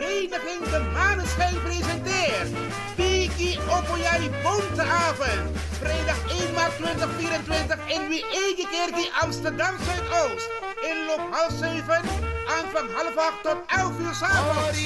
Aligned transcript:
Vereniging 0.00 0.70
De 0.70 0.80
Maneschijn 0.92 1.62
presenteert 1.62 2.48
Piki 2.96 3.58
Opoyari 3.68 4.30
Bonteavond. 4.42 5.58
Vrijdag 5.78 6.18
1 6.40 6.54
maart 6.54 6.76
2024 6.76 7.78
in 7.88 8.08
Wiegekerkie 8.08 9.10
Amsterdam 9.20 9.74
Zuidoost. 9.84 10.50
Inloop 10.90 11.22
half 11.30 11.52
7, 11.58 12.29
aanvang 12.56 12.88
half 12.94 13.16
8 13.16 13.42
tot 13.42 13.56
11 13.66 13.98
uur 13.98 14.14
s'avonds. 14.14 14.78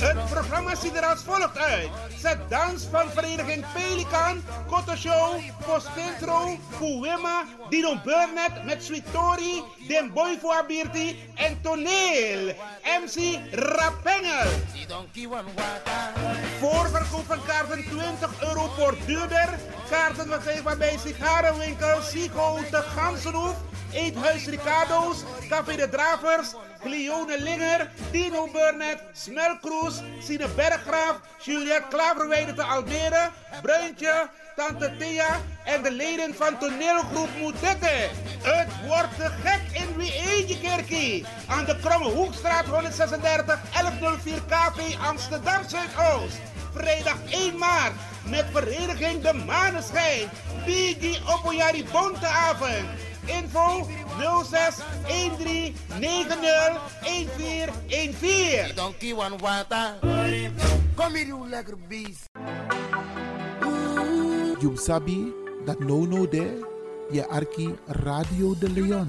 Het 0.00 0.30
programma 0.30 0.74
ziet 0.74 0.96
er 0.96 1.06
als 1.06 1.22
volgt 1.22 1.58
uit. 1.58 1.88
Zet 2.18 2.38
dans 2.48 2.86
van 2.90 3.10
vereniging 3.10 3.64
Pelikan, 3.74 4.42
Koto 4.66 4.94
Show, 4.96 5.40
Postintro, 5.66 6.58
Kuwema, 6.78 7.44
Dino 7.68 8.00
Burnett 8.04 8.64
met 8.64 8.84
Sweet 8.84 9.12
Tori, 9.12 9.62
Den 9.88 10.12
Boy 10.12 10.38
voor 10.40 10.54
Abirti 10.54 11.18
en 11.34 11.60
Toneel. 11.62 12.54
MC 13.02 13.38
Rapengel. 13.52 14.50
Voorverkoop 16.58 17.26
van 17.26 17.44
kaarten 17.46 17.84
20 17.84 18.42
euro 18.42 18.70
voor 18.76 18.94
duurder. 19.06 19.48
Kaarten 19.90 20.26
verkrijgbaar 20.26 20.76
bij 20.76 20.98
sigarenwinkel 21.04 22.02
Sigo 22.02 22.58
de 22.70 22.82
Gansenhoef. 22.96 23.54
Eethuis 23.92 24.46
Ricardo's, 24.46 25.24
Café 25.48 25.76
de 25.76 25.88
Dravers, 25.88 26.54
Cleone 26.82 27.38
Linger, 27.38 27.90
Dino 28.10 28.46
Burnett, 28.52 29.00
Smelkroes, 29.12 30.02
Sine 30.20 30.48
Berggraaf, 30.48 31.20
Juliette 31.38 31.88
Klaverweide 31.88 32.54
te 32.54 32.62
Almere, 32.62 33.30
Bruintje, 33.62 34.28
Tante 34.56 34.96
Thea 34.98 35.40
en 35.64 35.82
de 35.82 35.90
leden 35.90 36.34
van 36.34 36.58
toneelgroep 36.58 37.28
Moetette. 37.38 38.08
Het 38.42 38.68
wordt 38.86 39.32
gek 39.44 39.60
in 39.72 39.96
Wiegekerkie. 39.96 41.24
Aan 41.48 41.64
de 41.64 41.76
Kromme 41.76 42.10
Hoekstraat 42.10 42.64
136 42.64 43.60
1104 43.72 44.42
KV 44.48 44.96
Amsterdam 45.06 45.62
Zuidoost. 45.68 46.38
Vrijdag 46.74 47.16
1 47.30 47.58
maart 47.58 47.92
met 48.24 48.44
vereniging 48.52 49.22
De 49.22 49.32
Maneschijn. 49.32 50.28
Bigi 50.64 51.18
Opoyari 51.26 51.84
Bonteavond. 51.92 53.09
Info 53.38 53.86
06 54.44 54.82
13 55.06 55.74
90 56.00 56.34
1414. 57.04 58.74
Donkey 58.76 59.12
one 59.12 59.38
water. 59.38 59.94
Kom 60.96 61.14
hier, 61.14 61.26
you 61.26 61.38
lekker 61.48 61.76
beest. 61.88 62.26
You 64.60 64.76
sabi 64.76 65.32
that 65.64 65.80
no 65.80 66.04
no 66.04 66.26
there, 66.26 66.60
je 67.10 67.24
arki 67.30 67.72
Radio 68.04 68.54
de 68.54 68.68
Leon. 68.68 69.08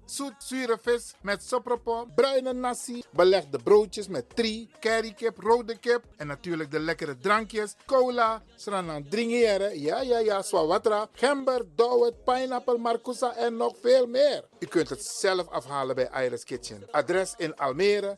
zoet 0.11 0.43
zure 0.43 0.77
vis 0.81 1.13
met 1.21 1.43
sopropo, 1.43 2.07
bruine 2.15 2.53
nasi, 2.53 3.03
belegde 3.15 3.59
broodjes 3.63 4.07
met 4.07 4.35
tri, 4.35 4.69
currykip, 4.79 5.37
rode 5.39 5.77
kip 5.79 6.03
en 6.17 6.27
natuurlijk 6.27 6.71
de 6.71 6.79
lekkere 6.79 7.17
drankjes, 7.17 7.75
cola, 7.85 8.41
sranan 8.55 9.07
dringeren, 9.09 9.79
ja 9.79 10.01
ja 10.01 10.19
ja, 10.19 10.41
swawatra, 10.41 11.07
gember, 11.13 11.65
dowet, 11.75 12.23
pineapple, 12.25 12.77
marcousa 12.77 13.35
en 13.35 13.57
nog 13.57 13.75
veel 13.81 14.07
meer. 14.07 14.43
U 14.59 14.65
kunt 14.65 14.89
het 14.89 15.03
zelf 15.03 15.47
afhalen 15.47 15.95
bij 15.95 16.09
Iris 16.25 16.43
Kitchen. 16.43 16.83
Adres 16.91 17.33
in 17.37 17.55
Almere, 17.55 18.17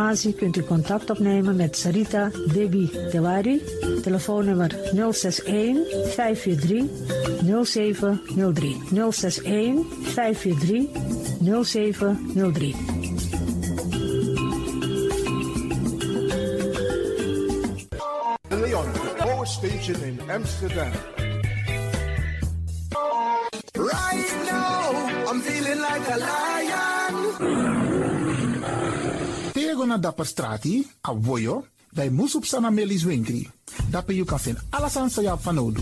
kunt 0.37 0.57
u 0.57 0.63
contact 0.63 1.09
opnemen 1.09 1.55
met 1.55 1.77
Sarita 1.77 2.31
Debi 2.53 2.89
Dewari. 3.11 3.61
Telefoonnummer 4.01 4.71
061 4.93 5.85
543 6.15 6.89
0703. 7.63 8.77
061 9.11 9.85
543 10.03 10.89
0703. 11.63 12.75
De 18.47 18.55
Leon, 18.55 18.85
Power 19.17 19.47
Station 19.47 20.03
in 20.03 20.19
Amsterdam. 20.29 20.91
Right 23.73 24.31
now, 24.51 25.31
I'm 25.31 25.41
feeling 25.41 25.79
like 25.79 26.09
a 26.13 26.17
lion. 26.17 26.40
Tego 29.81 29.89
na 29.89 29.97
dapper 29.97 30.27
strati, 30.27 30.85
a 31.01 31.11
voyo, 31.11 31.65
dai 31.89 32.09
musup 32.13 32.45
sana 32.45 32.69
melis 32.69 33.01
winkri. 33.03 33.49
Dapper 33.89 34.13
you 34.13 34.25
kan 34.29 34.37
vinden 34.37 34.61
alles 34.69 34.97
aan 34.97 35.09
sa 35.09 35.37
van 35.37 35.55
nodu. 35.55 35.81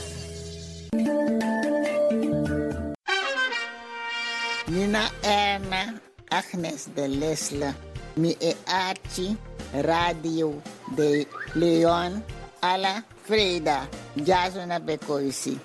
Agnes 6.53 6.89
de 6.93 7.07
Lesle, 7.07 7.73
mi 8.17 8.35
e 8.41 8.55
Archie, 8.67 9.37
Radio 9.83 10.61
de 10.97 11.25
Leon, 11.55 12.21
Ala 12.61 13.05
Freda, 13.23 13.87
Jasona 14.15 14.79
Bekoisi, 14.79 15.57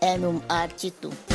en 0.00 0.24
um 0.24 0.42
Archie 0.48 0.90
toe. 0.90 1.31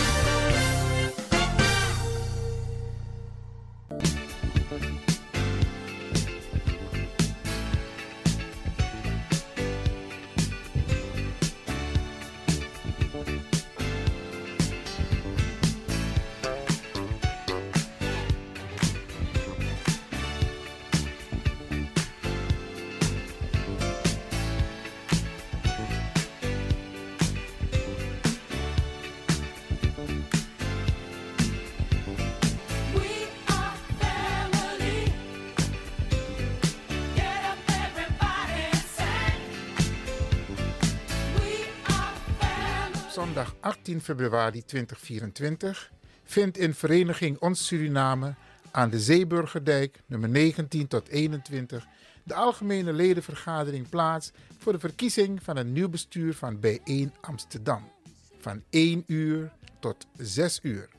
Februari 44.08 44.64
2024 44.66 45.92
vindt 46.24 46.58
in 46.58 46.74
Vereniging 46.74 47.40
Ons 47.40 47.66
Suriname 47.66 48.36
aan 48.72 48.90
de 48.90 49.00
Zeeburgerdijk 49.00 50.02
nummer 50.06 50.30
19 50.30 50.88
tot 50.88 51.08
21 51.08 51.88
de 52.24 52.34
algemene 52.34 52.94
ledenvergadering 52.94 53.90
plaats 53.90 54.32
voor 54.58 54.72
de 54.72 54.80
verkiezing 54.80 55.44
van 55.44 55.58
een 55.58 55.72
nieuw 55.72 55.90
bestuur 55.90 56.34
van 56.34 56.60
Bijeen 56.60 57.14
Amsterdam 57.22 57.92
van 58.40 58.64
1 58.70 59.04
uur 59.08 59.52
tot 59.80 60.08
6 60.18 60.60
uur. 60.62 60.90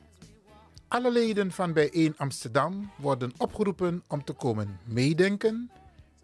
Alle 0.87 1.11
leden 1.11 1.51
van 1.51 1.73
Bijeen 1.73 2.13
Amsterdam 2.17 2.91
worden 2.97 3.33
opgeroepen 3.37 4.03
om 4.07 4.23
te 4.23 4.33
komen 4.33 4.79
meedenken, 4.85 5.71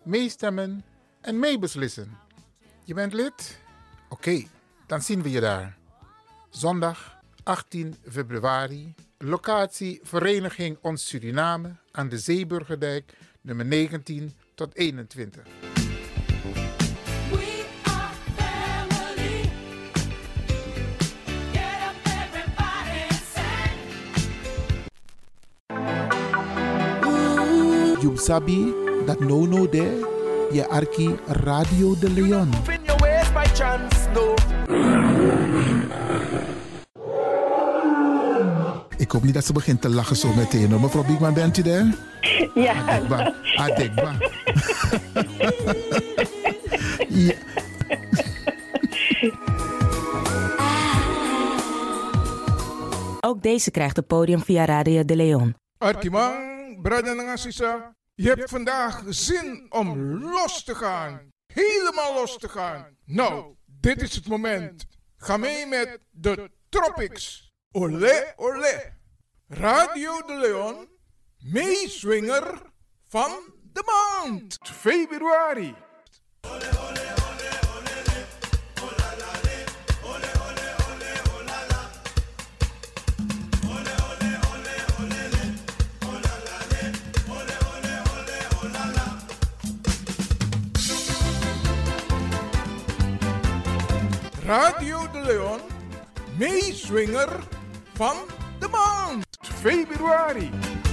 meestemmen 0.03 0.83
en 1.21 1.39
meebeslissen. 1.39 2.17
Je 2.83 2.93
bent 2.93 3.13
lid? 3.13 3.59
Oké, 4.09 4.43
dan 4.85 5.01
zien 5.01 5.21
we 5.21 5.29
je 5.29 5.39
daar. 5.39 5.84
Zondag 6.55 7.19
18 7.43 7.95
februari, 8.09 8.93
locatie 9.17 9.99
Vereniging 10.03 10.77
Ons 10.81 11.07
Suriname 11.07 11.75
aan 11.91 12.09
de 12.09 12.17
Zeeburgerdijk, 12.17 13.13
nummer 13.41 13.65
19 13.65 14.33
tot 14.53 14.75
21. 14.75 15.43
You 28.01 28.17
sabi 28.17 28.73
that 29.05 29.19
no 29.19 29.45
no 29.45 29.69
there, 29.69 29.99
je 30.51 30.67
arki 30.67 31.15
Radio 31.27 31.99
de 31.99 32.09
Leon. 32.09 32.74
Hoop 39.15 39.23
niet 39.23 39.33
dat 39.33 39.45
ze 39.45 39.53
begint 39.53 39.81
te 39.81 39.89
lachen 39.89 40.15
zo 40.15 40.33
meteen. 40.33 40.71
hoor. 40.71 40.81
Mevrouw 40.81 41.03
Biekman, 41.03 41.33
bent 41.33 41.57
u 41.57 41.61
daar? 41.61 41.95
Ja. 42.53 42.73
Adekba. 42.73 43.33
Adekba. 43.55 44.17
ja. 47.27 47.33
Ook 53.21 53.41
deze 53.41 53.71
krijgt 53.71 53.95
het 53.95 54.07
podium 54.07 54.43
via 54.43 54.65
Radio 54.65 55.05
de 55.05 55.15
Leon. 55.15 55.55
Arkimang, 55.77 56.81
brada 56.81 57.15
en 57.15 57.37
sisa, 57.37 57.95
je 58.13 58.27
hebt 58.27 58.49
vandaag 58.49 59.03
zin 59.09 59.65
om 59.69 60.19
los 60.21 60.63
te 60.63 60.75
gaan. 60.75 61.21
Helemaal 61.53 62.13
los 62.13 62.37
te 62.37 62.49
gaan. 62.49 62.85
Nou, 63.05 63.55
dit 63.65 64.01
is 64.01 64.15
het 64.15 64.27
moment. 64.27 64.85
Ga 65.17 65.37
mee 65.37 65.65
met 65.65 65.99
de 66.11 66.51
Tropics. 66.69 67.53
Olé, 67.71 68.33
olé. 68.35 68.93
Radio 69.47 70.21
de 70.25 70.35
Leon, 70.37 70.87
meeswinger 71.39 72.61
van 73.07 73.31
de 73.73 73.83
maand. 73.85 74.57
Februari. 74.63 75.75
Radio 94.45 95.11
de 95.11 95.21
Leon, 95.21 95.59
meeswinger 96.37 97.39
van 97.93 98.34
de 99.65 99.97
maand. 99.99 100.84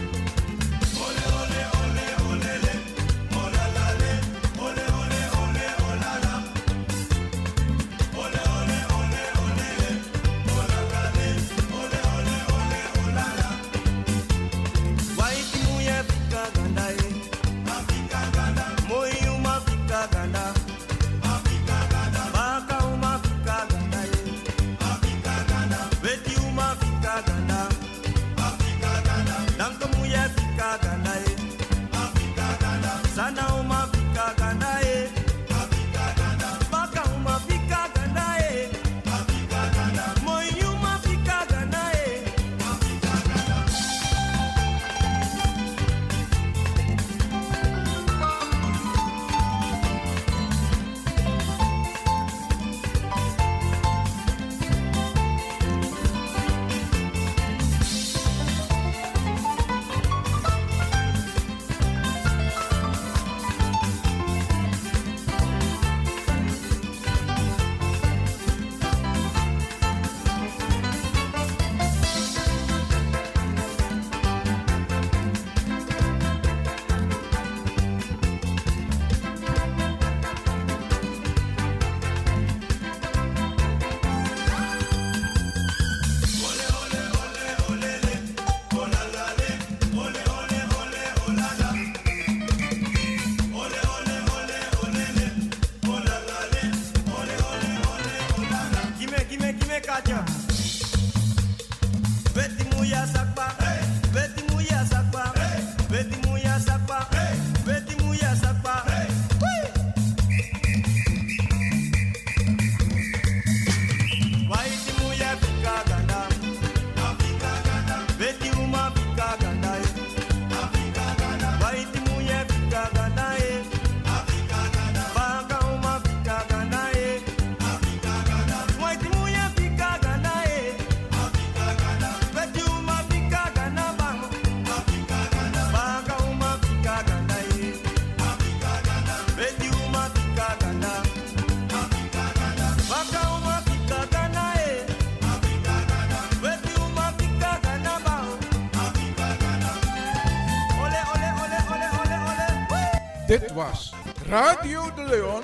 Dit 153.32 153.52
was 153.52 153.92
Radio 154.28 154.94
de 154.94 155.02
Leon, 155.02 155.42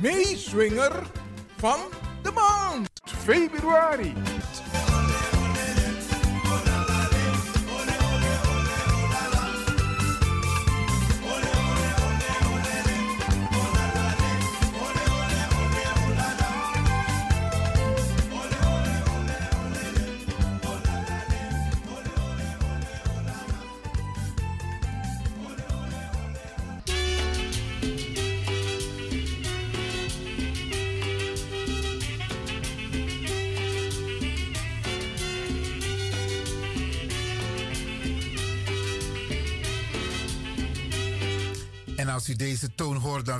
meeswinger 0.00 0.92
van 1.56 1.78
de 2.22 2.30
maand. 2.30 2.90
Februari. 3.04 4.12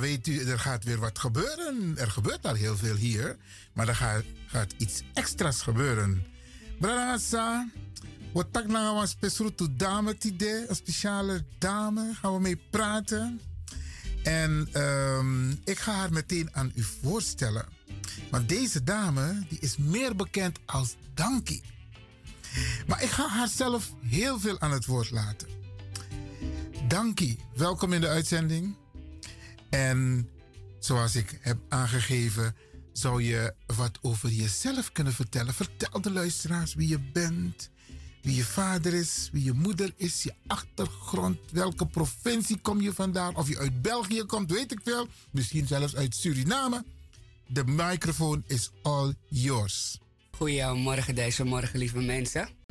Weet 0.03 0.27
u, 0.27 0.43
er 0.43 0.59
gaat 0.59 0.83
weer 0.83 0.99
wat 0.99 1.19
gebeuren. 1.19 1.97
Er 1.97 2.11
gebeurt 2.11 2.45
al 2.45 2.53
heel 2.53 2.77
veel 2.77 2.95
hier, 2.95 3.37
maar 3.73 3.87
er 3.87 3.95
gaat, 3.95 4.23
gaat 4.47 4.73
iets 4.77 5.01
extra's 5.13 5.61
gebeuren. 5.61 6.25
Brasa, 6.79 7.69
wat 8.33 8.47
tak 8.51 8.67
nou 8.67 9.01
een 9.01 9.07
speciale 9.07 9.75
dame 9.75 10.17
tide, 10.17 10.65
een 10.67 10.75
speciale 10.75 11.45
dame, 11.57 12.13
gaan 12.13 12.33
we 12.33 12.39
mee 12.39 12.61
praten. 12.69 13.41
En 14.23 14.67
ehm, 14.71 15.51
ik 15.51 15.79
ga 15.79 15.93
haar 15.93 16.13
meteen 16.13 16.49
aan 16.51 16.71
u 16.75 16.83
voorstellen. 17.01 17.65
Want 18.31 18.49
deze 18.49 18.83
dame 18.83 19.45
die 19.49 19.59
is 19.59 19.77
meer 19.77 20.15
bekend 20.15 20.59
als 20.65 20.95
Dankie. 21.13 21.63
Maar 22.87 23.03
ik 23.03 23.09
ga 23.09 23.27
haar 23.27 23.47
zelf 23.47 23.91
heel 24.01 24.39
veel 24.39 24.59
aan 24.59 24.71
het 24.71 24.85
woord 24.85 25.11
laten. 25.11 25.47
Dankie, 26.87 27.39
welkom 27.55 27.93
in 27.93 28.01
de 28.01 28.07
uitzending. 28.07 28.81
En 29.73 30.29
zoals 30.79 31.15
ik 31.15 31.39
heb 31.41 31.57
aangegeven, 31.69 32.55
zou 32.91 33.23
je 33.23 33.53
wat 33.65 33.99
over 34.01 34.29
jezelf 34.29 34.91
kunnen 34.91 35.13
vertellen. 35.13 35.53
Vertel 35.53 36.01
de 36.01 36.11
luisteraars 36.11 36.73
wie 36.73 36.87
je 36.87 36.99
bent, 36.99 37.69
wie 38.21 38.35
je 38.35 38.43
vader 38.43 38.93
is, 38.93 39.29
wie 39.31 39.43
je 39.43 39.53
moeder 39.53 39.93
is, 39.95 40.23
je 40.23 40.33
achtergrond, 40.47 41.37
welke 41.51 41.87
provincie 41.87 42.59
kom 42.61 42.81
je 42.81 42.93
vandaan, 42.93 43.35
of 43.35 43.47
je 43.47 43.57
uit 43.57 43.81
België 43.81 44.23
komt, 44.23 44.51
weet 44.51 44.71
ik 44.71 44.79
veel. 44.83 45.07
Misschien 45.31 45.67
zelfs 45.67 45.95
uit 45.95 46.15
Suriname. 46.15 46.85
De 47.47 47.63
microfoon 47.65 48.43
is 48.47 48.71
all 48.81 49.13
yours. 49.27 49.99
Goedemorgen 50.31 51.15
deze 51.15 51.43
morgen, 51.43 51.79
lieve 51.79 52.01
mensen. 52.01 52.62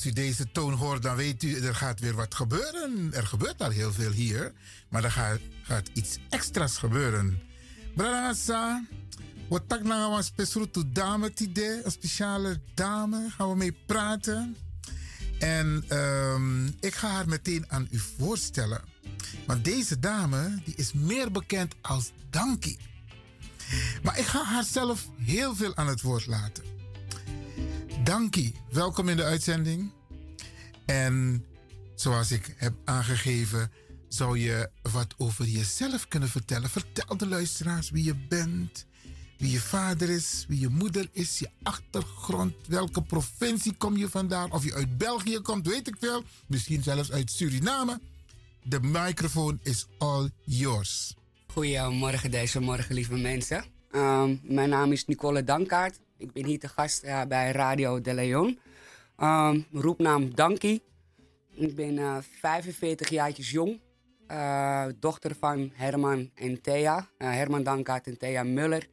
Als 0.00 0.08
u 0.08 0.12
deze 0.12 0.52
toon 0.52 0.72
hoort, 0.72 1.02
dan 1.02 1.16
weet 1.16 1.42
u, 1.42 1.60
er 1.60 1.74
gaat 1.74 2.00
weer 2.00 2.14
wat 2.14 2.34
gebeuren. 2.34 3.12
Er 3.12 3.26
gebeurt 3.26 3.62
al 3.62 3.70
heel 3.70 3.92
veel 3.92 4.10
hier, 4.10 4.52
maar 4.88 5.04
er 5.04 5.10
gaat, 5.10 5.40
gaat 5.62 5.90
iets 5.92 6.18
extra's 6.28 6.78
gebeuren. 6.78 7.42
Brasa, 7.94 8.84
wat 9.48 9.62
tak 9.68 9.82
nou 9.82 10.22
een 10.34 10.92
dame 10.92 11.32
tide, 11.32 11.80
een 11.84 11.90
speciale 11.90 12.60
dame, 12.74 13.30
gaan 13.30 13.48
we 13.48 13.56
mee 13.56 13.76
praten. 13.86 14.56
En 15.38 15.84
ehm, 15.88 16.66
ik 16.66 16.94
ga 16.94 17.08
haar 17.08 17.28
meteen 17.28 17.64
aan 17.68 17.88
u 17.90 17.98
voorstellen. 18.18 18.80
Want 19.46 19.64
deze 19.64 19.98
dame 19.98 20.60
die 20.64 20.74
is 20.76 20.92
meer 20.92 21.30
bekend 21.30 21.74
als 21.80 22.10
Dankie. 22.30 22.78
Maar 24.02 24.18
ik 24.18 24.26
ga 24.26 24.44
haar 24.44 24.64
zelf 24.64 25.08
heel 25.16 25.54
veel 25.54 25.76
aan 25.76 25.86
het 25.86 26.00
woord 26.02 26.26
laten. 26.26 26.69
Dankie, 28.04 28.54
welkom 28.70 29.08
in 29.08 29.16
de 29.16 29.24
uitzending. 29.24 29.92
En 30.86 31.44
zoals 31.94 32.30
ik 32.30 32.54
heb 32.56 32.74
aangegeven, 32.84 33.70
zou 34.08 34.38
je 34.38 34.70
wat 34.92 35.14
over 35.18 35.44
jezelf 35.44 36.08
kunnen 36.08 36.28
vertellen. 36.28 36.70
Vertel 36.70 37.16
de 37.16 37.26
luisteraars 37.26 37.90
wie 37.90 38.04
je 38.04 38.14
bent, 38.28 38.86
wie 39.38 39.50
je 39.50 39.60
vader 39.60 40.10
is, 40.10 40.44
wie 40.48 40.60
je 40.60 40.68
moeder 40.68 41.08
is, 41.12 41.38
je 41.38 41.48
achtergrond, 41.62 42.54
welke 42.68 43.02
provincie 43.02 43.74
kom 43.76 43.96
je 43.96 44.08
vandaan, 44.08 44.52
of 44.52 44.64
je 44.64 44.74
uit 44.74 44.98
België 44.98 45.38
komt, 45.38 45.66
weet 45.66 45.88
ik 45.88 45.96
veel. 45.98 46.22
Misschien 46.46 46.82
zelfs 46.82 47.12
uit 47.12 47.30
Suriname. 47.30 48.00
De 48.62 48.80
microfoon 48.80 49.60
is 49.62 49.86
all 49.98 50.30
yours. 50.44 51.14
Goedemorgen 51.46 52.30
deze 52.30 52.60
morgen, 52.60 52.94
lieve 52.94 53.16
mensen. 53.16 53.64
Ehm, 53.90 54.36
mijn 54.42 54.68
naam 54.68 54.92
is 54.92 55.06
Nicole 55.06 55.44
Dankaart. 55.44 56.00
Ik 56.20 56.32
ben 56.32 56.44
hier 56.44 56.58
te 56.58 56.68
gast 56.68 57.02
eh, 57.02 57.22
bij 57.28 57.50
Radio 57.50 58.00
de 58.00 58.14
Leon. 58.14 58.58
Ehm, 59.16 59.60
roepnaam 59.72 60.34
Dankie. 60.34 60.82
Ik 61.50 61.74
ben 61.74 61.98
eh 61.98 62.16
45 62.20 63.08
jaartjes 63.08 63.50
jong. 63.50 63.80
Eh, 64.26 64.86
dochter 64.98 65.34
van 65.38 65.70
Herman 65.74 66.30
en 66.34 66.60
Thea. 66.60 67.08
Eh, 67.18 67.30
Herman 67.30 67.62
Dankaart 67.62 68.06
en 68.06 68.18
Thea 68.18 68.42
Muller. 68.42 68.88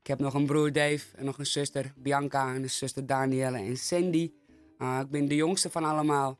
Ik 0.00 0.06
heb 0.06 0.18
nog 0.18 0.34
een 0.34 0.46
broer 0.46 0.72
Dave 0.72 1.16
en 1.16 1.24
nog 1.24 1.38
een 1.38 1.46
zuster 1.46 1.92
Bianca 1.96 2.54
en 2.54 2.62
een 2.62 2.70
zuster 2.70 3.06
Danielle 3.06 3.58
en 3.58 3.76
Sandy. 3.76 4.32
Eh, 4.78 4.98
ik 5.02 5.10
ben 5.10 5.28
de 5.28 5.34
jongste 5.34 5.70
van 5.70 5.84
allemaal. 5.84 6.38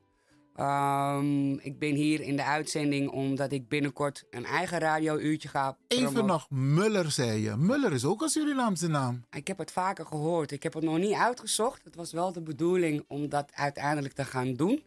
Ehm, 0.61 1.53
ik 1.53 1.79
ben 1.79 1.95
hier 1.95 2.21
in 2.21 2.37
de 2.37 2.45
uitzending 2.45 3.11
omdat 3.11 3.53
ik 3.53 3.69
binnenkort 3.69 4.25
een 4.31 4.45
eigen 4.45 4.79
radiouurtje 4.79 5.49
ga 5.49 5.77
Even 5.89 6.27
nog, 6.27 6.51
Muller 6.51 7.11
zei 7.11 7.43
je. 7.43 7.57
Muller 7.57 7.93
is 7.93 8.05
ook 8.05 8.23
een 8.23 8.29
Surinaamse 8.29 8.89
naam. 8.89 9.25
Ik 9.31 9.47
heb 9.47 9.59
het 9.59 9.73
vaker 9.73 10.07
gehoord. 10.07 10.51
Ik 10.51 10.63
heb 10.63 10.75
het 10.75 10.85
nog 10.85 10.99
niet 10.99 11.15
uitgezocht. 11.15 11.85
Het 11.85 11.95
was 11.95 12.13
wel 12.13 12.33
de 12.33 12.43
bedoeling 12.43 13.05
om 13.09 13.29
dat 13.29 13.51
uiteindelijk 13.55 14.15
te 14.15 14.25
gaan 14.25 14.55
doen. 14.55 14.83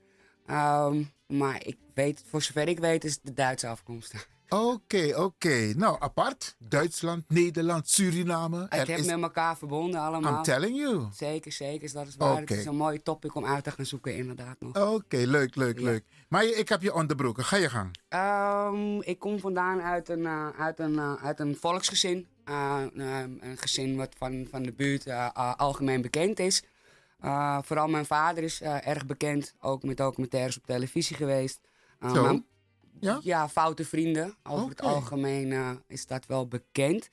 Ehm, 0.45 1.03
maar 1.27 1.65
ik 1.65 1.77
weet, 1.93 2.23
voor 2.27 2.41
zover 2.41 2.67
ik 2.67 2.79
weet, 2.79 3.03
is 3.03 3.13
het 3.13 3.23
de 3.23 3.33
Duitse 3.33 3.67
afkomst. 3.67 4.13
Oké, 4.53 5.13
oké. 5.21 5.73
Nou, 5.75 5.95
apart. 5.99 6.55
Duitsland, 6.59 7.23
Nederland, 7.27 7.89
Suriname. 7.89 8.63
Ik 8.63 8.87
heb 8.87 8.87
is- 8.87 9.05
met 9.05 9.21
elkaar 9.21 9.57
verbonden 9.57 9.99
allemaal. 9.99 10.33
I'm 10.37 10.43
telling 10.43 10.77
you. 10.77 11.07
Zeker, 11.13 11.51
zeker. 11.51 11.79
Dus 11.79 11.91
dat 11.91 12.07
is 12.07 12.15
waar. 12.15 12.31
Het 12.35 12.41
Oké. 12.41 12.53
is 12.53 12.65
een 12.65 12.75
mooi 12.75 13.01
topic 13.01 13.35
om 13.35 13.45
uit 13.45 13.63
te 13.63 13.71
gaan 13.71 13.85
zoeken, 13.85 14.15
inderdaad 14.15 14.55
nog. 14.59 14.93
Oké, 14.93 15.17
leuk, 15.17 15.55
leuk, 15.55 15.79
leuk. 15.79 16.03
Maar 16.29 16.45
ik 16.45 16.69
heb 16.69 16.81
je 16.81 16.93
onderbroken. 16.93 17.45
Ga 17.45 17.55
je 17.57 17.69
gang. 17.69 17.97
Ehm, 18.09 18.99
ik 19.01 19.19
kom 19.19 19.39
vandaan 19.39 19.81
uit 19.81 20.09
een, 20.09 20.25
eh, 20.25 20.47
uit 20.59 20.79
een, 20.79 20.97
eh, 20.99 21.13
uit 21.23 21.39
een 21.39 21.55
volksgezin. 21.59 22.27
Eh, 22.45 22.81
eh, 22.95 23.19
een 23.39 23.57
gezin 23.57 23.95
wat 23.95 24.15
van, 24.17 24.47
van 24.49 24.63
de 24.63 24.73
buurt 24.73 25.09
algemeen 25.57 26.01
bekend 26.01 26.39
is. 26.39 26.63
Vooral 27.61 27.87
mijn 27.87 28.05
vader 28.05 28.43
is 28.43 28.61
erg 28.61 29.05
bekend, 29.05 29.53
ook 29.59 29.83
met 29.83 29.97
documentaires 29.97 30.57
op 30.57 30.65
televisie 30.65 31.15
geweest. 31.15 31.59
Mijn- 31.99 32.45
Ja? 32.99 33.19
ja, 33.23 33.49
foute 33.49 33.85
vrienden. 33.85 34.35
Over 34.43 34.69
het 34.69 34.81
algemeen 34.81 35.51
eh, 35.51 35.69
is 35.87 36.07
dat 36.07 36.25
wel 36.25 36.47
bekend. 36.47 37.09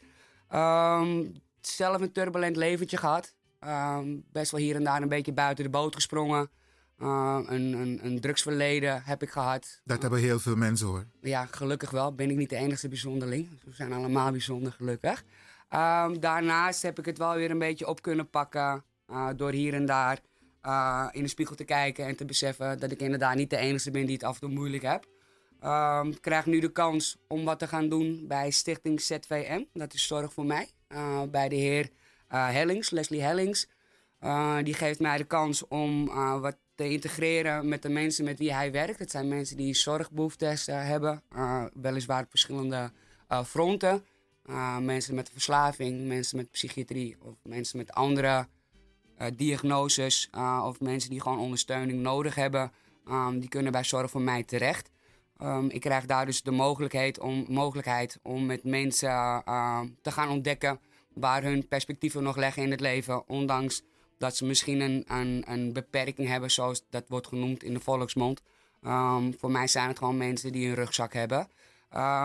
Ehm, 0.49 1.25
zelf 1.60 2.00
een 2.00 2.12
turbulent 2.12 2.56
leventje 2.56 2.96
gehad. 2.96 3.34
Ehm, 3.58 4.16
best 4.32 4.50
wel 4.50 4.60
hier 4.60 4.76
en 4.76 4.84
daar 4.84 5.02
een 5.02 5.08
beetje 5.08 5.32
buiten 5.32 5.64
de 5.64 5.70
boot 5.70 5.94
gesprongen. 5.94 6.50
Uh, 6.99 7.38
een, 7.46 7.72
een, 7.72 8.00
een, 8.02 8.20
drugsverleden 8.20 9.02
heb 9.04 9.22
ik 9.22 9.30
gehad. 9.30 9.80
Dat 9.84 10.02
hebben 10.02 10.20
heel 10.20 10.38
veel 10.38 10.56
mensen 10.56 10.87
hoor. 10.87 11.04
Ja, 11.20 11.46
gelukkig 11.46 11.90
wel. 11.90 12.14
Ben 12.14 12.30
ik 12.30 12.37
niet 12.37 12.50
de 12.50 12.56
enige 12.56 12.88
bijzonderling. 12.88 13.49
We 13.64 13.72
zijn 13.75 13.92
allemaal 13.92 14.30
bijzonder, 14.30 14.72
gelukkig. 14.72 15.25
Um, 15.75 16.20
daarnaast 16.20 16.82
heb 16.82 16.99
ik 16.99 17.04
het 17.04 17.18
wel 17.18 17.34
weer 17.34 17.50
een 17.50 17.58
beetje 17.58 17.87
op 17.87 18.02
kunnen 18.02 18.30
pakken. 18.30 18.84
Uh, 19.10 19.28
door 19.37 19.52
hier 19.52 19.75
en 19.75 19.87
daar 19.87 20.20
uh, 20.66 21.08
in 21.12 21.22
de 21.22 21.28
spiegel 21.28 21.56
te 21.56 21.64
kijken 21.64 22.06
en 22.06 22.16
te 22.16 22.25
beseffen 22.25 22.78
dat 22.78 22.90
ik 22.90 23.00
inderdaad 23.00 23.34
niet 23.34 23.50
de 23.50 23.56
enige 23.56 23.90
ben 23.90 24.06
die 24.06 24.14
het 24.14 24.25
af 24.25 24.34
en 24.34 24.40
toe 24.40 24.50
moeilijk 24.50 24.82
heb. 24.82 25.06
Um, 25.64 26.20
krijg 26.20 26.46
nu 26.46 26.60
de 26.60 26.72
kans 26.72 27.16
om 27.28 27.44
wat 27.44 27.58
te 27.58 27.66
gaan 27.66 27.88
doen 27.88 28.24
bij 28.28 28.50
Stichting 28.50 29.00
ZVM. 29.00 29.64
Dat 29.72 29.94
is 29.94 30.06
Zorg 30.06 30.32
voor 30.32 30.44
Mij. 30.44 30.70
Uh, 30.88 31.22
bij 31.30 31.48
de 31.48 31.56
heer 31.56 31.90
Hellings, 32.28 32.90
Leslie 32.90 33.22
Hellings. 33.22 33.68
die 34.62 34.74
geeft 34.74 35.00
mij 35.00 35.16
de 35.16 35.24
kans 35.24 35.68
om 35.68 36.06
wat 36.40 36.56
te 36.74 36.88
integreren 36.88 37.68
met 37.68 37.82
de 37.82 37.88
mensen 37.88 38.24
met 38.24 38.38
wie 38.38 38.52
hij 38.52 38.72
werkt. 38.72 38.98
Het 38.98 39.10
zijn 39.10 39.28
mensen 39.28 39.56
die 39.56 39.74
zorgbehoeftes 39.74 40.66
hebben, 40.66 41.22
weliswaar 41.74 42.22
op 42.22 42.30
verschillende 42.30 42.92
fronten. 43.44 44.04
mensen 44.80 45.14
met 45.14 45.30
verslaving, 45.32 46.06
mensen 46.06 46.36
met 46.36 46.50
psychiatrie 46.50 47.16
of 47.20 47.34
mensen 47.42 47.78
met 47.78 47.92
andere 47.92 48.46
diagnoses 49.36 50.30
of 50.62 50.80
mensen 50.80 51.10
die 51.10 51.20
gewoon 51.20 51.38
ondersteuning 51.38 52.00
nodig 52.00 52.34
hebben, 52.34 52.72
um, 53.08 53.40
die 53.40 53.48
kunnen 53.48 53.72
bij 53.72 53.84
Zorg 53.84 54.10
voor 54.10 54.22
Mij 54.22 54.44
terecht. 54.44 54.90
Um, 55.42 55.70
ik 55.70 55.80
krijg 55.80 56.06
daar 56.06 56.26
dus 56.26 56.42
de 56.42 56.50
mogelijkheid 56.50 57.20
om, 57.20 57.44
mogelijkheid 57.49 58.18
om 58.23 58.47
met 58.47 58.64
mensen 58.64 59.11
uh, 59.11 59.80
te 60.02 60.11
gaan 60.11 60.28
ontdekken 60.28 60.80
waar 61.14 61.42
hun 61.42 61.68
perspectieven 61.68 62.23
nog 62.23 62.37
liggen 62.37 62.62
in 62.62 62.70
het 62.70 62.80
leven, 62.80 63.28
ondanks 63.28 63.82
dat 64.18 64.37
ze 64.37 64.44
misschien 64.44 64.80
een, 64.80 65.04
een, 65.06 65.44
een 65.47 65.73
beperking 65.73 66.28
hebben, 66.28 66.50
zoals 66.50 66.82
dat 66.90 67.04
wordt 67.09 67.26
genoemd 67.26 67.62
in 67.62 67.75
de 67.75 67.80
volksmond. 67.80 68.42
Um, 68.87 69.35
voor 69.38 69.50
mij 69.50 69.66
zijn 69.66 69.88
het 69.88 69.99
gewoon 69.99 70.16
mensen 70.16 70.52
die 70.52 70.68
een 70.68 70.75
rugzak 70.75 71.12
hebben. 71.12 71.49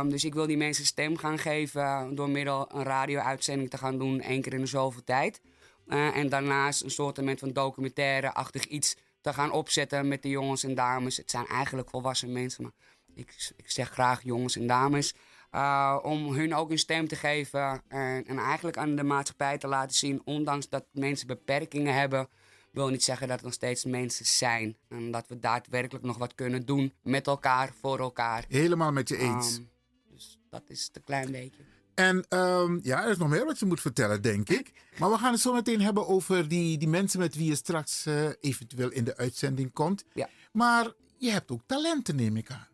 Dus 0.10 0.24
ik 0.24 0.34
wil 0.34 0.48
die 0.48 0.58
mensen 0.58 0.86
stem 0.86 1.18
gaan 1.18 1.38
geven 1.38 2.16
door 2.16 2.30
middel 2.30 2.76
een 2.76 2.84
radio-uitzending 2.84 3.70
te 3.70 3.78
gaan 3.78 3.98
doen, 3.98 4.22
één 4.22 4.42
keer 4.42 4.54
in 4.54 4.60
de 4.60 4.66
zoveel 4.66 5.04
tijd. 5.04 5.42
Uh, 5.88 6.18
en 6.18 6.30
daarnaast 6.30 6.84
een 6.84 6.92
soort 6.92 7.20
van 7.36 7.54
documentaire-achtig 7.54 8.66
iets 8.66 8.96
te 9.22 9.34
gaan 9.34 9.52
opzetten 9.52 10.08
met 10.08 10.22
de 10.22 10.30
jongens 10.30 10.64
en 10.64 10.76
dames. 10.76 11.18
Het 11.18 11.32
zijn 11.32 11.46
eigenlijk 11.46 11.90
volwassen 11.90 12.32
mensen, 12.32 12.64
maar 12.64 12.72
ik, 13.16 13.52
ik 13.56 13.72
zeg 13.72 13.90
graag 13.90 14.24
jongens 14.24 14.56
en 14.56 14.68
dames. 14.68 15.14
Uh, 15.52 16.00
om 16.02 16.34
hun 16.34 16.56
ook 16.56 16.72
een 16.72 16.80
stem 16.80 17.08
te 17.08 17.16
geven 17.16 17.82
en, 17.88 18.26
en, 18.26 18.38
eigenlijk 18.38 18.78
aan 18.78 18.96
de 18.96 19.04
maatschappij 19.04 19.58
te 19.58 19.68
laten 19.68 19.96
zien, 19.96 20.22
ondanks 20.26 20.70
dat 20.70 20.86
mensen 20.92 21.28
beperkingen 21.28 21.94
hebben, 21.94 22.28
wil 22.72 22.90
niet 22.90 23.04
zeggen 23.04 23.28
dat 23.28 23.38
er 23.38 23.44
nog 23.44 23.54
steeds 23.54 23.86
mensen 23.86 24.26
zijn. 24.26 24.78
En 24.90 25.12
dat 25.12 25.28
we 25.28 25.40
daadwerkelijk 25.40 26.06
nog 26.06 26.18
wat 26.18 26.36
kunnen 26.36 26.66
doen 26.66 26.94
met 27.04 27.28
elkaar, 27.28 27.72
voor 27.82 28.00
elkaar. 28.00 28.46
Helemaal 28.48 28.92
met 28.92 29.10
je 29.10 29.18
eens. 29.18 29.58
Um, 29.58 29.70
dus 30.12 30.38
dat 30.50 30.64
is 30.68 30.84
het 30.84 30.96
een 30.96 31.04
klein 31.04 31.32
beetje. 31.32 31.64
En 31.96 32.26
um, 32.30 32.80
ja, 32.84 33.04
er 33.04 33.12
is 33.12 33.18
nog 33.18 33.30
meer 33.30 33.46
wat 33.46 33.60
je 33.60 33.66
moet 33.66 33.82
vertellen, 33.82 34.22
denk 34.22 34.50
ik. 34.50 34.72
Maar 35.00 35.10
we 35.10 35.18
gaan 35.18 35.32
het 35.32 35.42
zo 35.42 35.54
meteen 35.54 35.82
hebben 35.82 36.08
over 36.08 36.48
die, 36.48 36.78
die 36.78 36.88
mensen 36.88 37.20
met 37.20 37.36
wie 37.36 37.48
je 37.48 37.56
straks 37.56 38.06
uh, 38.06 38.30
eventueel 38.40 38.92
in 38.92 39.04
de 39.04 39.18
uitzending 39.18 39.74
komt. 39.74 40.06
Ja. 40.14 40.30
Maar 40.52 40.94
je 41.18 41.32
hebt 41.32 41.52
ook 41.52 41.62
talenten, 41.66 42.16
neem 42.16 42.38
ik 42.38 42.52
aan. 42.52 42.68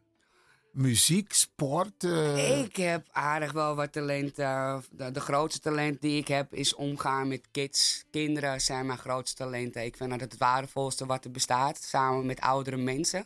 Muziek, 0.72 1.34
sport. 1.34 2.04
Uh... 2.04 2.60
Ik 2.62 2.76
heb 2.76 3.08
aardig 3.12 3.52
wel 3.52 3.76
wat 3.76 3.92
talent. 3.92 4.40
Uh, 4.40 4.78
de, 4.92 5.20
grootste 5.20 5.60
talent 5.60 6.02
die 6.02 6.18
ik 6.18 6.28
heb 6.28 6.54
is 6.54 6.76
omgaan 6.76 7.28
met 7.28 7.48
kids. 7.52 8.04
Kinderen 8.12 8.62
zijn 8.62 8.86
mijn 8.86 9.00
grootste 9.00 9.44
talenten. 9.44 9.86
Ik 9.86 9.98
vind 9.98 10.10
dat 10.10 10.20
het 10.20 10.38
waardevolste 10.38 11.06
wat 11.06 11.26
er 11.26 11.32
bestaat, 11.32 11.78
samen 11.82 12.26
met 12.26 12.40
oudere 12.40 12.78
mensen. 12.78 13.26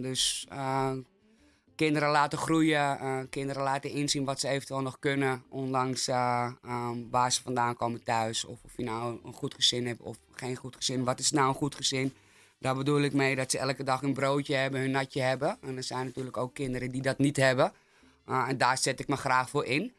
dus 0.00 0.46
kinderen 1.76 2.10
laten 2.10 2.38
groeien, 2.38 2.98
kinderen 3.30 3.62
laten 3.62 3.90
inzien 3.90 4.24
wat 4.24 4.40
ze 4.40 4.48
eventueel 4.48 4.80
nog 4.80 4.98
kunnen, 4.98 5.42
ondanks 5.48 6.08
um, 6.08 7.08
waar 7.10 7.32
ze 7.32 7.42
vandaan 7.42 7.76
komen 7.76 8.04
thuis. 8.04 8.44
Of 8.44 8.58
of 8.64 8.76
je 8.76 8.84
nou 8.84 9.18
een 9.24 9.32
goed 9.32 9.54
gezin 9.54 9.86
hebt 9.86 10.00
of 10.00 10.16
geen 10.32 10.56
goed 10.56 10.76
gezin. 10.76 11.04
Wat 11.04 11.18
is 11.18 11.30
nou 11.30 11.48
een 11.48 11.54
goed 11.54 11.74
gezin? 11.74 12.14
Daar 12.62 12.74
bedoel 12.76 13.00
ik 13.00 13.12
mee 13.12 13.36
dat 13.36 13.50
ze 13.50 13.58
elke 13.58 13.84
dag 13.84 14.02
een 14.02 14.12
broodje 14.12 14.54
hebben, 14.54 14.80
hun 14.80 14.90
natje 14.90 15.20
hebben. 15.20 15.56
En 15.60 15.76
er 15.76 15.82
zijn 15.82 16.06
natuurlijk 16.06 16.36
ook 16.36 16.54
kinderen 16.54 16.90
die 16.90 17.02
dat 17.02 17.18
niet 17.18 17.36
hebben. 17.36 17.72
Uh, 18.28 18.48
en 18.48 18.58
daar 18.58 18.78
zet 18.78 19.00
ik 19.00 19.08
me 19.08 19.16
graag 19.16 19.50
voor 19.50 19.64
in. 19.64 19.92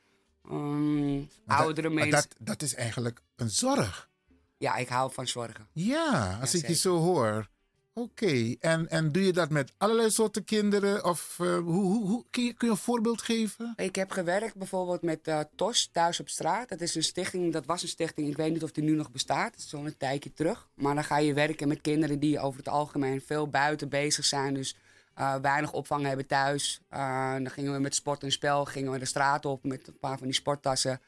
Um, 0.52 1.30
oudere 1.48 1.90
mensen. 1.90 2.12
Dat, 2.12 2.28
dat 2.40 2.62
is 2.62 2.76
eigenlijk 2.76 3.22
een 3.36 3.50
zorg. 3.50 4.10
Ja, 4.58 4.76
ik 4.76 4.88
hou 4.88 5.12
van 5.14 5.28
zorgen. 5.28 5.68
Ja, 5.74 6.38
als 6.42 6.52
ja, 6.52 6.60
ik 6.60 6.68
je 6.68 6.76
zo 6.76 6.98
hoor. 6.98 7.50
Oké, 7.96 8.56
en, 8.60 8.90
en 8.90 9.12
doe 9.12 9.26
je 9.26 9.34
dat 9.34 9.50
met 9.50 9.72
allerlei 9.78 10.10
soorten 10.10 10.44
kinderen? 10.44 11.06
Of 11.06 11.38
uh, 11.42 11.58
hoe, 11.58 11.64
hoe, 11.64 12.08
hoe, 12.08 12.26
kun, 12.30 12.44
je, 12.44 12.54
kun 12.54 12.68
je 12.68 12.74
een 12.74 12.80
voorbeeld 12.80 13.22
geven? 13.22 13.74
Ik 13.76 13.96
heb 13.96 14.12
gewerkt 14.12 14.56
bijvoorbeeld 14.56 15.02
met 15.02 15.28
uh, 15.28 15.40
TOS 15.56 15.90
Thuis 15.92 16.20
op 16.20 16.30
Straat. 16.30 16.70
Dat 16.70 16.82
is 16.82 16.96
een 16.96 17.04
stichting, 17.04 17.54
dat 17.54 17.66
was 17.66 17.82
een 17.82 17.88
stichting, 17.88 18.28
ik 18.28 18.38
weet 18.38 18.52
niet 18.52 18.64
of 18.64 18.72
die 18.72 18.84
nu 18.84 18.96
nog 18.96 19.12
bestaat. 19.12 19.52
Dat 19.52 19.60
is 19.60 19.70
zo'n 19.70 19.86
een 19.86 19.98
tijdje 19.98 20.34
terug. 20.34 20.68
Maar 20.74 20.96
dan 20.96 21.04
ga 21.04 21.18
je 21.18 21.34
werken 21.34 21.68
met 21.68 21.82
kinderen 21.82 22.20
die 22.20 22.40
over 22.40 22.58
het 22.58 22.68
algemeen 22.68 23.22
veel 23.22 23.48
buiten 23.48 23.90
bezig 23.90 24.26
zijn. 24.26 24.54
Dus 24.54 24.78
uh, 25.20 25.36
weinig 25.36 25.72
opvang 25.72 26.06
hebben 26.06 26.28
thuis. 26.28 26.82
dan 26.90 27.50
gingen 27.50 27.74
we 27.74 27.80
met 27.80 27.96
sport 27.96 28.24
en 28.24 28.32
spel 28.32 28.66
gingen 28.66 28.92
we 28.92 29.00
de 29.00 29.06
straat 29.06 29.46
op 29.46 29.64
met 29.64 29.88
een 29.88 30.00
paar 30.00 30.18
van 30.18 30.28
die 30.28 30.36
sporttassen. 30.36 31.02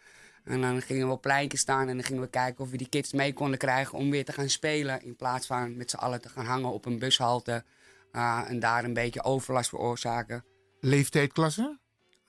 En 0.46 0.62
dan 0.62 0.82
gingen 0.82 1.08
we 1.08 1.14
op 1.14 1.22
pleintjes 1.22 1.62
staan 1.62 1.88
en 1.88 1.96
dan 1.96 2.06
gingen 2.06 2.22
we 2.22 2.30
kijken 2.30 2.64
of 2.64 2.70
we 2.70 2.78
die 2.78 2.90
kids 2.90 3.14
mee 3.14 3.34
konden 3.34 3.58
krijgen 3.58 3.98
om 3.98 4.10
weer 4.10 4.26
te 4.26 4.32
gaan 4.32 4.50
spelen. 4.50 5.02
In 5.02 5.16
plaats 5.16 5.48
van 5.48 5.78
met 5.78 5.90
z'n 5.90 5.98
allen 5.98 6.22
te 6.22 6.30
gaan 6.30 6.46
hangen 6.46 6.72
op 6.72 6.86
een 6.86 7.00
bushalte 7.00 7.64
uh, 8.12 8.44
en 8.48 8.60
daar 8.60 8.84
een 8.84 8.94
beetje 8.94 9.24
overlast 9.24 9.70
veroorzaken. 9.70 10.46
Leeftijdklasse? 10.80 11.80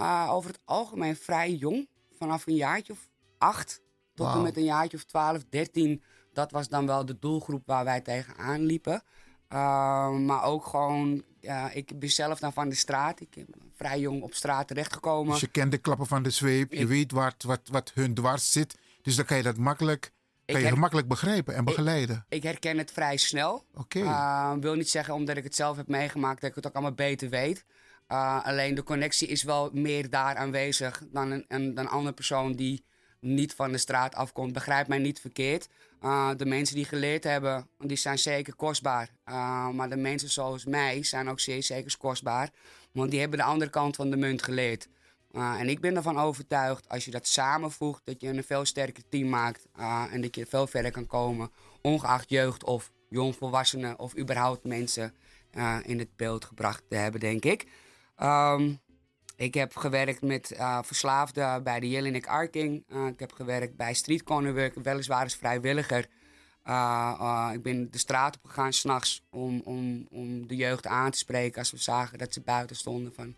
Uh, 0.01 0.29
over 0.31 0.51
het 0.51 0.61
algemeen 0.65 1.17
vrij 1.17 1.53
jong. 1.53 1.89
Vanaf 2.19 2.47
een 2.47 2.55
jaartje 2.55 2.93
of 2.93 3.09
acht 3.39 3.81
tot 4.15 4.27
wow. 4.27 4.37
en 4.37 4.43
met 4.43 4.57
een 4.57 4.65
jaartje 4.65 4.97
of 4.97 5.05
twaalf, 5.05 5.45
dertien. 5.49 6.03
Dat 6.33 6.51
was 6.51 6.69
dan 6.69 6.87
wel 6.87 7.05
de 7.05 7.19
doelgroep 7.19 7.63
waar 7.67 7.85
wij 7.85 8.01
tegenaan 8.01 8.61
liepen. 8.61 9.03
Uh, 9.53 10.11
maar 10.11 10.43
ook 10.43 10.67
gewoon, 10.67 11.25
ik 11.73 11.99
ben 11.99 12.11
zelf 12.11 12.39
dan 12.39 12.53
van 12.53 12.69
de 12.69 12.75
straat. 12.75 13.21
Ik 13.21 13.31
ben 13.35 13.47
vrij 13.77 14.01
jong 14.01 14.23
op 14.23 14.35
straat 14.35 14.69
terechtgekomen. 14.69 15.33
Dus 15.33 15.41
je 15.41 15.47
kent 15.47 15.71
de 15.71 15.79
klappen 15.79 16.07
van 16.07 16.23
de 16.23 16.31
zweep, 16.31 16.73
je 16.73 16.87
weet 16.87 17.13
wat, 17.13 17.43
wat, 17.43 17.61
wat 17.71 17.93
hun 17.95 18.15
dwars 18.15 18.53
zit. 18.53 18.79
Dus 19.03 19.17
dan 19.17 19.25
kan 19.25 19.37
je 19.37 19.43
dat 19.43 19.57
makkelijk, 19.57 20.13
kan 20.45 20.61
je 20.61 20.69
gemakkelijk 20.69 21.09
begrijpen 21.09 21.55
en 21.55 21.65
begeleiden. 21.65 22.25
Ik, 22.29 22.37
ik 22.37 22.43
herken 22.43 22.79
het 22.79 22.91
vrij 22.91 23.17
snel. 23.17 23.65
Oké. 23.75 23.99
Okay. 23.99 24.53
Uh, 24.55 24.63
wil 24.63 24.75
niet 24.75 24.91
zeggen 24.91 25.15
omdat 25.15 25.37
ik 25.37 25.45
het 25.45 25.55
zelf 25.55 25.77
heb 25.77 25.89
meegemaakt 25.89 26.41
dat 26.41 26.51
ik 26.51 26.57
het 26.57 26.67
ook 26.67 26.75
allemaal 26.75 26.95
beter 26.95 27.29
weet. 27.29 27.65
Uh, 28.09 28.45
alleen 28.45 28.75
de 28.75 28.83
connectie 28.83 29.29
is 29.29 29.43
wel 29.43 29.71
meer 29.73 30.11
daar 30.11 30.37
aanwezig 30.37 31.03
dan 31.13 31.31
een, 31.31 31.45
een, 31.49 31.79
een 31.79 31.89
andere 31.89 32.15
persoon 32.15 32.53
die 32.53 32.85
niet 33.21 33.55
van 33.55 33.73
de 33.73 33.79
straat 33.79 34.15
afkomt. 34.15 34.53
Begrijp 34.53 34.89
mij 34.89 34.99
niet 34.99 35.21
verkeerd. 35.21 35.69
Uh, 36.07 36.31
de 36.37 36.47
mensen 36.47 36.77
die 36.77 36.85
geleerd 36.85 37.25
hebben, 37.25 37.69
die 37.79 37.97
zijn 37.97 38.19
zeker 38.19 38.55
kostbaar. 38.55 39.11
Uh, 39.29 39.69
maar 39.69 39.89
de 39.89 39.97
mensen 39.97 40.31
zoals 40.31 40.65
mij 40.65 41.03
zijn 41.03 41.29
ook 41.29 41.41
zeer 41.41 41.63
zeker 41.63 41.97
kostbaar. 41.99 42.51
Want 42.93 43.11
die 43.11 43.21
hebben 43.21 43.39
de 43.39 43.45
andere 43.45 43.71
kant 43.71 43.97
van 43.97 44.11
de 44.11 44.17
munt 44.17 44.43
geleerd. 44.43 44.89
Uh, 45.33 45.61
en 45.61 45.69
ik 45.69 45.81
ben 45.81 45.97
ervan 45.97 46.19
overtuigd, 46.19 46.89
als 46.89 47.05
je 47.05 47.11
dat 47.11 47.27
samenvoegt, 47.27 48.03
dat 48.05 48.21
je 48.21 48.29
een 48.29 48.45
veel 48.45 48.65
sterker 48.65 49.03
team 49.09 49.29
maakt. 49.29 49.67
en 50.11 50.21
dat 50.21 50.35
je 50.35 50.47
veel 50.47 50.67
verder 50.67 50.91
kan 50.91 51.07
komen. 51.07 51.51
Ongeacht 51.81 52.31
jeugd 52.31 52.65
of 52.65 52.91
jongvolwassenen 53.09 53.99
of 53.99 54.17
überhaupt 54.19 54.65
mensen 54.65 55.15
in 55.83 55.99
het 55.99 56.17
beeld 56.17 56.45
gebracht 56.45 56.83
te 56.89 56.97
hebben, 56.97 57.21
denk 57.21 57.45
ik. 57.45 57.67
Um, 58.23 58.81
ik 59.37 59.55
heb 59.55 59.77
gewerkt 59.77 60.23
met 60.23 60.53
uh, 60.53 60.79
verslaafden 60.83 61.63
bij 61.63 61.81
de 61.81 61.89
Jelinek 61.89 62.27
Arking. 62.27 62.85
Uh, 62.89 63.07
ik 63.07 63.21
heb 63.21 63.33
gewerkt 63.33 63.77
bij 63.77 63.95
Street 63.95 64.23
weliswaar 64.83 65.23
als 65.23 65.37
vrijwilliger. 65.37 66.07
Uh, 66.65 67.51
ik 67.53 67.63
ben 67.63 67.91
de 67.91 67.99
straat 67.99 68.37
op 68.37 68.45
gegaan 68.45 68.73
s'nachts 68.73 69.23
om, 69.31 69.61
om, 69.65 70.07
om 70.11 70.47
de 70.47 70.57
jeugd 70.57 70.87
aan 70.87 71.11
te 71.11 71.19
spreken 71.19 71.59
als 71.59 71.71
we 71.71 71.77
zagen 71.77 72.19
dat 72.19 72.33
ze 72.33 72.41
buiten 72.41 72.77
stonden. 72.77 73.15
Van, 73.15 73.35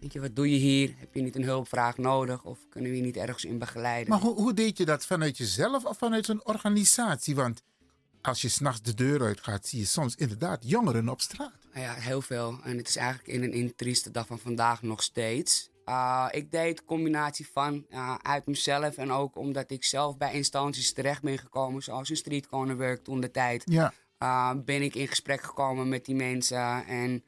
weet 0.00 0.12
je, 0.12 0.20
wat 0.20 0.36
doe 0.36 0.50
je 0.50 0.56
hier? 0.56 0.94
Heb 0.96 1.14
je 1.14 1.22
niet 1.22 1.36
een 1.36 1.42
hulpvraag 1.42 1.96
nodig? 1.96 2.44
Of 2.44 2.58
kunnen 2.68 2.90
we 2.90 2.96
je 2.96 3.02
niet 3.02 3.16
ergens 3.16 3.44
in 3.44 3.58
begeleiden? 3.58 4.08
Maar 4.10 4.20
hoe, 4.20 4.34
hoe 4.34 4.54
deed 4.54 4.78
je 4.78 4.84
dat? 4.84 5.06
Vanuit 5.06 5.36
jezelf 5.36 5.84
of 5.84 5.98
vanuit 5.98 6.28
een 6.28 6.46
organisatie? 6.46 7.34
Want 7.34 7.62
als 8.26 8.40
je 8.40 8.48
s'nachts 8.48 8.82
de 8.82 8.94
deur 8.94 9.22
uitgaat, 9.22 9.66
zie 9.66 9.78
je 9.78 9.84
soms 9.84 10.14
inderdaad 10.14 10.58
jongeren 10.68 11.08
op 11.08 11.20
straat. 11.20 11.66
Ja, 11.74 11.94
heel 11.94 12.22
veel. 12.22 12.58
En 12.62 12.76
het 12.76 12.88
is 12.88 12.96
eigenlijk 12.96 13.28
in 13.28 13.42
een, 13.42 13.52
in 13.52 13.64
een 13.64 13.74
trieste 13.74 14.10
dag 14.10 14.26
van 14.26 14.38
vandaag 14.38 14.82
nog 14.82 15.02
steeds. 15.02 15.70
Uh, 15.86 16.28
ik 16.30 16.50
deed 16.50 16.78
een 16.78 16.84
combinatie 16.84 17.48
van 17.52 17.86
uh, 17.90 18.14
uit 18.22 18.46
mezelf 18.46 18.96
en 18.96 19.12
ook 19.12 19.36
omdat 19.36 19.70
ik 19.70 19.84
zelf 19.84 20.16
bij 20.16 20.32
instanties 20.32 20.92
terecht 20.92 21.22
ben 21.22 21.38
gekomen, 21.38 21.82
zoals 21.82 22.08
een 22.08 22.16
street 22.16 22.46
corner 22.46 22.76
work 22.76 23.04
toen 23.04 23.20
de 23.20 23.30
tijd. 23.30 23.62
Ja. 23.66 23.92
Uh, 24.22 24.52
ben 24.64 24.82
ik 24.82 24.94
in 24.94 25.08
gesprek 25.08 25.42
gekomen 25.42 25.88
met 25.88 26.04
die 26.04 26.14
mensen 26.14 26.86
en 26.86 27.24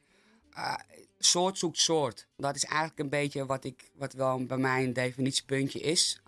soort 1.19 1.57
zoekt 1.57 1.77
soort. 1.77 2.27
Dat 2.37 2.55
is 2.55 2.65
eigenlijk 2.65 2.99
een 2.99 3.09
beetje 3.09 3.45
wat, 3.45 3.63
ik, 3.63 3.91
wat 3.95 4.13
wel 4.13 4.45
bij 4.45 4.57
mij 4.57 4.83
een 4.83 4.93
definitiepuntje 4.93 5.79
is. 5.79 6.21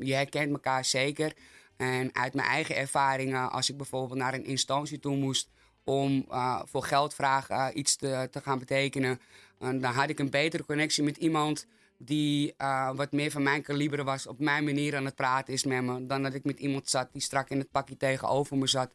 je 0.00 0.14
herkent 0.14 0.52
elkaar 0.52 0.84
zeker. 0.84 1.34
En 1.76 2.14
uit 2.14 2.34
mijn 2.34 2.48
eigen 2.48 2.76
ervaringen, 2.76 3.50
als 3.50 3.70
ik 3.70 3.76
bijvoorbeeld 3.76 4.18
naar 4.18 4.34
een 4.34 4.44
instantie 4.44 4.98
toe 4.98 5.16
moest 5.16 5.48
om 5.84 6.26
uh, 6.30 6.62
voor 6.64 6.82
geldvraag 6.82 7.50
uh, 7.50 7.68
iets 7.74 7.96
te, 7.96 8.28
te 8.30 8.40
gaan 8.40 8.58
betekenen, 8.58 9.20
dan 9.58 9.84
had 9.84 10.08
ik 10.08 10.18
een 10.18 10.30
betere 10.30 10.64
connectie 10.64 11.02
met 11.02 11.16
iemand 11.16 11.66
die 11.98 12.54
uh, 12.58 12.94
wat 12.94 13.12
meer 13.12 13.30
van 13.30 13.42
mijn 13.42 13.62
kaliber 13.62 14.04
was, 14.04 14.26
op 14.26 14.38
mijn 14.38 14.64
manier 14.64 14.96
aan 14.96 15.04
het 15.04 15.14
praten 15.14 15.52
is 15.52 15.64
met 15.64 15.82
me, 15.82 16.06
dan 16.06 16.22
dat 16.22 16.34
ik 16.34 16.44
met 16.44 16.58
iemand 16.58 16.88
zat 16.88 17.12
die 17.12 17.22
strak 17.22 17.48
in 17.48 17.58
het 17.58 17.70
pakje 17.70 17.96
tegenover 17.96 18.56
me 18.56 18.66
zat 18.66 18.92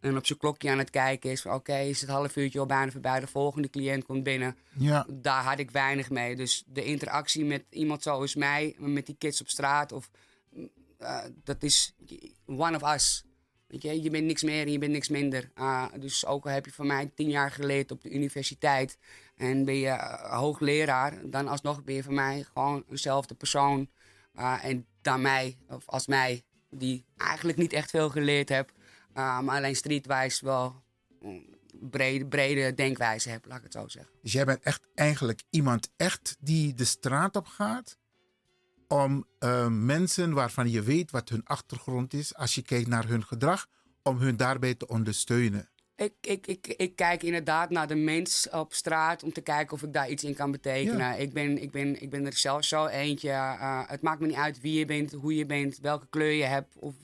en 0.00 0.16
op 0.16 0.26
zijn 0.26 0.38
klokje 0.38 0.70
aan 0.70 0.78
het 0.78 0.90
kijken 0.90 1.30
is 1.30 1.40
van 1.40 1.50
oké, 1.54 1.70
okay, 1.70 1.88
is 1.88 2.00
het 2.00 2.10
half 2.10 2.36
uurtje 2.36 2.58
al 2.58 2.66
bijna 2.66 2.90
voorbij, 2.90 3.20
de 3.20 3.26
volgende 3.26 3.70
cliënt 3.70 4.04
komt 4.04 4.22
binnen. 4.22 4.56
Ja. 4.72 5.06
Daar 5.12 5.42
had 5.42 5.58
ik 5.58 5.70
weinig 5.70 6.10
mee. 6.10 6.36
Dus 6.36 6.64
de 6.66 6.84
interactie 6.84 7.44
met 7.44 7.64
iemand 7.70 8.02
zoals 8.02 8.34
mij, 8.34 8.74
met 8.78 9.06
die 9.06 9.16
kids 9.18 9.40
op 9.40 9.48
straat, 9.48 9.92
of, 9.92 10.10
uh, 10.98 11.24
dat 11.44 11.62
is 11.62 11.94
one 12.46 12.76
of 12.76 12.94
us. 12.94 13.22
Je, 13.68 14.10
bent 14.10 14.24
niks 14.24 14.42
meer 14.42 14.66
en 14.66 14.72
je 14.72 14.78
bent 14.78 14.92
niks 14.92 15.08
minder. 15.08 15.50
Uh, 15.54 15.86
dus 15.98 16.26
ook 16.26 16.44
al 16.44 16.50
heb 16.50 16.64
je 16.64 16.72
van 16.72 16.86
mij 16.86 17.10
tien 17.14 17.30
jaar 17.30 17.50
geleerd 17.50 17.90
op 17.90 18.02
de 18.02 18.10
universiteit 18.10 18.98
en 19.36 19.64
ben 19.64 19.74
je 19.74 19.86
uh, 19.86 20.38
hoogleraar, 20.38 21.30
dan 21.30 21.48
alsnog 21.48 21.84
ben 21.84 21.94
je 21.94 22.02
van 22.02 22.14
mij 22.14 22.44
gewoon 22.52 22.84
eenzelfde 22.90 23.34
persoon. 23.34 23.88
en 24.62 24.86
dan 25.02 25.20
mij, 25.20 25.58
of 25.68 25.88
als 25.88 26.06
mij, 26.06 26.42
die 26.70 27.04
eigenlijk 27.16 27.58
niet 27.58 27.72
echt 27.72 27.90
veel 27.90 28.10
geleerd 28.10 28.48
heb, 28.48 28.72
maar 29.12 29.56
alleen 29.56 29.76
streetwise 29.76 30.44
wel 30.44 30.82
brede, 31.70 32.26
brede 32.26 32.74
denkwijze 32.74 33.30
heb, 33.30 33.46
laat 33.46 33.56
ik 33.56 33.62
het 33.62 33.72
zo 33.72 33.88
zeggen. 33.88 34.12
Dus 34.22 34.32
jij 34.32 34.44
bent 34.44 34.62
echt 34.62 34.80
eigenlijk 34.94 35.42
iemand 35.50 35.90
echt 35.96 36.36
die 36.40 36.74
de 36.74 36.84
straat 36.84 37.36
op 37.36 37.46
gaat 37.46 37.98
om 38.88 39.26
uh, 39.40 39.66
mensen 39.68 40.32
waarvan 40.32 40.70
je 40.70 40.82
weet 40.82 41.10
wat 41.10 41.28
hun 41.28 41.44
achtergrond 41.44 42.14
is, 42.14 42.34
als 42.34 42.54
je 42.54 42.62
kijkt 42.62 42.88
naar 42.88 43.08
hun 43.08 43.24
gedrag, 43.24 43.66
om 44.02 44.18
hun 44.18 44.36
daarbij 44.36 44.74
te 44.74 44.88
ondersteunen. 44.88 45.68
Ik, 45.96 46.14
ik, 46.20 46.46
ik, 46.46 46.66
ik 46.66 46.96
kijk 46.96 47.22
inderdaad 47.22 47.70
naar 47.70 47.86
de 47.86 47.94
mens 47.94 48.48
op 48.50 48.74
straat 48.74 49.22
om 49.22 49.32
te 49.32 49.40
kijken 49.40 49.72
of 49.72 49.82
ik 49.82 49.92
daar 49.92 50.10
iets 50.10 50.24
in 50.24 50.34
kan 50.34 50.50
betekenen. 50.50 50.98
Ja. 50.98 51.14
Ik, 51.14 51.32
ben, 51.32 51.62
ik, 51.62 51.70
ben, 51.70 52.02
ik 52.02 52.10
ben 52.10 52.26
er 52.26 52.36
zelf 52.36 52.64
zo 52.64 52.86
eentje. 52.86 53.28
Uh, 53.28 53.82
het 53.86 54.02
maakt 54.02 54.20
me 54.20 54.26
niet 54.26 54.36
uit 54.36 54.60
wie 54.60 54.78
je 54.78 54.84
bent, 54.84 55.12
hoe 55.12 55.34
je 55.34 55.46
bent, 55.46 55.78
welke 55.78 56.06
kleur 56.10 56.32
je 56.32 56.44
hebt 56.44 56.76
of 56.78 56.94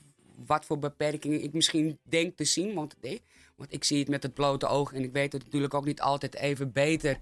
wat 0.45 0.65
voor 0.65 0.79
beperkingen 0.79 1.43
ik 1.43 1.53
misschien 1.53 1.99
denk 2.03 2.37
te 2.37 2.45
zien. 2.45 2.73
Want, 2.73 2.95
nee, 3.01 3.21
want 3.55 3.73
ik 3.73 3.83
zie 3.83 3.99
het 3.99 4.07
met 4.07 4.23
het 4.23 4.33
blote 4.33 4.67
oog 4.67 4.93
en 4.93 5.03
ik 5.03 5.11
weet 5.11 5.33
het 5.33 5.43
natuurlijk 5.43 5.73
ook 5.73 5.85
niet 5.85 6.01
altijd 6.01 6.35
even 6.35 6.71
beter 6.71 7.19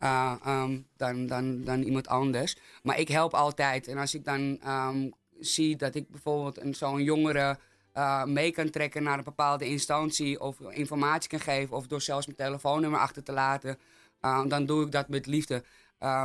uh, 0.00 0.34
um, 0.46 0.86
dan, 0.96 1.26
dan, 1.26 1.64
dan 1.64 1.82
iemand 1.82 2.08
anders. 2.08 2.56
Maar 2.82 2.98
ik 2.98 3.08
help 3.08 3.34
altijd. 3.34 3.88
En 3.88 3.98
als 3.98 4.14
ik 4.14 4.24
dan 4.24 4.60
um, 4.66 5.12
zie 5.40 5.76
dat 5.76 5.94
ik 5.94 6.08
bijvoorbeeld 6.08 6.76
zo'n 6.76 7.02
jongere 7.02 7.58
uh, 7.94 8.24
mee 8.24 8.50
kan 8.50 8.70
trekken 8.70 9.02
naar 9.02 9.18
een 9.18 9.24
bepaalde 9.24 9.68
instantie 9.68 10.40
of 10.40 10.60
informatie 10.60 11.28
kan 11.28 11.40
geven 11.40 11.76
of 11.76 11.86
door 11.86 12.00
zelfs 12.00 12.26
mijn 12.26 12.38
telefoonnummer 12.38 13.00
achter 13.00 13.22
te 13.22 13.32
laten, 13.32 13.78
uh, 14.20 14.46
dan 14.46 14.66
doe 14.66 14.84
ik 14.84 14.92
dat 14.92 15.08
met 15.08 15.26
liefde. 15.26 15.64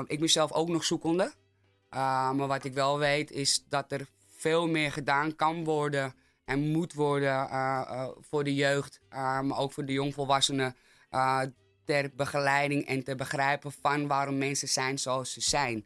ik 0.08 0.20
ben 0.20 0.30
zelf 0.30 0.52
ook 0.52 0.70
nog 0.70 0.84
zoekende. 0.84 1.34
maar 1.90 2.48
wat 2.48 2.64
ik 2.64 2.74
wel 2.74 3.00
weet 3.00 3.32
is 3.32 3.66
dat 3.70 3.92
er 3.92 4.08
veel 4.36 4.68
meer 4.68 4.92
gedaan 4.92 5.36
kan 5.36 5.64
worden 5.64 6.14
en 6.46 6.72
moet 6.72 6.94
worden 6.94 7.48
voor 8.20 8.44
de 8.44 8.56
jeugd, 8.56 9.02
maar 9.10 9.58
ook 9.58 9.72
voor 9.72 9.86
de 9.86 9.94
jongvolwassenen. 9.94 10.76
Ter 11.90 12.10
begeleiding 12.16 12.86
en 12.86 13.04
te 13.04 13.16
begrijpen 13.16 13.72
van 13.82 14.08
waarom 14.08 14.38
mensen 14.38 14.68
zijn 14.68 15.00
zoals 15.00 15.34
ze 15.34 15.42
zijn. 15.42 15.86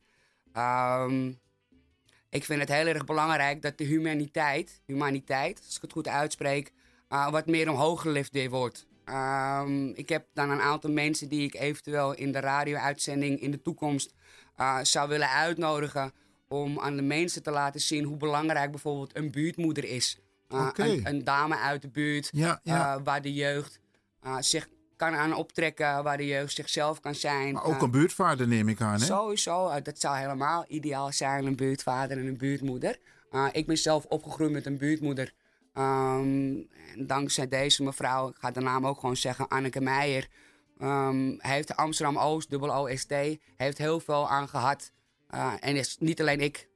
Um, 0.58 1.40
ik 2.30 2.46
vind 2.46 2.60
het 2.60 2.70
heel 2.70 2.88
erg 2.88 3.06
belangrijk 3.06 3.62
dat 3.62 3.78
de 3.78 3.84
humaniteit, 3.84 4.82
humaniteit 4.86 5.62
als 5.66 5.76
ik 5.76 5.82
het 5.82 5.92
goed 5.92 6.08
uitspreek, 6.08 6.72
wat 7.08 7.46
meer 7.46 7.70
omhoog 7.70 8.02
gelift 8.02 8.48
wordt. 8.50 8.86
Um, 9.06 9.94
ik 9.96 10.10
heb 10.10 10.26
dan 10.34 10.50
een 10.50 10.62
aantal 10.62 10.92
mensen 10.92 11.30
die 11.30 11.44
ik 11.44 11.54
eventueel 11.54 12.14
in 12.14 12.32
de 12.32 12.40
radio-uitzending 12.40 13.40
in 13.40 13.52
de 13.52 13.62
toekomst 13.62 14.14
zou 14.82 15.10
willen 15.10 15.30
uitnodigen 15.30 16.12
om 16.48 16.80
aan 16.80 16.96
de 16.96 17.02
mensen 17.02 17.44
te 17.44 17.52
laten 17.52 17.82
zien 17.82 18.04
hoe 18.04 18.18
belangrijk 18.18 18.72
bijvoorbeeld 18.72 19.16
een 19.16 19.32
buurtmoeder 19.32 19.84
is. 19.84 20.20
Uh, 20.50 20.68
okay. 20.68 20.90
een, 20.90 21.08
een, 21.08 21.24
dame 21.24 21.58
uit 21.58 21.82
de 21.82 21.90
buurt 21.90 22.30
ja, 22.32 22.60
ja. 22.64 23.02
Waar 23.04 23.22
de 23.22 23.34
jeugd 23.34 23.80
zich 24.40 24.68
kan 25.04 25.16
aan 25.16 25.36
optrekken, 25.36 26.04
waar 26.04 26.18
de 26.18 26.26
jeugd 26.26 26.56
zichzelf 26.56 27.00
kan 27.00 27.16
zijn. 27.16 27.54
Maar 27.54 27.64
ook 27.64 27.82
een 27.82 27.92
buurtvader 27.92 28.48
neem 28.48 28.70
ik 28.70 28.82
aan, 28.82 29.00
hè? 29.00 29.06
Sowieso, 29.06 29.82
dat 29.82 30.00
zou 30.00 30.18
helemaal 30.18 30.66
ideaal 30.68 31.12
zijn, 31.12 31.46
een 31.46 31.56
buurtvader 31.56 32.18
en 32.18 32.28
een 32.28 32.38
buurtmoeder. 32.38 33.00
ik 33.52 33.68
ben 33.68 33.78
zelf 33.78 34.06
opgegroeid 34.06 34.52
met 34.52 34.66
een 34.66 34.78
buurtmoeder. 34.78 35.34
Um, 35.78 36.68
en 36.96 37.08
dankzij 37.08 37.48
deze 37.48 37.84
mevrouw, 37.84 38.30
ik 38.30 38.36
ga 38.40 38.52
de 38.52 38.60
naam 38.60 38.88
ook 38.88 39.00
gewoon 39.00 39.18
zeggen, 39.18 39.48
Anneke 39.48 39.82
Meijer... 39.82 40.28
Um, 40.82 41.36
heeft 41.38 41.76
Amsterdam-Oost, 41.76 42.50
dubbel 42.50 42.82
OST, 42.82 43.14
heeft 43.56 43.78
heel 43.78 44.00
veel 44.00 44.30
aan 44.30 44.48
gehad. 44.48 44.92
en 45.60 45.76
is 45.76 45.98
niet 46.00 46.22
alleen 46.22 46.40
ik, 46.40 46.68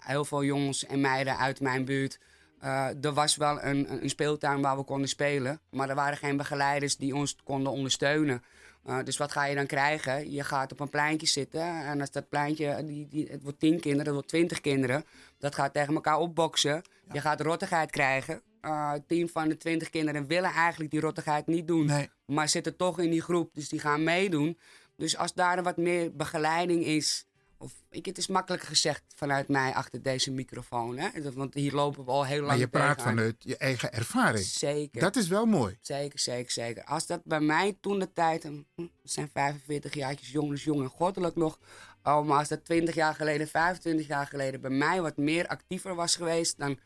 heel 0.00 0.24
veel 0.24 0.44
jongens 0.44 0.86
en 0.86 1.00
meiden 1.00 1.36
uit 1.38 1.60
mijn 1.60 1.84
buurt... 1.84 2.18
Uh, 2.64 3.04
er 3.04 3.12
was 3.12 3.36
wel 3.36 3.62
een, 3.62 4.02
een, 4.02 4.10
speeltuin 4.10 4.60
waar 4.60 4.76
we 4.76 4.84
konden 4.84 5.08
spelen. 5.08 5.60
Maar 5.70 5.88
er 5.88 5.94
waren 5.94 6.16
geen 6.16 6.36
begeleiders 6.36 6.96
die 6.96 7.14
ons 7.14 7.36
konden 7.44 7.72
ondersteunen. 7.72 8.42
Uh, 8.86 8.98
dus 9.04 9.16
wat 9.16 9.32
ga 9.32 9.44
je 9.44 9.54
dan 9.54 9.66
krijgen? 9.66 10.30
Je 10.30 10.44
gaat 10.44 10.72
op 10.72 10.80
een 10.80 10.90
pleintje 10.90 11.26
zitten. 11.26 11.60
En 11.60 12.00
als 12.00 12.10
dat 12.10 12.28
pleintje, 12.28 12.84
die, 12.84 13.08
die, 13.08 13.28
het 13.30 13.42
wordt 13.42 13.60
tien 13.60 13.80
kinderen, 13.80 14.04
het 14.04 14.14
wordt 14.14 14.28
twintig 14.28 14.60
kinderen. 14.60 15.04
Dat 15.38 15.54
gaat 15.54 15.72
tegen 15.72 15.94
elkaar 15.94 16.18
opboksen. 16.18 16.70
Ja. 16.70 16.82
Je 17.12 17.20
gaat 17.20 17.40
rottigheid 17.40 17.90
krijgen. 17.90 18.42
Uh, 18.62 18.92
tien 19.06 19.28
van 19.28 19.48
de 19.48 19.56
twintig 19.56 19.90
kinderen 19.90 20.26
willen 20.26 20.50
eigenlijk 20.50 20.90
die 20.90 21.00
rottigheid 21.00 21.46
niet 21.46 21.66
doen. 21.66 21.86
Nee. 21.86 22.10
Maar 22.26 22.48
zitten 22.48 22.76
toch 22.76 22.98
in 22.98 23.10
die 23.10 23.22
groep. 23.22 23.54
Dus 23.54 23.68
die 23.68 23.80
gaan 23.80 24.04
meedoen. 24.04 24.58
Dus 24.96 25.16
als 25.16 25.34
daar 25.34 25.62
wat 25.62 25.76
meer 25.76 26.16
begeleiding 26.16 26.84
is 26.84 27.26
of 27.64 27.72
ik, 27.90 28.06
het 28.06 28.18
is 28.18 28.26
makkelijk 28.26 28.62
gezegd 28.62 29.02
vanuit 29.16 29.48
mij 29.48 29.74
achter 29.74 30.02
deze 30.02 30.30
microfoon. 30.30 30.98
Hè? 30.98 31.32
Want 31.32 31.54
hier 31.54 31.72
lopen 31.72 32.04
we 32.04 32.10
al 32.10 32.24
heel 32.24 32.36
lang 32.36 32.48
Maar 32.48 32.58
je 32.58 32.68
praat 32.68 32.96
tegenaan. 32.96 33.16
vanuit 33.16 33.36
je 33.38 33.56
eigen 33.56 33.92
ervaring. 33.92 34.44
Zeker. 34.44 35.00
Dat 35.00 35.16
is 35.16 35.28
wel 35.28 35.46
mooi. 35.46 35.78
Zeker, 35.80 36.18
zeker, 36.18 36.50
zeker. 36.50 36.84
Als 36.84 37.06
dat 37.06 37.24
bij 37.24 37.40
mij 37.40 37.76
toen 37.80 37.98
de 37.98 38.12
tijd, 38.12 38.42
hm, 38.42 38.62
we 38.76 38.88
zijn 39.02 39.28
45 39.32 39.94
jaartjes 39.94 40.30
jong, 40.30 40.50
dus 40.50 40.64
jong 40.64 40.82
en 40.82 40.88
goddelijk 40.88 41.36
nog. 41.36 41.58
Oh, 42.02 42.26
maar 42.26 42.38
als 42.38 42.48
dat 42.48 42.64
20 42.64 42.94
jaar 42.94 43.14
geleden, 43.14 43.48
25 43.48 44.06
jaar 44.06 44.26
geleden 44.26 44.60
bij 44.60 44.70
mij 44.70 45.02
wat 45.02 45.16
meer 45.16 45.46
actiever 45.46 45.94
was 45.94 46.16
geweest, 46.16 46.58
dan 46.58 46.78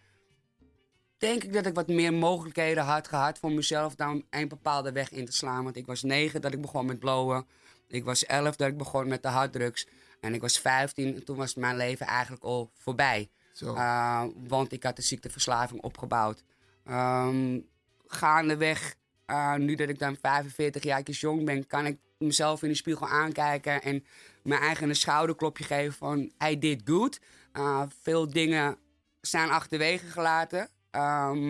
denk 1.17 1.45
ik 1.45 1.53
dat 1.53 1.67
ik 1.67 1.75
wat 1.75 1.89
meer 1.89 2.13
mogelijkheden 2.15 2.85
had 2.85 3.09
gehad 3.09 3.39
voor 3.39 3.53
mezelf 3.53 3.95
dan 3.95 4.25
een 4.31 4.49
bepaalde 4.49 4.93
weg 4.93 5.11
in 5.11 5.25
te 5.25 5.33
slaan. 5.33 5.65
Want 5.65 5.77
ik 5.77 5.87
was 5.87 6.03
9 6.03 6.41
dat 6.41 6.53
ik 6.53 6.61
begon 6.61 6.87
met 6.87 6.99
blowen. 6.99 7.47
Ik 7.89 8.05
was 8.05 8.27
11 8.27 8.57
dat 8.57 8.69
ik 8.69 8.77
begon 8.77 9.09
met 9.09 9.23
de 9.23 9.29
harddrugs. 9.29 9.87
En 10.21 10.35
ik 10.35 10.41
was 10.41 10.59
15 10.59 11.15
en 11.15 11.25
toen 11.25 11.37
was 11.37 11.55
mijn 11.55 11.77
leven 11.77 12.07
eigenlijk 12.07 12.43
al 12.43 12.71
voorbij. 12.75 13.31
Uh, 13.63 14.25
want 14.49 14.73
ik 14.73 14.83
had 14.83 14.97
de 14.97 15.03
ziekteverslaving 15.03 15.83
opgebouwd. 15.83 16.45
Um, 16.91 17.67
gaandeweg, 18.07 18.95
uh, 19.27 19.55
nu 19.55 19.75
dat 19.75 19.89
ik 19.89 19.99
dan 19.99 20.17
45 20.17 20.83
jaar 20.83 21.03
jong 21.03 21.45
ben, 21.45 21.67
kan 21.67 21.87
ik 21.87 21.99
mezelf 22.19 22.63
in 22.63 22.69
de 22.69 22.75
spiegel 22.75 23.09
aankijken 23.09 23.83
en 23.83 24.05
mijn 24.43 24.61
eigen 24.61 24.89
een 24.89 24.95
schouderklopje 24.95 25.65
geven 25.65 25.93
van 25.93 26.33
I 26.49 26.59
did 26.59 26.81
good. 26.85 27.21
Uh, 27.53 27.83
veel 28.03 28.31
dingen 28.31 28.77
zijn 29.21 29.51
achterwege 29.51 30.07
gelaten. 30.07 30.69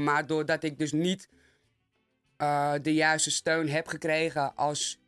maar 0.05 0.27
doordat 0.27 0.63
ik 0.63 0.79
dus 0.79 0.93
niet 0.93 1.29
de 2.83 2.95
juiste 2.95 3.31
steun 3.31 3.69
heb 3.69 3.87
gekregen 3.87 4.55
als, 4.57 4.99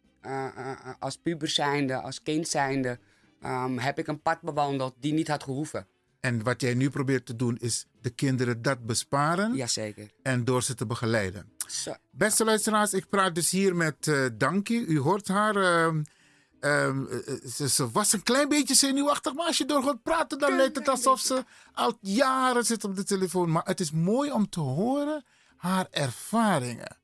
als 0.99 1.17
puber 1.17 1.49
zijnde, 1.49 2.01
als 2.01 2.23
kind 2.23 2.49
zijnde, 2.49 2.99
um, 3.45 3.79
heb 3.79 3.99
ik 3.99 4.07
een 4.07 4.23
pad 4.23 4.41
bewandeld 4.41 4.95
die 5.01 5.13
niet 5.13 5.29
had 5.29 5.43
gehoeven. 5.43 5.87
En 6.21 6.43
wat 6.43 6.61
jij 6.61 6.75
nu 6.75 6.91
probeert 6.91 7.27
te 7.27 7.37
doen 7.37 7.57
is 7.57 7.87
de 8.01 8.11
kinderen 8.11 8.63
dat 8.63 8.87
besparen. 8.87 9.55
Jazeker. 9.55 10.11
En 10.23 10.45
door 10.45 10.63
ze 10.63 10.75
te 10.75 10.87
begeleiden. 10.87 11.53
Zo. 11.69 11.95
Beste 12.11 12.45
luisteraars, 12.45 12.93
ik 12.93 13.09
praat 13.09 13.35
dus 13.35 13.51
hier 13.51 13.77
met 13.77 14.07
uh, 14.07 14.27
Dankie. 14.35 14.87
U 14.87 14.99
hoort 14.99 15.29
haar. 15.29 15.57
Uh, 15.57 15.87
uh, 16.61 17.05
ze, 17.47 17.69
ze, 17.69 17.91
was 17.91 18.13
een 18.13 18.23
klein 18.23 18.49
beetje 18.49 18.75
zenuwachtig, 18.75 19.35
maar 19.35 19.47
als 19.47 19.59
je 19.59 19.65
door 19.65 19.83
gaat 19.83 20.03
praten, 20.03 20.39
dan 20.39 20.57
lijkt 20.57 20.77
het 20.77 20.89
alsof 20.89 21.21
ze 21.21 21.45
al 21.73 21.99
jaren 22.01 22.65
zit 22.65 22.85
op 22.85 22.97
de 22.97 23.05
telefoon. 23.05 23.51
Maar 23.51 23.65
het 23.65 23.81
is 23.81 23.91
mooi 23.91 24.33
om 24.33 24.49
te 24.49 24.61
horen 24.61 25.25
haar 25.57 25.87
ervaringen. 25.91 26.97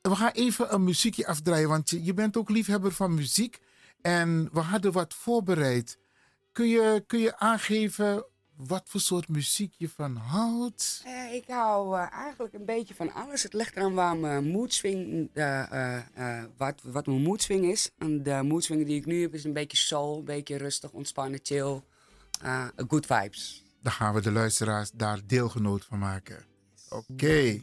We 0.00 0.16
gaan 0.16 0.30
even 0.30 0.74
een 0.74 0.84
muziekje 0.84 1.26
afdraaien, 1.26 1.68
want 1.68 1.90
je, 1.90 2.04
je 2.04 2.14
bent 2.14 2.36
ook 2.36 2.50
liefhebber 2.50 2.92
van 2.92 3.14
muziek. 3.14 3.60
En 4.02 4.48
we 4.52 4.60
hadden 4.60 4.92
wat 4.92 5.14
voorbereid. 5.14 5.98
Kun 6.52 6.68
je, 6.68 7.04
kun 7.06 7.18
je 7.18 7.38
aangeven 7.38 8.24
wat 8.56 8.82
voor 8.84 9.00
soort 9.00 9.28
muziek 9.28 9.74
je 9.76 9.88
van 9.88 10.16
houdt? 10.16 11.02
Uh, 11.06 11.34
ik 11.34 11.44
hou 11.46 11.96
uh, 11.96 12.12
eigenlijk 12.12 12.54
een 12.54 12.64
beetje 12.64 12.94
van 12.94 13.12
alles. 13.12 13.42
Het 13.42 13.52
ligt 13.52 13.76
eraan 13.76 13.94
waar 13.94 14.16
mijn 14.16 14.44
moedswing, 14.44 15.30
uh, 15.34 15.98
wat, 16.56 16.80
wat 16.82 17.06
mijn 17.06 17.22
moedswing 17.22 17.64
is. 17.64 17.90
En 17.98 18.22
de 18.22 18.40
moedswing 18.42 18.86
die 18.86 18.96
ik 18.96 19.06
nu 19.06 19.22
heb 19.22 19.34
is 19.34 19.44
een 19.44 19.52
beetje 19.52 19.76
soul, 19.76 20.18
een 20.18 20.24
beetje 20.24 20.56
rustig, 20.56 20.90
ontspannen, 20.90 21.40
chill. 21.42 21.82
good 22.88 23.06
vibes. 23.06 23.64
Dan 23.82 23.92
gaan 23.92 24.14
we 24.14 24.20
de 24.20 24.32
luisteraars 24.32 24.90
daar 24.90 25.20
deelgenoot 25.26 25.84
van 25.84 25.98
maken. 25.98 26.44
Oké. 26.90 27.62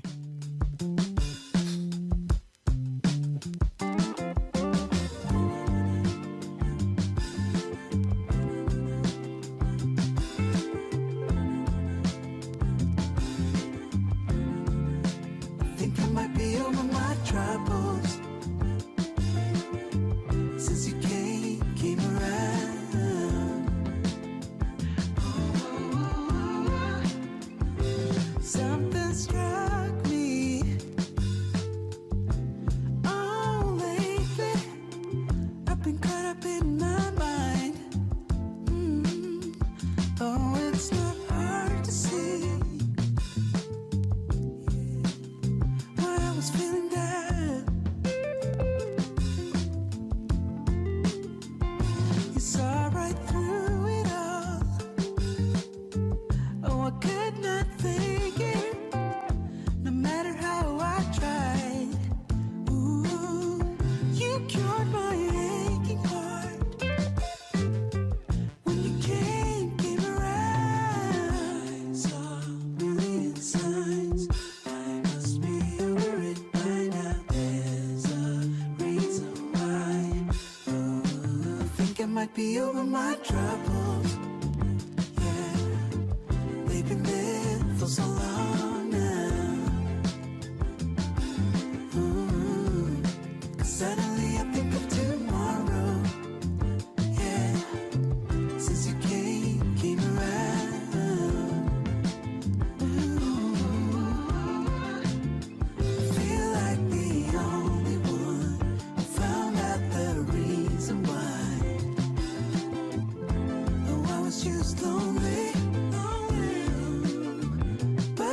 Over 82.70 82.84
my 82.84 83.19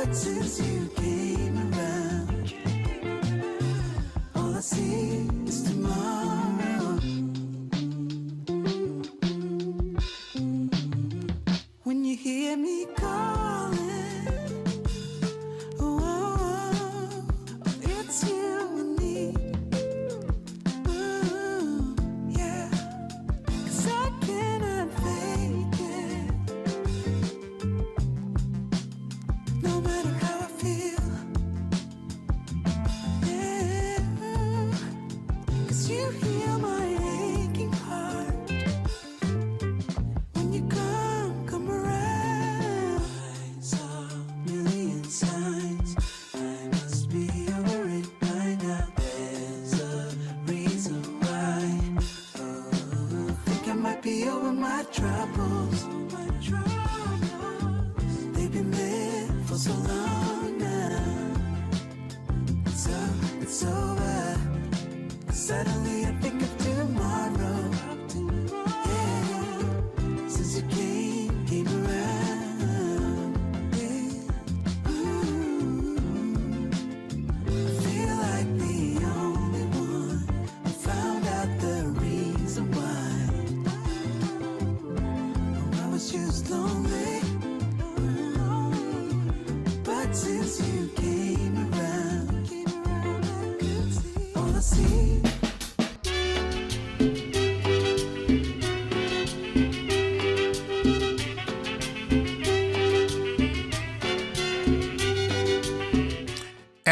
touches 0.07 0.59
you. 0.61 0.76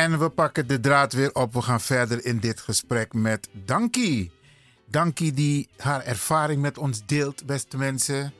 En 0.05 0.19
we 0.19 0.29
pakken 0.29 0.67
de 0.67 0.79
draad 0.79 1.13
weer 1.13 1.33
op. 1.33 1.53
We 1.53 1.61
gaan 1.61 1.81
verder 1.81 2.25
in 2.25 2.39
dit 2.39 2.59
gesprek 2.59 3.13
met 3.13 3.49
Dankie. 3.65 4.31
Dankie 4.89 5.33
die 5.33 5.69
haar 5.77 6.03
ervaring 6.03 6.61
met 6.61 6.77
ons 6.77 7.05
deelt, 7.05 7.45
beste 7.45 7.77
mensen. 7.77 8.33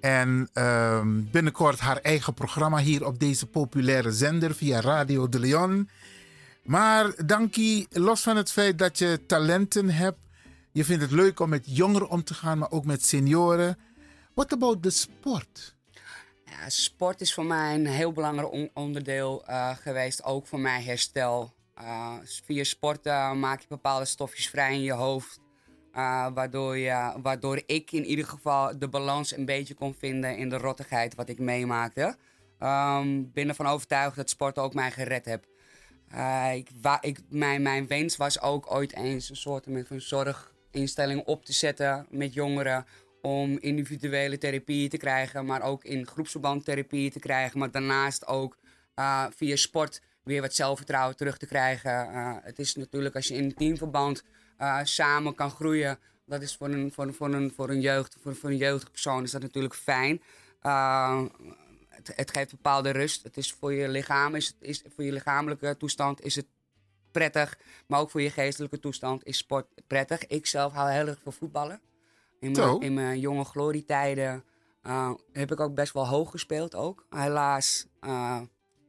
En 0.00 0.48
ehm, 0.52 1.22
binnenkort 1.30 1.80
haar 1.80 1.96
eigen 1.96 2.34
programma 2.34 2.78
hier 2.78 3.06
op 3.06 3.18
deze 3.18 3.46
populaire 3.46 4.12
zender 4.12 4.54
via 4.54 4.80
Radio 4.80 5.28
de 5.28 5.38
Leon. 5.38 5.88
Maar 6.64 7.26
Dankie, 7.26 7.86
los 7.90 8.20
van 8.20 8.36
het 8.36 8.50
feit 8.50 8.78
dat 8.78 8.98
je 8.98 9.20
talenten 9.26 9.90
hebt, 9.90 10.18
je 10.72 10.84
vindt 10.84 11.02
het 11.02 11.12
leuk 11.12 11.40
om 11.40 11.48
met 11.48 11.76
jongeren 11.76 12.08
om 12.08 12.24
te 12.24 12.34
gaan, 12.34 12.58
maar 12.58 12.70
ook 12.70 12.84
met 12.84 13.06
senioren. 13.06 13.78
What 14.34 14.52
about 14.52 14.82
the 14.82 14.90
sport? 14.90 15.73
Sport 16.66 17.20
is 17.20 17.34
voor 17.34 17.44
mij 17.44 17.74
een 17.74 17.86
heel 17.86 18.12
belangrijk 18.12 18.52
on- 18.52 18.70
onderdeel 18.74 19.44
eh, 19.46 19.76
geweest, 19.76 20.24
ook 20.24 20.46
voor 20.46 20.58
mijn 20.60 20.82
herstel. 20.84 21.52
Eh, 21.74 22.12
via 22.44 22.64
sport 22.64 23.04
maak 23.34 23.60
je 23.60 23.66
bepaalde 23.68 24.04
stofjes 24.04 24.48
vrij 24.48 24.72
in 24.74 24.82
je 24.82 24.92
hoofd. 24.92 25.40
eh, 25.92 26.26
waardoor, 26.34 26.76
je, 26.76 27.12
waardoor 27.22 27.62
ik 27.66 27.92
in 27.92 28.04
ieder 28.04 28.24
geval 28.26 28.78
de 28.78 28.88
balans 28.88 29.36
een 29.36 29.44
beetje 29.44 29.74
kon 29.74 29.94
vinden 29.98 30.36
in 30.36 30.48
de 30.48 30.56
rottigheid 30.56 31.14
wat 31.14 31.28
ik 31.28 31.38
meemaakte. 31.38 32.16
Ehm 32.58 33.22
ben 33.32 33.48
ervan 33.48 33.66
overtuigd 33.66 34.16
dat 34.16 34.30
sport 34.30 34.58
ook 34.58 34.74
mij 34.74 34.90
gered 34.90 35.24
heeft. 35.24 35.48
Ik, 37.00 37.18
mijn, 37.28 37.62
mijn 37.62 37.86
wens 37.86 38.16
was 38.16 38.40
ook 38.40 38.72
ooit 38.74 38.94
eens 38.96 39.30
een 39.30 39.36
soort 39.36 39.66
van 39.86 40.00
zorginstelling 40.00 41.24
op 41.24 41.44
te 41.44 41.52
zetten 41.52 42.06
met 42.10 42.34
jongeren. 42.34 42.86
Om 43.26 43.58
individuele 43.58 44.38
therapie 44.38 44.88
te 44.88 44.96
krijgen, 44.96 45.46
maar 45.46 45.62
ook 45.62 45.84
in 45.84 46.06
groepsverband 46.06 46.64
therapie 46.64 47.10
te 47.10 47.18
krijgen. 47.18 47.58
Maar 47.58 47.70
daarnaast 47.70 48.26
ook 48.26 48.56
eh, 48.94 49.26
via 49.36 49.56
sport 49.56 50.00
weer 50.22 50.40
wat 50.40 50.54
zelfvertrouwen 50.54 51.16
terug 51.16 51.36
te 51.36 51.46
krijgen. 51.46 51.90
Eh, 51.90 52.36
het 52.42 52.58
is 52.58 52.74
natuurlijk 52.74 53.14
als 53.14 53.28
je 53.28 53.34
in 53.34 53.44
een 53.44 53.54
teamverband 53.54 54.22
eh, 54.56 54.80
samen 54.82 55.34
kan 55.34 55.50
groeien. 55.50 55.98
Dat 56.26 56.42
is 56.42 56.56
voor 56.56 56.68
een, 56.68 56.92
voor, 56.92 57.14
voor 57.14 57.34
een, 57.34 57.52
voor 57.54 57.70
een, 57.70 57.80
jeugd, 57.80 58.16
voor, 58.20 58.34
voor 58.36 58.50
een 58.50 58.56
jeugdige 58.56 58.90
persoon 58.90 59.22
is 59.22 59.30
dat 59.30 59.42
natuurlijk 59.42 59.74
fijn. 59.74 60.22
Het, 61.88 62.12
het 62.16 62.30
geeft 62.30 62.50
bepaalde 62.50 62.90
rust. 62.90 63.22
Het 63.22 63.36
is 63.36 63.52
voor 63.52 63.72
je 63.72 63.88
lichaam, 63.88 64.34
is, 64.34 64.56
is, 64.60 64.84
voor 64.94 65.04
je 65.04 65.12
lichamelijke 65.12 65.76
toestand 65.76 66.22
is 66.22 66.36
het 66.36 66.46
prettig. 67.10 67.58
Maar 67.86 68.00
ook 68.00 68.10
voor 68.10 68.22
je 68.22 68.30
geestelijke 68.30 68.80
toestand 68.80 69.26
is 69.26 69.36
sport 69.36 69.66
prettig. 69.86 70.26
Ik 70.26 70.46
zelf 70.46 70.72
hou 70.72 70.90
heel 70.90 71.06
erg 71.06 71.20
van 71.22 71.32
voetballen. 71.32 71.80
In 72.44 72.52
mijn, 72.52 72.80
in 72.80 72.94
mijn 72.94 73.20
jonge 73.20 73.44
glorietijden 73.44 74.44
eh, 74.82 75.12
heb 75.32 75.52
ik 75.52 75.60
ook 75.60 75.74
best 75.74 75.92
wel 75.92 76.08
hoog 76.08 76.30
gespeeld 76.30 76.74
ook. 76.74 77.06
Helaas 77.10 77.86
eh, 78.00 78.40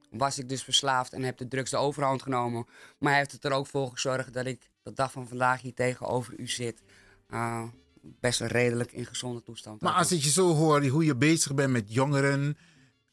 was 0.09 0.39
ik 0.39 0.49
dus 0.49 0.63
verslaafd 0.63 1.13
en 1.13 1.23
heb 1.23 1.37
de 1.37 1.47
drugs 1.47 1.71
de 1.71 1.77
overhand 1.77 2.21
genomen. 2.21 2.65
Maar 2.99 3.09
hij 3.09 3.19
heeft 3.19 3.31
het 3.31 3.45
er 3.45 3.51
ook 3.51 3.67
voor 3.67 3.89
gezorgd 3.91 4.33
dat 4.33 4.45
ik 4.45 4.69
de 4.83 4.93
dag 4.93 5.11
van 5.11 5.27
vandaag 5.27 5.61
hier 5.61 5.73
tegenover 5.73 6.39
u 6.39 6.47
zit. 6.47 6.81
Eh, 7.27 7.63
best 8.01 8.39
wel 8.39 8.47
redelijk 8.47 8.91
in 8.91 9.05
gezonde 9.05 9.43
toestand. 9.43 9.81
Maar 9.81 9.93
als 9.93 10.11
ik 10.11 10.21
je 10.21 10.29
zo 10.29 10.53
hoor, 10.53 10.85
hoe 10.85 11.05
je 11.05 11.15
bezig 11.15 11.53
bent 11.53 11.71
met 11.71 11.93
jongeren, 11.93 12.57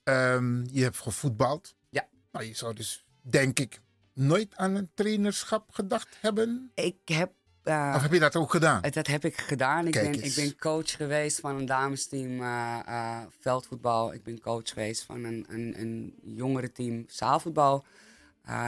ehm, 0.03 0.65
je 0.65 0.83
hebt 0.83 0.99
gevoetbald. 0.99 1.75
Ja. 1.89 2.09
Maar 2.31 2.45
je 2.45 2.55
zou 2.55 2.75
dus, 2.75 3.07
denk 3.21 3.59
ik, 3.59 3.81
nooit 4.13 4.57
aan 4.57 4.75
een 4.75 4.91
trainerschap 4.95 5.73
gedacht 5.73 6.17
hebben. 6.21 6.71
Ik 6.75 6.97
heb... 7.05 7.33
eh, 7.63 7.93
Of 7.97 8.03
heb 8.03 8.13
je 8.13 8.19
dat 8.19 8.37
ook 8.37 8.51
gedaan? 8.51 8.81
Dat 8.81 9.07
heb 9.07 9.25
ik 9.25 9.37
gedaan. 9.37 9.87
Ik 9.87 9.93
ben, 9.93 10.25
ik 10.25 10.35
ben 10.35 10.59
coach 10.59 10.91
geweest 10.97 11.41
van 11.41 11.57
een 11.57 11.67
damesteam 11.67 12.41
eh, 12.41 13.21
veldvoetbal. 13.41 14.13
Ik 14.13 14.23
ben 14.23 14.41
coach 14.41 14.69
geweest 14.69 15.03
van 15.03 15.25
een, 15.25 15.47
een, 15.49 15.75
een 15.81 16.15
jongerenteam 16.23 17.05
zaalvoetbal. 17.09 17.85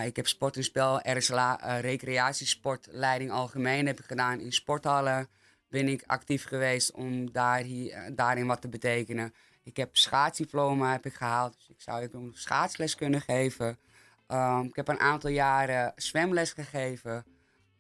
Ik 0.05 0.17
heb 0.17 0.27
sport 0.27 0.57
en 0.57 0.65
spel, 0.65 1.01
RSLA, 1.03 1.61
eh, 1.61 1.81
recreatiesportleiding 1.81 3.31
algemeen 3.31 3.87
heb 3.87 3.99
ik 3.99 4.05
gedaan 4.05 4.41
in 4.41 4.53
sporthallen. 4.53 5.29
Ben 5.69 5.89
ik 5.89 6.03
actief 6.07 6.45
geweest 6.45 6.93
om 6.93 7.33
daar 7.33 7.59
hier, 7.59 8.11
daarin 8.15 8.47
wat 8.47 8.61
te 8.61 8.69
betekenen. 8.69 9.35
Ik 9.63 9.77
heb 9.77 9.97
schaatsdiploma 9.97 10.93
heb 10.93 11.07
ik 11.07 11.15
gehaald, 11.15 11.55
dus 11.55 11.69
ik 11.69 11.81
zou 11.81 12.03
ik 12.03 12.15
ook 12.15 12.37
schaatsles 12.37 12.95
kunnen 12.95 13.21
geven. 13.21 13.79
Ehm, 14.27 14.61
ik 14.61 14.77
heb 14.77 14.89
een 14.89 15.01
aantal 15.01 15.31
jaren 15.31 15.93
zwemles 15.97 16.53
gegeven. 16.53 17.25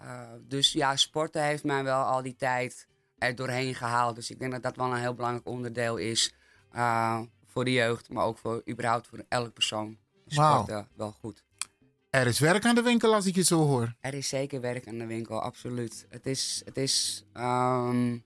Uh, 0.02 0.20
dus 0.40 0.72
ja, 0.72 0.96
sporten 0.96 1.44
heeft 1.44 1.64
mij 1.64 1.84
wel 1.84 2.02
al 2.02 2.22
die 2.22 2.36
tijd 2.36 2.86
er 3.18 3.34
doorheen 3.34 3.74
gehaald. 3.74 4.14
Dus 4.14 4.30
ik 4.30 4.38
denk 4.38 4.52
dat 4.52 4.62
dat 4.62 4.76
wel 4.76 4.92
een 4.92 5.00
heel 5.00 5.14
belangrijk 5.14 5.46
onderdeel 5.46 5.96
is 5.96 6.34
uh, 6.74 7.20
voor 7.46 7.64
de 7.64 7.72
jeugd, 7.72 8.08
maar 8.08 8.24
ook 8.24 8.38
voor 8.38 8.62
überhaupt 8.70 9.06
voor 9.06 9.24
elk 9.28 9.52
persoon. 9.52 9.98
Sporten 10.26 10.88
wel 10.96 11.12
goed. 11.12 11.44
Er 12.10 12.26
is 12.26 12.38
werk 12.38 12.64
aan 12.64 12.74
de 12.74 12.82
winkel 12.82 13.14
als 13.14 13.26
ik 13.26 13.34
je 13.34 13.42
zo 13.42 13.66
hoor. 13.66 13.94
Er 14.00 14.14
is 14.14 14.28
zeker 14.28 14.60
werk 14.60 14.88
aan 14.88 14.98
de 14.98 15.06
winkel, 15.06 15.40
absoluut. 15.40 16.06
Het 16.08 16.26
is. 16.26 16.62
Het 16.64 16.76
is 16.76 17.24
ehm, 17.32 18.18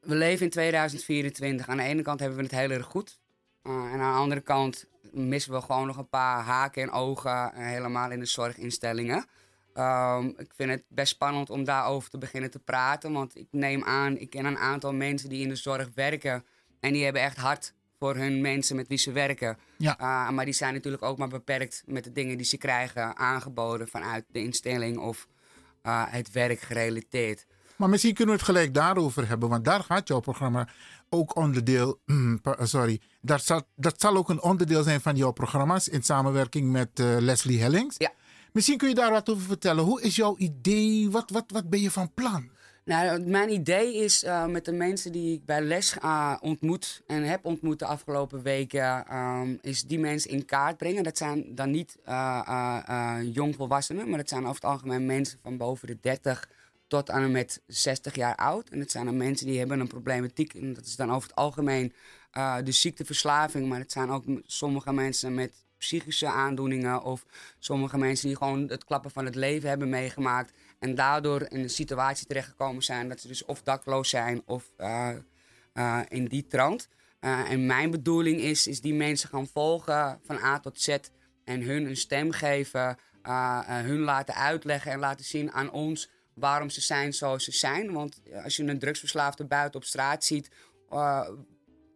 we 0.00 0.14
leven 0.14 0.44
in 0.44 0.50
2024. 0.50 1.68
Aan 1.68 1.76
de 1.76 1.82
ene 1.82 2.02
kant 2.02 2.20
hebben 2.20 2.38
we 2.38 2.44
het 2.44 2.54
heel 2.54 2.70
erg 2.70 2.86
goed. 2.86 3.20
Uh, 3.62 3.72
en 3.72 4.00
aan 4.00 4.12
de 4.12 4.18
andere 4.18 4.40
kant 4.40 4.86
missen 5.12 5.52
we 5.52 5.60
gewoon 5.60 5.86
nog 5.86 5.96
een 5.96 6.08
paar 6.08 6.42
haken 6.42 6.82
en 6.82 6.90
ogen. 6.90 7.52
eh, 7.52 7.66
helemaal 7.66 8.10
in 8.10 8.20
de 8.20 8.26
zorginstellingen. 8.26 9.26
Um, 9.74 10.34
ik 10.38 10.52
vind 10.56 10.70
het 10.70 10.84
best 10.88 11.12
spannend 11.12 11.50
om 11.50 11.64
daarover 11.64 12.10
te 12.10 12.18
beginnen 12.18 12.50
te 12.50 12.58
praten. 12.58 13.12
Want 13.12 13.36
ik 13.36 13.46
neem 13.50 13.84
aan, 13.84 14.18
ik 14.18 14.30
ken 14.30 14.44
een 14.44 14.58
aantal 14.58 14.92
mensen 14.92 15.28
die 15.28 15.42
in 15.42 15.48
de 15.48 15.56
zorg 15.56 15.88
werken. 15.94 16.44
En 16.80 16.92
die 16.92 17.04
hebben 17.04 17.22
echt 17.22 17.36
hard 17.36 17.74
voor 17.98 18.16
hun 18.16 18.40
mensen 18.40 18.76
met 18.76 18.88
wie 18.88 18.98
ze 18.98 19.12
werken. 19.12 19.58
Ja. 19.76 20.00
Uh, 20.00 20.30
maar 20.30 20.44
die 20.44 20.54
zijn 20.54 20.74
natuurlijk 20.74 21.02
ook 21.02 21.18
maar 21.18 21.28
beperkt 21.28 21.82
met 21.86 22.04
de 22.04 22.12
dingen 22.12 22.36
die 22.36 22.46
ze 22.46 22.56
krijgen 22.56 23.16
aangeboden 23.16 23.88
vanuit 23.88 24.24
de 24.28 24.38
instelling 24.42 24.98
of 24.98 25.28
uh, 25.82 26.04
het 26.08 26.32
werk 26.32 26.60
gerelateerd. 26.60 27.46
Maar 27.76 27.88
misschien 27.88 28.14
kunnen 28.14 28.34
we 28.34 28.40
het 28.40 28.50
gelijk 28.50 28.74
daarover 28.74 29.28
hebben, 29.28 29.48
want 29.48 29.64
daar 29.64 29.84
gaat 29.84 30.08
jouw 30.08 30.20
programma 30.20 30.68
ook 31.08 31.36
onderdeel. 31.36 32.00
mm, 32.04 32.40
pa- 32.40 32.66
sorry, 32.66 33.00
dat 33.20 33.44
zal, 33.44 33.62
dat 33.76 34.00
zal 34.00 34.16
ook 34.16 34.28
een 34.28 34.42
onderdeel 34.42 34.82
zijn 34.82 35.00
van 35.00 35.16
jouw 35.16 35.30
programma's 35.32 35.88
in 35.88 36.02
samenwerking 36.02 36.70
met 36.70 37.00
eh, 37.00 37.16
Leslie 37.18 37.60
Hellings. 37.60 37.94
Ja. 37.98 38.12
Misschien 38.52 38.78
kun 38.78 38.88
je 38.88 38.94
daar 38.94 39.10
wat 39.10 39.30
over 39.30 39.42
vertellen. 39.42 39.84
Hoe 39.84 40.02
is 40.02 40.16
jouw 40.16 40.36
idee? 40.36 41.10
Wat, 41.10 41.30
wat, 41.30 41.44
wat 41.46 41.70
ben 41.70 41.80
je 41.80 41.90
van 41.90 42.14
plan? 42.14 42.50
Nou, 42.88 43.20
mijn 43.20 43.52
idee 43.52 43.94
is 43.94 44.24
uh, 44.24 44.46
met 44.46 44.64
de 44.64 44.72
mensen 44.72 45.12
die 45.12 45.34
ik 45.34 45.44
bij 45.44 45.60
les 45.60 45.96
uh, 46.02 46.36
ontmoet 46.40 47.02
en 47.06 47.22
heb 47.22 47.44
ontmoet 47.44 47.78
de 47.78 47.84
afgelopen 47.84 48.42
weken, 48.42 49.16
um, 49.16 49.58
is 49.62 49.82
die 49.82 49.98
mensen 49.98 50.30
in 50.30 50.44
kaart 50.44 50.76
brengen. 50.76 51.02
Dat 51.02 51.16
zijn 51.16 51.54
dan 51.54 51.70
niet 51.70 51.96
uh, 52.08 53.18
jongvolwassenen, 53.32 54.08
maar 54.08 54.18
dat 54.18 54.28
zijn 54.28 54.42
over 54.42 54.54
het 54.54 54.64
algemeen 54.64 55.06
mensen 55.06 55.38
van 55.42 55.56
boven 55.56 55.86
de 55.86 55.98
30 56.00 56.48
tot 56.86 57.10
aan 57.10 57.22
en 57.22 57.30
met 57.30 57.62
60 57.66 58.14
jaar 58.14 58.36
oud. 58.36 58.68
En 58.68 58.78
dat 58.78 58.90
zijn 58.90 59.04
dan 59.04 59.16
mensen 59.16 59.46
die 59.46 59.58
hebben 59.58 59.80
een 59.80 59.86
problematiek. 59.86 60.54
En 60.54 60.72
dat 60.72 60.84
is 60.84 60.96
dan 60.96 61.12
over 61.12 61.28
het 61.28 61.38
algemeen 61.38 61.92
de 62.64 62.72
ziekteverslaving. 62.72 63.68
Maar 63.68 63.78
het 63.78 63.92
zijn 63.92 64.10
ook 64.10 64.24
sommige 64.46 64.92
mensen 64.92 65.34
met 65.34 65.52
psychische 65.78 66.26
aandoeningen. 66.26 67.02
Of 67.02 67.24
sommige 67.58 67.98
mensen 67.98 68.28
die 68.28 68.36
gewoon 68.36 68.68
het 68.68 68.84
klappen 68.84 69.10
van 69.10 69.24
het 69.24 69.34
leven 69.34 69.68
hebben 69.68 69.88
meegemaakt. 69.88 70.52
En 70.78 70.94
daardoor 70.94 71.46
in 71.48 71.60
een 71.60 71.70
situatie 71.70 72.26
terechtgekomen 72.26 72.82
zijn 72.82 73.08
dat 73.08 73.20
ze 73.20 73.28
dus 73.28 73.44
of 73.44 73.62
dakloos 73.62 74.08
zijn 74.08 74.42
of 74.44 74.70
uh, 74.78 75.10
uh, 75.74 76.00
in 76.08 76.24
die 76.24 76.46
trant. 76.46 76.88
Uh, 77.20 77.50
en 77.50 77.66
mijn 77.66 77.90
bedoeling 77.90 78.40
is, 78.40 78.66
is 78.66 78.80
die 78.80 78.94
mensen 78.94 79.28
gaan 79.28 79.46
volgen 79.46 80.20
van 80.24 80.36
A 80.36 80.60
tot 80.60 80.80
Z. 80.80 80.96
En 81.44 81.62
hun 81.62 81.86
een 81.86 81.96
stem 81.96 82.30
geven. 82.30 82.98
hun 83.66 84.00
laten 84.00 84.34
uitleggen 84.34 84.92
en 84.92 84.98
laten 84.98 85.24
zien 85.24 85.52
aan 85.52 85.70
ons 85.70 86.10
waarom 86.34 86.70
ze 86.70 86.80
zijn 86.80 87.12
zoals 87.12 87.44
ze 87.44 87.52
zijn. 87.52 87.92
Want 87.92 88.20
als 88.44 88.56
je 88.56 88.64
een 88.64 88.78
drugsverslaafde 88.78 89.44
buiten 89.44 89.80
op 89.80 89.86
straat 89.86 90.24
ziet, 90.24 90.50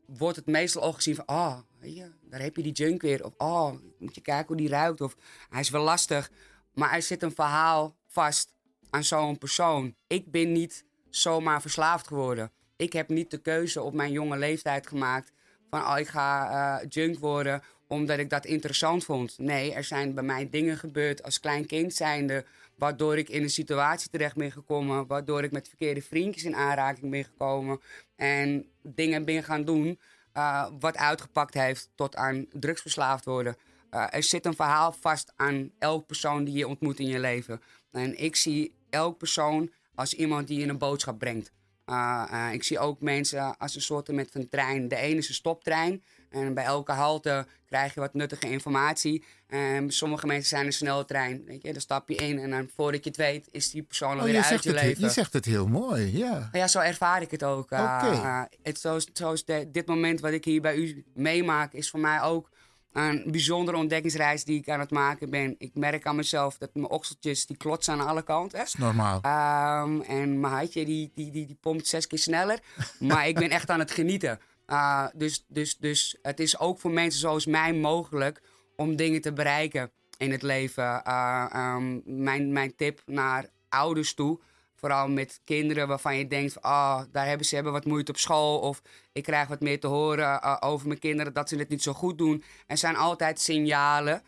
wordt 0.06 0.36
het 0.36 0.46
meestal 0.46 0.82
al 0.82 0.92
gezien 0.92 1.14
van, 1.14 1.28
oh, 1.28 1.58
ja, 1.90 2.08
daar 2.20 2.40
heb 2.40 2.56
je 2.56 2.62
die 2.62 2.72
junk 2.72 3.02
weer. 3.02 3.24
Of, 3.24 3.32
oh, 3.36 3.72
moet 3.98 4.14
je 4.14 4.20
kijken 4.20 4.46
hoe 4.46 4.56
die 4.56 4.68
ruikt. 4.68 5.00
Of, 5.00 5.16
hij 5.50 5.60
is 5.60 5.70
wel 5.70 5.82
lastig. 5.82 6.30
Maar 6.74 6.92
er 6.92 7.02
zit 7.02 7.22
een 7.22 7.34
verhaal 7.34 7.96
vast 8.06 8.54
aan 8.90 9.04
zo'n 9.04 9.38
persoon. 9.38 9.94
Ik 10.06 10.30
ben 10.30 10.52
niet 10.52 10.84
zomaar 11.10 11.60
verslaafd 11.60 12.06
geworden. 12.06 12.50
Ik 12.76 12.92
heb 12.92 13.08
niet 13.08 13.30
de 13.30 13.38
keuze 13.38 13.82
op 13.82 13.94
mijn 13.94 14.12
jonge 14.12 14.38
leeftijd 14.38 14.86
gemaakt 14.86 15.32
van, 15.70 15.80
oh, 15.80 15.98
ik 15.98 16.08
ga 16.08 16.50
uh, 16.80 16.88
junk 16.88 17.18
worden 17.18 17.62
omdat 17.86 18.18
ik 18.18 18.30
dat 18.30 18.44
interessant 18.44 19.04
vond. 19.04 19.38
Nee, 19.38 19.72
er 19.72 19.84
zijn 19.84 20.14
bij 20.14 20.24
mij 20.24 20.48
dingen 20.50 20.76
gebeurd 20.76 21.22
als 21.22 21.40
klein 21.40 21.66
kind 21.66 21.94
zijnde 21.94 22.44
waardoor 22.76 23.18
ik 23.18 23.28
in 23.28 23.42
een 23.42 23.50
situatie 23.50 24.10
terecht 24.10 24.36
ben 24.36 24.52
gekomen, 24.52 25.06
waardoor 25.06 25.42
ik 25.42 25.52
met 25.52 25.68
verkeerde 25.68 26.02
vriendjes 26.02 26.44
in 26.44 26.56
aanraking 26.56 27.10
ben 27.10 27.24
gekomen 27.24 27.80
en 28.16 28.66
dingen 28.82 29.24
ben 29.24 29.42
gaan 29.42 29.64
doen 29.64 29.98
uh, 30.34 30.66
wat 30.78 30.96
uitgepakt 30.96 31.54
heeft 31.54 31.90
tot 31.94 32.16
aan 32.16 32.46
drugsverslaafd 32.52 33.24
worden. 33.24 33.56
Uh, 33.90 34.06
er 34.10 34.22
zit 34.22 34.46
een 34.46 34.54
verhaal 34.54 34.92
vast 34.92 35.32
aan 35.36 35.70
elk 35.78 36.06
persoon 36.06 36.44
die 36.44 36.54
je 36.54 36.68
ontmoet 36.68 36.98
in 36.98 37.06
je 37.06 37.20
leven. 37.20 37.60
En 37.90 38.22
ik 38.22 38.36
zie 38.36 38.74
elk 38.90 39.18
persoon 39.18 39.70
als 39.94 40.14
iemand 40.14 40.48
die 40.48 40.58
je 40.58 40.66
een 40.66 40.78
boodschap 40.78 41.18
brengt. 41.18 41.52
Uh, 41.86 42.48
ik 42.52 42.62
zie 42.62 42.78
ook 42.78 43.00
mensen 43.00 43.56
als 43.58 43.74
een 43.74 43.80
soort 43.80 44.10
van 44.30 44.48
trein. 44.48 44.88
De 44.88 44.96
ene 44.96 45.16
is 45.18 45.28
een 45.28 45.34
stoptrein. 45.34 46.02
En 46.32 46.54
bij 46.54 46.64
elke 46.64 46.92
halte 46.92 47.46
krijg 47.66 47.94
je 47.94 48.00
wat 48.00 48.14
nuttige 48.14 48.50
informatie. 48.50 49.24
En 49.46 49.90
sommige 49.90 50.26
mensen 50.26 50.48
zijn 50.48 50.66
een 50.66 50.72
snelle 50.72 51.04
trein. 51.04 51.44
Weet 51.46 51.62
je, 51.62 51.72
daar 51.72 51.80
stap 51.80 52.08
je 52.08 52.14
in 52.14 52.38
en 52.38 52.50
dan 52.50 52.68
voordat 52.76 53.04
je 53.04 53.10
het 53.10 53.18
weet 53.18 53.48
is 53.50 53.70
die 53.70 53.82
persoon 53.82 54.12
Oh, 54.12 54.18
alweer 54.18 54.32
je, 54.32 54.38
uit 54.38 54.48
zegt 54.48 54.64
je 54.64 54.70
het, 54.70 54.82
leven. 54.82 55.02
je 55.02 55.10
zegt 55.10 55.32
het 55.32 55.44
heel 55.44 55.66
mooi, 55.66 56.18
ja. 56.18 56.48
Ja, 56.52 56.68
zo 56.68 56.78
ervaar 56.78 57.22
ik 57.22 57.30
het 57.30 57.44
ook. 57.44 57.70
Oké. 57.70 58.10
uh, 58.12 58.42
het, 58.62 58.80
zoals 58.80 59.06
zoals 59.12 59.44
de, 59.44 59.68
dit 59.72 59.86
moment 59.86 60.20
wat 60.20 60.32
ik 60.32 60.44
hier 60.44 60.60
bij 60.60 60.76
u 60.76 61.04
meemaak 61.14 61.72
is 61.72 61.90
voor 61.90 62.00
mij 62.00 62.20
ook 62.20 62.50
een 62.92 63.24
bijzondere 63.26 63.76
ontdekkingsreis 63.76 64.44
die 64.44 64.58
ik 64.58 64.68
aan 64.68 64.80
het 64.80 64.90
maken 64.90 65.30
ben. 65.30 65.54
Ik 65.58 65.70
merk 65.74 66.06
aan 66.06 66.16
mezelf 66.16 66.58
dat 66.58 66.70
mijn 66.74 66.90
okseltjes 66.90 67.46
die 67.46 67.56
klotsen 67.56 67.92
aan 67.92 68.06
alle 68.06 68.22
kanten. 68.22 68.58
Dat 68.58 68.66
is 68.66 68.74
normaal. 68.74 69.16
Um, 69.16 70.00
en 70.00 70.40
mijn 70.40 70.52
hartje 70.52 70.84
die, 70.84 71.10
die, 71.14 71.30
die, 71.30 71.46
die 71.46 71.58
pompt 71.60 71.86
zes 71.86 72.06
keer 72.06 72.18
sneller. 72.18 72.58
maar 72.98 73.28
ik 73.28 73.34
ben 73.34 73.50
echt 73.50 73.70
aan 73.70 73.78
het 73.78 73.90
genieten. 73.90 74.38
Uh, 74.66 75.06
dus, 75.14 75.44
dus, 75.48 75.76
dus 75.76 76.16
het 76.22 76.40
is 76.40 76.58
ook 76.58 76.78
voor 76.78 76.90
mensen 76.90 77.20
zoals 77.20 77.46
mij 77.46 77.72
mogelijk 77.72 78.42
om 78.76 78.96
dingen 78.96 79.20
te 79.20 79.32
bereiken 79.32 79.90
in 80.16 80.30
het 80.30 80.42
leven. 80.42 81.02
Uh, 81.06 81.74
um, 81.76 82.02
mijn, 82.04 82.52
mijn 82.52 82.76
tip 82.76 83.02
naar 83.06 83.48
ouders 83.68 84.14
toe, 84.14 84.40
vooral 84.76 85.08
met 85.08 85.40
kinderen 85.44 85.88
waarvan 85.88 86.16
je 86.16 86.26
denkt: 86.26 86.56
oh, 86.56 87.00
daar 87.12 87.26
hebben 87.26 87.46
ze 87.46 87.54
hebben 87.54 87.72
wat 87.72 87.84
moeite 87.84 88.10
op 88.10 88.18
school. 88.18 88.58
Of 88.58 88.82
ik 89.12 89.22
krijg 89.22 89.48
wat 89.48 89.60
meer 89.60 89.80
te 89.80 89.86
horen 89.86 90.40
uh, 90.44 90.56
over 90.60 90.86
mijn 90.86 90.98
kinderen 90.98 91.32
dat 91.32 91.48
ze 91.48 91.56
het 91.56 91.68
niet 91.68 91.82
zo 91.82 91.92
goed 91.92 92.18
doen. 92.18 92.44
Er 92.66 92.78
zijn 92.78 92.96
altijd 92.96 93.40
signalen 93.40 94.22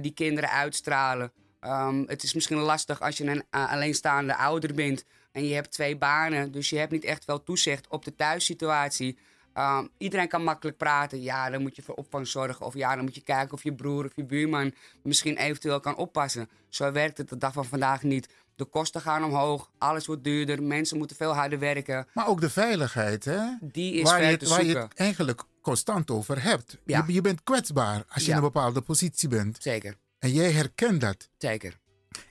die 0.00 0.12
kinderen 0.12 0.50
uitstralen. 0.50 1.32
Um, 1.60 2.04
het 2.06 2.22
is 2.22 2.34
misschien 2.34 2.58
lastig 2.58 3.00
als 3.00 3.16
je 3.16 3.24
een 3.24 3.44
alleenstaande 3.50 4.36
ouder 4.36 4.74
bent 4.74 5.04
en 5.32 5.46
je 5.46 5.54
hebt 5.54 5.70
twee 5.70 5.96
banen, 5.96 6.52
dus 6.52 6.70
je 6.70 6.78
hebt 6.78 6.92
niet 6.92 7.04
echt 7.04 7.24
veel 7.24 7.42
toezicht 7.42 7.88
op 7.88 8.04
de 8.04 8.14
thuissituatie. 8.14 9.18
Um, 9.58 9.88
iedereen 9.98 10.28
kan 10.28 10.44
makkelijk 10.44 10.76
praten. 10.76 11.22
Ja, 11.22 11.50
dan 11.50 11.62
moet 11.62 11.76
je 11.76 11.82
voor 11.82 11.94
opvang 11.94 12.26
zorgen. 12.26 12.66
Of 12.66 12.74
ja, 12.74 12.94
dan 12.94 13.04
moet 13.04 13.14
je 13.14 13.20
kijken 13.20 13.52
of 13.54 13.62
je 13.62 13.74
broer 13.74 14.04
of 14.04 14.12
je 14.14 14.24
buurman 14.24 14.74
misschien 15.02 15.36
eventueel 15.36 15.80
kan 15.80 15.96
oppassen. 15.96 16.48
Zo 16.68 16.92
werkt 16.92 17.18
het 17.18 17.28
de 17.28 17.38
dag 17.38 17.52
van 17.52 17.64
vandaag 17.64 18.02
niet. 18.02 18.28
De 18.56 18.64
kosten 18.64 19.00
gaan 19.00 19.24
omhoog, 19.24 19.70
alles 19.78 20.06
wordt 20.06 20.24
duurder, 20.24 20.62
mensen 20.62 20.98
moeten 20.98 21.16
veel 21.16 21.34
harder 21.34 21.58
werken. 21.58 22.06
Maar 22.14 22.26
ook 22.28 22.40
de 22.40 22.50
veiligheid, 22.50 23.24
hè? 23.24 23.40
Die 23.60 23.94
is 23.94 24.02
waar 24.02 24.20
ver 24.20 24.30
je, 24.30 24.36
te 24.36 24.48
waar 24.48 24.64
je 24.64 24.76
het 24.78 24.94
eigenlijk 24.94 25.42
constant 25.62 26.10
over 26.10 26.42
hebt. 26.42 26.78
Ja. 26.84 27.04
Je, 27.06 27.12
je 27.12 27.20
bent 27.20 27.42
kwetsbaar 27.42 28.04
als 28.08 28.22
je 28.22 28.30
Ja. 28.30 28.36
in 28.36 28.36
een 28.36 28.50
bepaalde 28.52 28.80
positie 28.80 29.28
bent. 29.28 29.56
Zeker. 29.60 29.96
En 30.18 30.30
jij 30.32 30.52
herkent 30.52 31.00
dat. 31.00 31.28
Zeker. 31.38 31.78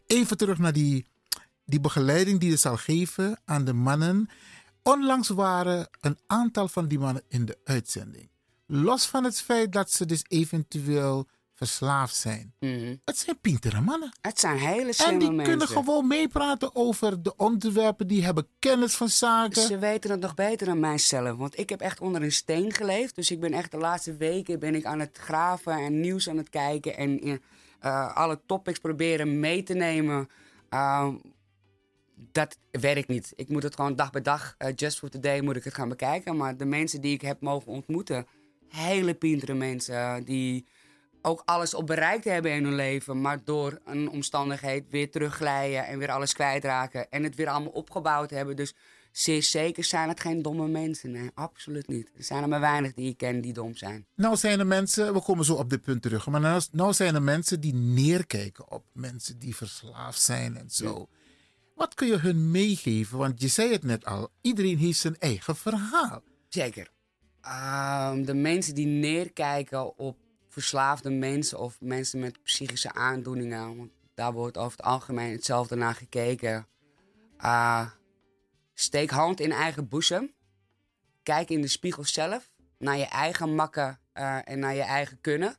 Even 0.07 0.38
terug 0.38 0.57
naar 0.57 0.74
die, 0.74 1.05
die 1.65 1.80
begeleiding 1.80 2.39
die 2.39 2.49
je 2.49 2.57
zal 2.57 2.78
geven 2.78 3.39
aan 3.45 3.65
de 3.65 3.74
mannen. 3.74 4.30
Onlangs 4.84 5.29
waren 5.29 5.88
een 6.01 6.17
aantal 6.27 6.67
van 6.67 6.88
die 6.88 6.99
mannen 6.99 7.23
in 7.27 7.45
de 7.45 7.57
uitzending. 7.63 8.29
Los 8.67 9.05
van 9.05 9.23
het 9.23 9.41
feit 9.41 9.71
dat 9.71 9.91
ze 9.91 10.05
dus 10.05 10.23
eventueel 10.27 11.27
verslaafd 11.55 12.15
zijn. 12.15 12.53
Het 13.05 13.17
zijn 13.17 13.39
pintere 13.41 13.81
mannen. 13.81 14.07
Mhm. 14.07 14.27
Het 14.27 14.39
zijn 14.39 14.57
hele 14.57 14.88
En 14.88 14.93
slimme 14.93 15.19
die 15.19 15.31
mensen. 15.31 15.57
kunnen 15.57 15.67
gewoon 15.67 16.07
meepraten 16.07 16.75
over 16.75 17.23
de 17.23 17.36
onderwerpen. 17.36 18.07
Die 18.07 18.23
hebben 18.23 18.47
kennis 18.59 18.95
van 18.95 19.09
zaken. 19.09 19.61
Ze 19.61 19.77
weten 19.77 20.11
het 20.11 20.19
nog 20.19 20.34
beter 20.34 20.67
dan 20.67 20.79
mijzelf. 20.79 21.38
Want 21.38 21.59
ik 21.59 21.69
heb 21.69 21.81
echt 21.81 22.01
onder 22.01 22.21
een 22.23 22.31
steen 22.31 22.73
geleefd. 22.73 23.15
Dus 23.15 23.31
ik 23.31 23.39
ben 23.39 23.53
echt 23.53 23.71
de 23.71 23.77
laatste 23.77 24.15
weken 24.15 24.59
ben 24.59 24.75
ik 24.75 24.86
aan 24.86 24.99
het 24.99 25.17
graven 25.17 25.73
en 25.73 25.99
nieuws 25.99 26.29
aan 26.29 26.38
het 26.38 26.49
kijken. 26.49 26.97
En 26.97 27.41
eh, 27.79 28.15
alle 28.15 28.39
topics 28.45 28.79
proberen 28.79 29.39
mee 29.39 29.63
te 29.63 29.73
nemen. 29.73 30.29
Ehm, 30.69 31.15
dat 32.32 32.57
werkt 32.71 33.07
niet. 33.07 33.34
Ik 33.36 33.49
moet 33.49 33.63
het 33.63 33.76
gewoon 33.76 33.95
dag 33.95 34.11
bij 34.11 34.21
dag, 34.21 34.55
eh, 34.57 34.71
just 34.76 34.99
for 34.99 35.09
today, 35.09 35.41
moet 35.41 35.55
ik 35.55 35.63
het 35.63 35.74
gaan 35.74 35.89
bekijken. 35.89 36.38
Maar 36.38 36.57
de 36.57 36.65
mensen 36.65 37.01
die 37.01 37.13
ik 37.13 37.21
heb 37.21 37.41
mogen 37.41 37.71
ontmoeten, 37.71 38.28
hele 38.69 39.13
pintere 39.13 39.53
mensen. 39.53 40.24
Die 40.24 40.65
ook 41.21 41.41
alles 41.45 41.74
op 41.74 41.88
bereikt 41.88 42.24
hebben 42.24 42.51
in 42.51 42.63
hun 42.63 42.76
leven. 42.76 43.21
Maar 43.21 43.39
door 43.43 43.80
een 43.86 44.09
omstandigheid 44.09 44.84
weer 44.89 45.11
terugglijden 45.11 45.86
en 45.86 45.97
weer 45.97 46.11
alles 46.11 46.34
kwijtraken. 46.34 47.09
En 47.09 47.24
het 47.24 47.36
weer 47.36 47.47
allemaal 47.47 47.71
opgebouwd 47.71 48.30
hebben. 48.30 48.55
Dus 48.55 48.74
zeer 49.11 49.43
zeker 49.43 49.84
zijn 49.84 50.09
het 50.09 50.19
geen 50.19 50.41
domme 50.41 50.67
mensen. 50.67 51.11
Nee, 51.11 51.30
absoluut 51.34 51.88
niet. 51.88 52.11
Er 52.17 52.24
zijn 52.24 52.43
er 52.43 52.49
maar 52.49 52.59
weinig 52.59 52.93
die 52.93 53.09
ik 53.09 53.17
ken 53.17 53.41
die 53.41 53.53
dom 53.53 53.76
zijn. 53.76 54.05
Nou 54.15 54.36
zijn 54.36 54.59
er 54.59 54.67
mensen, 54.67 55.13
we 55.13 55.21
komen 55.21 55.45
zo 55.45 55.53
op 55.53 55.69
dit 55.69 55.82
punt 55.82 56.01
terug, 56.01 56.28
maar 56.28 56.41
nou, 56.41 56.61
nou 56.71 56.93
zijn 56.93 57.15
er 57.15 57.21
mensen 57.21 57.59
die 57.59 57.74
neerkijken 57.74 58.71
op 58.71 58.86
mensen 58.93 59.39
die 59.39 59.55
verslaafd 59.55 60.21
zijn 60.21 60.57
en 60.57 60.69
zo. 60.69 61.07
Wat 61.76 61.93
kun 61.93 62.07
je 62.07 62.17
hun 62.17 62.51
meegeven? 62.51 63.17
Want 63.17 63.41
je 63.41 63.47
zei 63.47 63.71
het 63.71 63.84
net 63.84 64.05
al, 64.05 64.30
iedereen 64.41 64.78
heeft 64.78 64.99
zijn 64.99 65.17
eigen 65.19 65.55
verhaal. 65.55 66.21
Zeker. 66.49 66.91
Ehm, 67.41 68.24
de 68.24 68.34
mensen 68.34 68.76
die 68.76 68.86
neerkijken 68.86 69.97
op 69.97 70.17
verslaafde 70.49 71.09
mensen 71.09 71.59
of 71.59 71.82
mensen 71.82 72.19
met 72.19 72.43
psychische 72.43 72.93
aandoeningen, 72.93 73.78
want 73.78 73.91
daar 74.13 74.34
wordt 74.34 74.57
over 74.57 74.78
het 74.78 74.86
algemeen 74.86 75.32
hetzelfde 75.32 75.76
naar 75.76 75.95
gekeken. 75.95 76.67
Ah, 77.38 77.88
steek 78.74 79.09
hand 79.09 79.39
in 79.39 79.51
eigen 79.51 79.88
boezem. 79.88 80.34
Kijk 81.24 81.49
in 81.49 81.61
de 81.61 81.67
spiegel 81.67 82.03
zelf 82.03 82.51
naar 82.78 82.97
je 82.97 83.05
eigen 83.05 83.55
makken 83.55 83.99
eh, 84.13 84.49
en 84.49 84.59
naar 84.59 84.76
je 84.76 84.82
eigen 84.82 85.21
kunnen. 85.21 85.55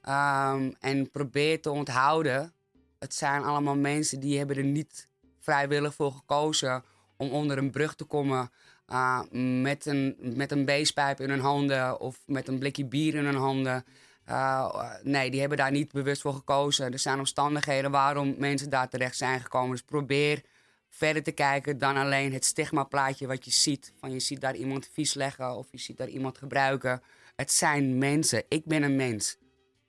Ehm, 0.00 0.72
en 0.80 1.10
probeer 1.10 1.62
te 1.62 1.70
onthouden. 1.70 2.54
Het 2.98 3.14
zijn 3.14 3.42
allemaal 3.42 3.76
mensen 3.76 4.20
die 4.20 4.38
hebben 4.38 4.56
er 4.56 4.64
niet 4.64 5.08
vrijwillig 5.44 5.94
voor 5.94 6.12
gekozen 6.12 6.84
om 7.16 7.30
onder 7.30 7.58
een 7.58 7.70
brug 7.70 7.94
te 7.94 8.04
komen. 8.04 8.50
ah, 8.86 9.20
met 9.62 9.86
een, 9.86 10.16
met 10.18 10.52
een 10.52 10.64
beespijp 10.64 11.20
in 11.20 11.30
hun 11.30 11.40
handen 11.40 12.00
of 12.00 12.22
met 12.26 12.48
een 12.48 12.58
blikje 12.58 12.84
bier 12.84 13.14
in 13.14 13.24
hun 13.24 13.36
handen. 13.36 13.84
Uh, 14.28 14.92
nee, 15.02 15.30
die 15.30 15.40
hebben 15.40 15.58
daar 15.58 15.70
niet 15.70 15.92
bewust 15.92 16.20
voor 16.20 16.34
gekozen. 16.34 16.92
Er 16.92 16.98
zijn 16.98 17.18
omstandigheden 17.18 17.90
waarom 17.90 18.34
mensen 18.38 18.70
daar 18.70 18.88
terecht 18.88 19.16
zijn 19.16 19.40
gekomen. 19.40 19.70
Dus 19.70 19.82
probeer 19.82 20.42
verder 20.88 21.22
te 21.22 21.32
kijken 21.32 21.78
dan 21.78 21.96
alleen 21.96 22.32
het 22.32 22.44
stigmaplaatje 22.44 23.26
wat 23.26 23.44
je 23.44 23.50
ziet. 23.50 23.92
Van 23.96 24.12
je 24.12 24.20
ziet 24.20 24.40
daar 24.40 24.56
iemand 24.56 24.88
vies 24.92 25.14
leggen 25.14 25.56
of 25.56 25.66
je 25.70 25.78
ziet 25.78 25.96
daar 25.96 26.08
iemand 26.08 26.38
gebruiken. 26.38 27.02
Het 27.36 27.52
zijn 27.52 27.98
mensen. 27.98 28.44
Ik 28.48 28.64
ben 28.64 28.82
een 28.82 28.96
mens. 28.96 29.36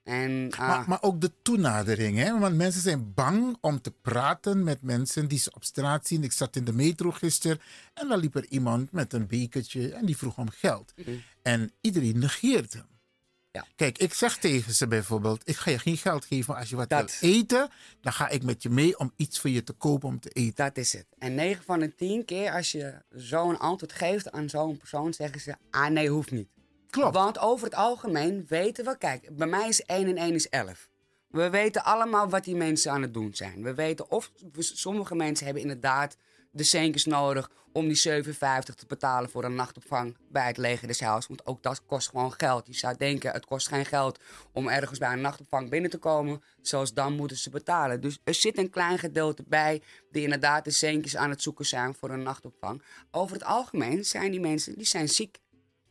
En, 0.06 0.30
uh, 0.30 0.58
Maar, 0.58 0.84
maar 0.88 1.02
ook 1.02 1.20
de 1.20 1.32
toenadering, 1.42 2.18
hè? 2.18 2.38
want 2.38 2.56
mensen 2.56 2.82
zijn 2.82 3.14
bang 3.14 3.56
om 3.60 3.80
te 3.80 3.90
praten 3.90 4.64
met 4.64 4.82
mensen 4.82 5.28
die 5.28 5.38
ze 5.38 5.54
op 5.54 5.64
straat 5.64 6.06
zien. 6.06 6.24
Ik 6.24 6.32
zat 6.32 6.56
in 6.56 6.64
de 6.64 6.72
metro 6.72 7.10
gisteren 7.10 7.60
en 7.94 8.08
daar 8.08 8.18
liep 8.18 8.34
er 8.34 8.46
iemand 8.48 8.92
met 8.92 9.12
een 9.12 9.26
bekertje 9.26 9.92
en 9.92 10.06
die 10.06 10.16
vroeg 10.16 10.36
om 10.38 10.50
geld. 10.50 10.92
Mhm. 10.96 11.10
En 11.42 11.72
iedereen 11.80 12.18
negeert 12.18 12.72
hem. 12.72 12.86
Ja. 13.50 13.66
Kijk, 13.76 13.98
ik 13.98 14.14
zeg 14.14 14.36
tegen 14.36 14.72
ze 14.74 14.86
bijvoorbeeld: 14.86 15.48
ik 15.48 15.56
ga 15.56 15.70
je 15.70 15.78
geen 15.78 15.96
geld 15.96 16.24
geven, 16.24 16.44
maar 16.52 16.60
als 16.60 16.70
je 16.70 16.76
wat 16.76 16.88
wil 16.88 17.06
eten, 17.20 17.68
dan 18.00 18.12
ga 18.12 18.28
ik 18.28 18.42
met 18.42 18.62
je 18.62 18.70
mee 18.70 18.98
om 18.98 19.12
iets 19.16 19.38
voor 19.40 19.50
je 19.50 19.62
te 19.62 19.72
kopen 19.72 20.08
om 20.08 20.20
te 20.20 20.30
eten. 20.30 20.64
Dat 20.64 20.76
is 20.76 20.92
het. 20.92 21.06
En 21.18 21.34
9 21.34 21.64
van 21.64 21.78
de 21.80 21.94
10 21.94 22.24
keer 22.24 22.52
als 22.52 22.72
je 22.72 23.02
zo'n 23.10 23.58
antwoord 23.58 23.92
geeft 23.92 24.30
aan 24.30 24.48
zo'n 24.48 24.76
persoon, 24.76 25.14
zeggen 25.14 25.40
ze: 25.40 25.56
ah 25.70 25.90
nee, 25.90 26.08
hoeft 26.08 26.30
niet. 26.30 26.48
Klopt. 26.90 27.14
Want 27.14 27.38
over 27.38 27.64
het 27.64 27.74
algemeen 27.74 28.44
weten 28.48 28.84
we, 28.84 28.98
kijk, 28.98 29.36
bij 29.36 29.46
mij 29.46 29.68
is 29.68 29.82
1 29.82 30.08
en 30.08 30.16
1 30.16 30.34
is 30.34 30.48
11. 30.48 30.88
We 31.28 31.50
weten 31.50 31.84
allemaal 31.84 32.28
wat 32.28 32.44
die 32.44 32.56
mensen 32.56 32.92
aan 32.92 33.02
het 33.02 33.14
doen 33.14 33.34
zijn. 33.34 33.62
We 33.62 33.74
weten 33.74 34.10
of 34.10 34.32
sommige 34.58 35.14
mensen 35.14 35.44
hebben 35.44 35.62
inderdaad 35.62 36.16
de 36.50 36.62
centjes 36.62 37.04
nodig 37.04 37.50
om 37.76 37.88
die 37.88 38.24
7,50 38.24 38.32
te 38.74 38.86
betalen 38.86 39.30
voor 39.30 39.44
een 39.44 39.54
nachtopvang 39.54 40.16
bij 40.28 40.46
het 40.46 40.56
leger 40.56 40.86
des. 40.86 41.00
Want 41.00 41.46
ook 41.46 41.62
dat 41.62 41.86
kost 41.86 42.08
gewoon 42.08 42.32
geld. 42.32 42.66
Je 42.66 42.74
zou 42.74 42.96
denken, 42.96 43.32
het 43.32 43.44
kost 43.46 43.68
geen 43.68 43.84
geld 43.84 44.20
om 44.52 44.68
ergens 44.68 44.98
bij 44.98 45.12
een 45.12 45.20
nachtopvang 45.20 45.70
binnen 45.70 45.90
te 45.90 45.98
komen. 45.98 46.42
Zelfs 46.62 46.94
dan 46.94 47.12
moeten 47.12 47.36
ze 47.36 47.50
betalen. 47.50 48.00
Dus 48.00 48.18
er 48.24 48.34
zit 48.34 48.58
een 48.58 48.70
klein 48.70 48.98
gedeelte 48.98 49.44
bij 49.46 49.82
die 50.10 50.22
inderdaad 50.22 50.64
de 50.64 50.70
centjes 50.70 51.16
aan 51.16 51.30
het 51.30 51.42
zoeken 51.42 51.66
zijn 51.66 51.94
voor 51.94 52.10
een 52.10 52.22
nachtopvang. 52.22 52.82
Over 53.10 53.36
het 53.36 53.44
algemeen 53.44 54.04
zijn 54.04 54.30
die 54.30 54.40
mensen, 54.40 54.76
die 54.76 54.86
zijn 54.86 55.08
ziek. 55.08 55.38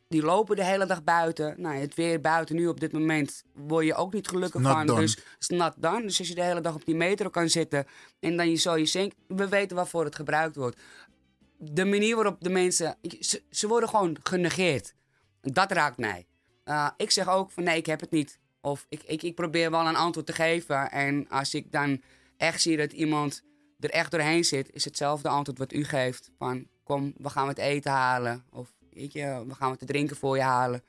Die 0.08 0.22
lopen 0.22 0.56
de 0.56 0.64
hele 0.64 0.86
dag 0.86 1.04
buiten. 1.04 1.54
Nou, 1.60 1.76
het 1.76 1.94
weer 1.94 2.20
buiten 2.20 2.56
nu 2.56 2.66
op 2.66 2.80
dit 2.80 2.92
moment 2.92 3.42
word 3.52 3.86
je 3.86 3.94
ook 3.94 4.12
niet 4.12 4.28
gelukkig 4.28 4.60
Not 4.60 4.72
van. 4.72 4.86
done. 4.86 5.00
Dus 5.00 5.18
is 5.38 5.48
nat 5.48 5.74
dan. 5.76 6.02
Dus 6.02 6.18
als 6.18 6.28
je 6.28 6.34
de 6.34 6.42
hele 6.42 6.60
dag 6.60 6.74
op 6.74 6.84
die 6.84 6.94
metro 6.94 7.28
kan 7.28 7.48
zitten 7.48 7.86
en 8.20 8.36
dan 8.36 8.50
je 8.50 8.56
zo 8.56 8.76
je 8.76 8.86
zink. 8.86 9.12
We 9.28 9.48
weten 9.48 9.76
waarvoor 9.76 10.04
het 10.04 10.14
gebruikt 10.14 10.56
wordt. 10.56 10.80
De 11.58 11.84
manier 11.84 12.14
waarop 12.14 12.36
de 12.40 12.50
mensen. 12.50 12.96
Ze, 13.20 13.42
ze 13.50 13.68
worden 13.68 13.88
gewoon 13.88 14.16
genegeerd. 14.22 14.94
Dat 15.40 15.72
raakt 15.72 15.98
mij. 15.98 16.26
Uh, 16.64 16.90
ik 16.96 17.10
zeg 17.10 17.28
ook 17.28 17.50
van 17.50 17.62
nee, 17.62 17.76
ik 17.76 17.86
heb 17.86 18.00
het 18.00 18.10
niet. 18.10 18.38
Of 18.60 18.86
ik, 18.88 19.02
ik, 19.02 19.22
ik 19.22 19.34
probeer 19.34 19.70
wel 19.70 19.86
een 19.86 19.96
antwoord 19.96 20.26
te 20.26 20.32
geven. 20.32 20.90
En 20.90 21.28
als 21.28 21.54
ik 21.54 21.72
dan 21.72 22.02
echt 22.36 22.60
zie 22.62 22.76
dat 22.76 22.92
iemand 22.92 23.42
er 23.80 23.90
echt 23.90 24.10
doorheen 24.10 24.44
zit, 24.44 24.72
is 24.72 24.84
hetzelfde 24.84 25.28
antwoord 25.28 25.58
wat 25.58 25.72
u 25.72 25.84
geeft. 25.84 26.30
Van 26.38 26.66
kom, 26.84 27.14
we 27.16 27.28
gaan 27.28 27.46
wat 27.46 27.58
eten 27.58 27.90
halen. 27.90 28.44
Of 28.50 28.74
weet 28.96 29.12
we 29.12 29.54
gaan 29.54 29.68
wat 29.68 29.78
te 29.78 29.84
drinken 29.84 30.16
voor 30.16 30.36
je 30.36 30.42
halen. 30.42 30.82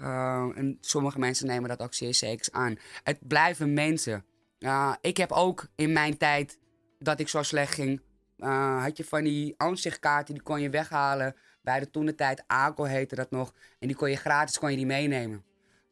Uh, 0.00 0.50
en 0.54 0.78
sommige 0.80 1.18
mensen 1.18 1.46
nemen 1.46 1.68
dat 1.68 1.80
ook 1.80 1.94
zeer 1.94 2.14
zeker 2.14 2.48
aan. 2.52 2.78
Het 3.02 3.18
blijven 3.28 3.72
mensen. 3.72 4.24
Uh, 4.58 4.94
ik 5.00 5.16
heb 5.16 5.32
ook 5.32 5.66
in 5.74 5.92
mijn 5.92 6.16
tijd 6.16 6.58
dat 6.98 7.20
ik 7.20 7.28
zo 7.28 7.42
slecht 7.42 7.74
ging, 7.74 8.00
uh, 8.38 8.82
had 8.82 8.96
je 8.96 9.04
van 9.04 9.24
die 9.24 9.54
aanzichtkaarten, 9.56 10.34
die 10.34 10.42
kon 10.42 10.60
je 10.60 10.70
weghalen. 10.70 11.34
Bij 11.62 11.80
de 11.80 11.90
toentertijd 11.90 12.44
ACO 12.46 12.84
heette 12.84 13.14
dat 13.14 13.30
nog. 13.30 13.54
En 13.78 13.86
die 13.86 13.96
kon 13.96 14.10
je 14.10 14.16
gratis 14.16 14.58
kon 14.58 14.70
je 14.70 14.76
die 14.76 14.86
meenemen. 14.86 15.44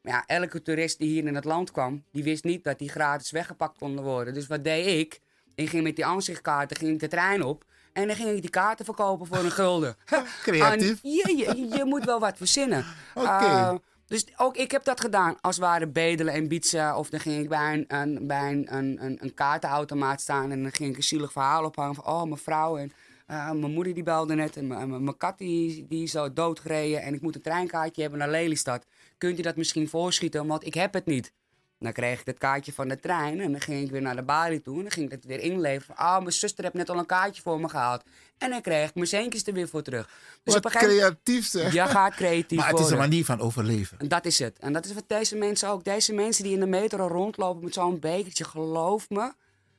Maar 0.02 0.12
ja, 0.12 0.26
elke 0.26 0.62
toerist 0.62 0.98
die 0.98 1.08
hier 1.08 1.26
in 1.26 1.34
het 1.34 1.44
land 1.44 1.70
kwam, 1.70 2.04
die 2.12 2.22
wist 2.22 2.44
niet 2.44 2.64
dat 2.64 2.78
die 2.78 2.88
gratis 2.88 3.30
weggepakt 3.30 3.78
konden 3.78 4.04
worden. 4.04 4.34
Dus 4.34 4.46
wat 4.46 4.64
deed 4.64 4.86
ik? 4.86 5.20
Ik 5.54 5.68
ging 5.68 5.82
met 5.82 5.96
die 5.96 6.06
aanzichtkaarten 6.06 6.76
ging 6.76 7.00
de 7.00 7.08
trein 7.08 7.42
op. 7.42 7.64
En 7.96 8.06
dan 8.06 8.16
ging 8.16 8.28
ik 8.28 8.40
die 8.40 8.50
kaarten 8.50 8.84
verkopen 8.84 9.26
voor 9.26 9.38
een 9.38 9.50
gulden. 9.50 9.96
Creatief. 10.42 11.02
En 11.02 11.10
je, 11.10 11.36
je, 11.36 11.76
je, 11.76 11.84
moet 11.84 12.04
wel 12.04 12.20
wat 12.20 12.36
verzinnen. 12.36 12.84
Oké. 13.14 13.26
Okay. 13.26 13.72
Uh, 13.72 13.74
dus 14.06 14.26
ook 14.36 14.56
ik 14.56 14.70
heb 14.70 14.84
dat 14.84 15.00
gedaan. 15.00 15.36
Als 15.40 15.56
het 15.56 15.64
ware 15.64 15.86
bedelen 15.86 16.34
en 16.34 16.48
bietsen. 16.48 16.96
Of 16.96 17.10
dan 17.10 17.20
ging 17.20 17.42
ik 17.42 17.48
bij 17.48 17.72
een, 17.72 17.84
een, 17.88 18.26
bij 18.26 18.52
een, 18.52 18.76
een, 18.76 19.18
een, 19.20 19.34
kaartenautomaat 19.34 20.20
staan. 20.20 20.50
En 20.50 20.62
dan 20.62 20.72
ging 20.72 20.90
ik 20.90 20.96
een 20.96 21.02
zielig 21.02 21.32
verhaal 21.32 21.64
ophangen. 21.64 21.94
Van, 21.94 22.06
oh, 22.06 22.22
mijn 22.22 22.36
vrouw 22.36 22.76
en 22.76 22.92
uh, 23.30 23.50
mijn 23.50 23.72
moeder 23.72 23.94
die 23.94 24.02
belde 24.02 24.34
net. 24.34 24.56
En 24.56 24.66
mijn, 24.66 24.88
mijn 24.88 25.16
kat 25.16 25.38
die, 25.38 25.86
die 25.88 26.02
is 26.02 26.10
zo 26.10 26.32
doodgereden. 26.32 27.02
En 27.02 27.14
ik 27.14 27.20
moet 27.20 27.34
een 27.34 27.42
treinkaartje 27.42 28.00
hebben 28.00 28.18
naar 28.18 28.30
Lelystad. 28.30 28.86
Kunt 29.18 29.38
u 29.38 29.42
dat 29.42 29.56
misschien 29.56 29.88
voorschieten? 29.88 30.46
Want 30.46 30.66
ik 30.66 30.74
heb 30.74 30.94
het 30.94 31.06
niet. 31.06 31.32
Dan 31.78 31.92
kreeg 31.92 32.20
ik 32.20 32.26
het 32.26 32.38
kaartje 32.38 32.72
van 32.72 32.88
de 32.88 33.00
trein 33.00 33.40
en 33.40 33.52
dan 33.52 33.60
ging 33.60 33.84
ik 33.84 33.90
weer 33.90 34.02
naar 34.02 34.16
de 34.16 34.22
balie 34.22 34.62
toe. 34.62 34.76
En 34.76 34.82
dan 34.82 34.90
ging 34.90 35.06
ik 35.06 35.12
het 35.12 35.24
weer 35.24 35.40
inleveren. 35.40 35.96
Ah, 35.96 36.16
oh, 36.16 36.18
mijn 36.18 36.32
zuster 36.32 36.64
heeft 36.64 36.76
net 36.76 36.90
al 36.90 36.98
een 36.98 37.06
kaartje 37.06 37.42
voor 37.42 37.60
me 37.60 37.68
gehaald. 37.68 38.02
En 38.38 38.50
dan 38.50 38.60
kreeg 38.60 38.88
ik 38.88 38.94
mijn 38.94 39.06
centjes 39.06 39.46
er 39.46 39.52
weer 39.52 39.68
voor 39.68 39.82
terug. 39.82 40.10
Dus 40.42 40.54
Wat 40.54 40.72
creatief 40.72 41.46
zeg. 41.46 41.72
Je 41.72 41.86
gaat 41.86 42.14
creatief 42.14 42.58
Maar 42.58 42.68
het 42.68 42.78
is 42.78 42.90
een 42.90 42.98
manier 42.98 43.24
van 43.24 43.40
overleven. 43.40 43.98
En 43.98 44.08
dat 44.08 44.24
is 44.24 44.38
het. 44.38 44.58
En 44.58 44.72
dat 44.72 44.84
is 44.84 44.92
wat 44.92 45.04
deze 45.06 45.36
mensen 45.36 45.68
ook. 45.68 45.84
Deze 45.84 46.12
mensen 46.12 46.44
die 46.44 46.52
in 46.52 46.60
de 46.60 46.66
metro 46.66 47.06
rondlopen 47.06 47.64
met 47.64 47.74
zo'n 47.74 47.98
bekertje, 47.98 48.44
geloof 48.44 49.10
me. 49.10 49.32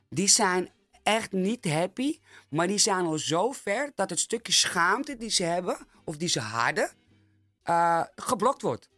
Die 0.10 0.28
zijn 0.28 0.70
echt 1.04 1.32
niet 1.32 1.66
happy. 1.66 2.20
Maar 2.50 2.68
die 2.68 2.78
zijn 2.78 3.06
al 3.06 3.18
zo 3.18 3.52
ver 3.52 3.92
dat 3.96 4.10
het 4.10 4.20
stukje 4.20 4.54
schaamte 4.54 5.18
die 5.18 5.30
ze 5.30 5.44
hebben, 5.44 5.78
of 6.04 6.18
die 6.18 6.30
ze 6.30 6.40
hadden, 6.40 6.90
uh, 7.66 8.02
geblokt 8.16 8.62
wordt. 8.62 8.90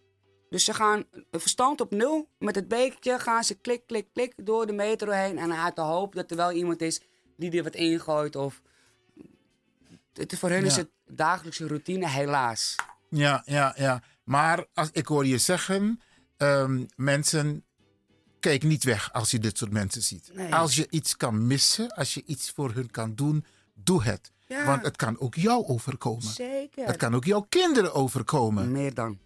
Dus 0.49 0.63
ze 0.63 0.73
gaan 0.73 1.03
verstand 1.31 1.81
op 1.81 1.91
nul. 1.91 2.29
Met 2.37 2.55
het 2.55 2.67
bekertje 2.67 3.19
gaan 3.19 3.43
ze 3.43 3.55
klik, 3.55 3.87
klik, 3.87 4.07
klik 4.13 4.33
door 4.35 4.67
de 4.67 4.73
metro 4.73 5.11
heen. 5.11 5.37
En 5.37 5.53
uit 5.53 5.75
de 5.75 5.81
hoop 5.81 6.15
dat 6.15 6.31
er 6.31 6.37
wel 6.37 6.51
iemand 6.51 6.81
is 6.81 7.01
die 7.37 7.51
er 7.51 7.63
wat 7.63 7.75
ingooit. 7.75 8.35
Of... 8.35 8.61
Het, 10.13 10.37
voor 10.37 10.51
ja. 10.51 10.57
is 10.57 10.75
het 10.75 10.89
dagelijkse 11.07 11.67
routine, 11.67 12.09
helaas. 12.09 12.75
Ja, 13.09 13.41
ja, 13.45 13.73
ja. 13.77 14.03
Maar 14.23 14.65
als, 14.73 14.89
ik 14.91 15.05
hoor 15.05 15.25
je 15.25 15.37
zeggen, 15.37 16.01
ehm, 16.37 16.85
mensen, 16.95 17.65
kijk 18.39 18.63
niet 18.63 18.83
weg 18.83 19.13
als 19.13 19.31
je 19.31 19.39
dit 19.39 19.57
soort 19.57 19.71
mensen 19.71 20.01
ziet. 20.01 20.31
Nee. 20.33 20.55
Als 20.55 20.75
je 20.75 20.87
iets 20.89 21.17
kan 21.17 21.47
missen, 21.47 21.91
als 21.95 22.13
je 22.13 22.23
iets 22.25 22.51
voor 22.51 22.71
hun 22.71 22.91
kan 22.91 23.15
doen, 23.15 23.45
doe 23.73 24.03
het. 24.03 24.31
Ja. 24.47 24.65
Want 24.65 24.83
het 24.83 24.95
kan 24.95 25.19
ook 25.19 25.35
jou 25.35 25.65
overkomen. 25.65 26.23
Zeker. 26.23 26.85
Het 26.85 26.95
kan 26.95 27.15
ook 27.15 27.25
jouw 27.25 27.45
kinderen 27.49 27.93
overkomen. 27.93 28.71
Meer 28.71 28.93
dan. 28.93 29.19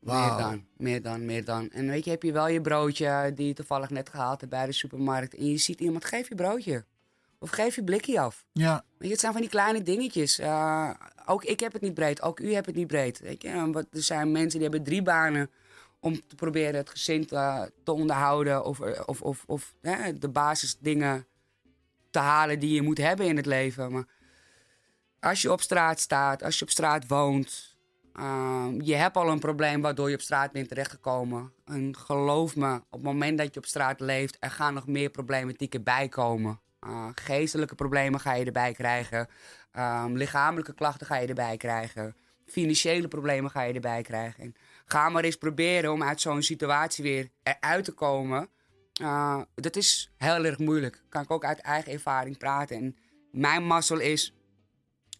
Meer 0.00 0.36
dan, 0.36 0.64
meer 0.76 1.02
dan, 1.02 1.24
meer 1.24 1.44
dan. 1.44 1.70
En 1.70 1.88
weet 1.88 2.04
je, 2.04 2.10
heb 2.10 2.22
je 2.22 2.32
wel 2.32 2.48
je 2.48 2.60
broodje 2.60 3.32
die 3.34 3.46
je 3.46 3.54
toevallig 3.54 3.90
net 3.90 4.08
gehaald 4.08 4.40
hebt 4.40 4.52
bij 4.52 4.66
de 4.66 4.72
supermarkt. 4.72 5.34
En 5.34 5.50
je 5.50 5.56
ziet 5.56 5.80
iemand, 5.80 6.04
geef 6.04 6.28
je 6.28 6.34
broodje. 6.34 6.84
Of 7.38 7.50
geef 7.50 7.74
je 7.74 7.84
blikje 7.84 8.20
af. 8.20 8.44
Ja. 8.52 8.74
Weet 8.74 9.08
je, 9.08 9.08
het 9.08 9.20
zijn 9.20 9.32
van 9.32 9.40
die 9.40 9.50
kleine 9.50 9.82
dingetjes. 9.82 10.38
Eh, 10.38 10.90
ook 11.26 11.44
ik 11.44 11.60
heb 11.60 11.72
het 11.72 11.82
niet 11.82 11.94
breed, 11.94 12.22
ook 12.22 12.40
u 12.40 12.52
hebt 12.52 12.66
het 12.66 12.74
niet 12.74 12.86
breed. 12.86 13.18
Weet 13.18 13.42
je? 13.42 13.48
En 13.48 13.72
wat, 13.72 13.86
er 13.92 14.02
zijn 14.02 14.32
mensen 14.32 14.60
die 14.60 14.68
hebben 14.68 14.82
drie 14.82 15.02
banen 15.02 15.50
om 16.00 16.20
te 16.26 16.34
proberen 16.34 16.74
het 16.74 16.90
gezin 16.90 17.26
te, 17.26 17.72
te 17.84 17.92
onderhouden. 17.92 18.64
Of, 18.64 18.80
eh, 18.80 19.02
of, 19.06 19.22
of, 19.22 19.44
of 19.46 19.74
hè, 19.80 20.18
de 20.18 20.28
basisdingen 20.28 21.26
te 22.10 22.18
halen 22.18 22.58
die 22.58 22.74
je 22.74 22.82
moet 22.82 22.98
hebben 22.98 23.26
in 23.26 23.36
het 23.36 23.46
leven. 23.46 23.92
Maar 23.92 24.06
als 25.20 25.42
je 25.42 25.52
op 25.52 25.60
straat 25.60 26.00
staat, 26.00 26.42
als 26.42 26.58
je 26.58 26.64
op 26.64 26.70
straat 26.70 27.06
woont, 27.06 27.76
ehm, 28.18 28.80
je 28.80 28.94
hebt 28.94 29.16
al 29.16 29.28
een 29.28 29.38
probleem 29.38 29.80
waardoor 29.80 30.08
je 30.08 30.14
op 30.14 30.20
straat 30.20 30.52
bent 30.52 30.68
terechtgekomen. 30.68 31.52
En 31.64 31.96
geloof 31.96 32.56
me, 32.56 32.74
op 32.74 32.84
het 32.90 33.02
moment 33.02 33.38
dat 33.38 33.54
je 33.54 33.60
op 33.60 33.66
straat 33.66 34.00
leeft, 34.00 34.36
er 34.40 34.50
gaan 34.50 34.74
nog 34.74 34.86
meer 34.86 35.10
problematieken 35.10 35.82
bij 35.82 36.08
komen. 36.08 36.60
Uh, 36.86 37.08
geestelijke 37.14 37.74
problemen 37.74 38.20
ga 38.20 38.34
je 38.34 38.44
erbij 38.44 38.72
krijgen. 38.72 39.28
Ehm, 39.72 40.12
lichamelijke 40.12 40.74
klachten 40.74 41.06
ga 41.06 41.16
je 41.16 41.26
erbij 41.26 41.56
krijgen. 41.56 42.16
Financiële 42.46 43.08
problemen 43.08 43.50
ga 43.50 43.62
je 43.62 43.74
erbij 43.74 44.02
krijgen. 44.02 44.42
En 44.42 44.54
ga 44.84 45.08
maar 45.08 45.24
eens 45.24 45.36
proberen 45.36 45.92
om 45.92 46.02
uit 46.02 46.20
zo'n 46.20 46.42
situatie 46.42 47.04
weer 47.04 47.28
eruit 47.42 47.84
te 47.84 47.92
komen. 47.92 48.48
Dat 49.54 49.76
is 49.76 50.10
heel 50.16 50.44
erg 50.44 50.58
moeilijk. 50.58 51.02
Kan 51.08 51.22
ik 51.22 51.30
ook 51.30 51.44
uit 51.44 51.60
eigen 51.60 51.92
ervaring 51.92 52.38
praten. 52.38 52.76
En 52.76 52.96
mijn 53.30 53.66
mazzel 53.66 53.98
is 53.98 54.37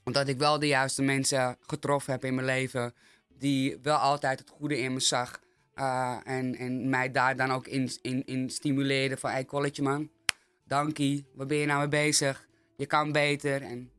omdat 0.09 0.29
ik 0.29 0.39
wel 0.39 0.59
de 0.59 0.67
juiste 0.67 1.03
mensen 1.03 1.57
getroffen 1.67 2.13
heb 2.13 2.25
in 2.25 2.35
mijn 2.35 2.47
leven. 2.47 2.95
Die 3.39 3.79
wel 3.83 3.97
altijd 3.97 4.39
het 4.39 4.51
goede 4.51 4.79
in 4.79 4.93
me 4.93 5.01
zag. 5.01 5.41
Uh, 5.75 6.17
en, 6.25 6.57
en 6.57 6.89
mij 6.89 7.11
daar 7.11 7.37
dan 7.37 7.51
ook 7.51 7.67
in, 7.67 7.91
in, 8.03 8.27
in 8.27 8.51
stimuleerden 8.51 9.19
van... 9.19 9.31
Hey, 9.31 9.45
kolletje 9.45 9.83
man, 9.83 10.11
dankie. 10.65 11.27
Waar 11.35 11.47
ben 11.47 11.57
je 11.57 11.67
nou 11.67 11.79
mee 11.79 11.89
bezig? 11.89 12.47
Je 12.77 12.87
kan 12.87 13.13
beter. 13.13 13.63
En 13.63 13.91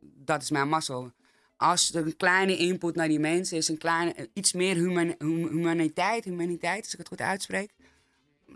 dat 0.00 0.42
is 0.42 0.50
mijn 0.50 0.68
mazzel. 0.68 1.12
Als 1.56 1.94
er 1.94 2.06
een 2.06 2.16
kleine 2.16 2.56
input 2.56 2.94
naar 2.94 3.08
die 3.08 3.20
mensen 3.20 3.56
is... 3.56 3.68
Een 3.68 3.78
kleine, 3.78 4.28
iets 4.32 4.52
meer 4.52 4.74
human, 4.74 5.14
humaniteit, 5.18 6.24
humaniteit, 6.24 6.82
als 6.82 6.92
ik 6.92 6.98
het 6.98 7.08
goed 7.08 7.20
uitspreek... 7.20 7.70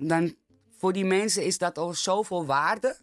Dan 0.00 0.34
voor 0.76 0.92
die 0.92 1.04
mensen 1.04 1.44
is 1.44 1.58
dat 1.58 1.78
al 1.78 1.94
zoveel 1.94 2.46
waarde 2.46 2.96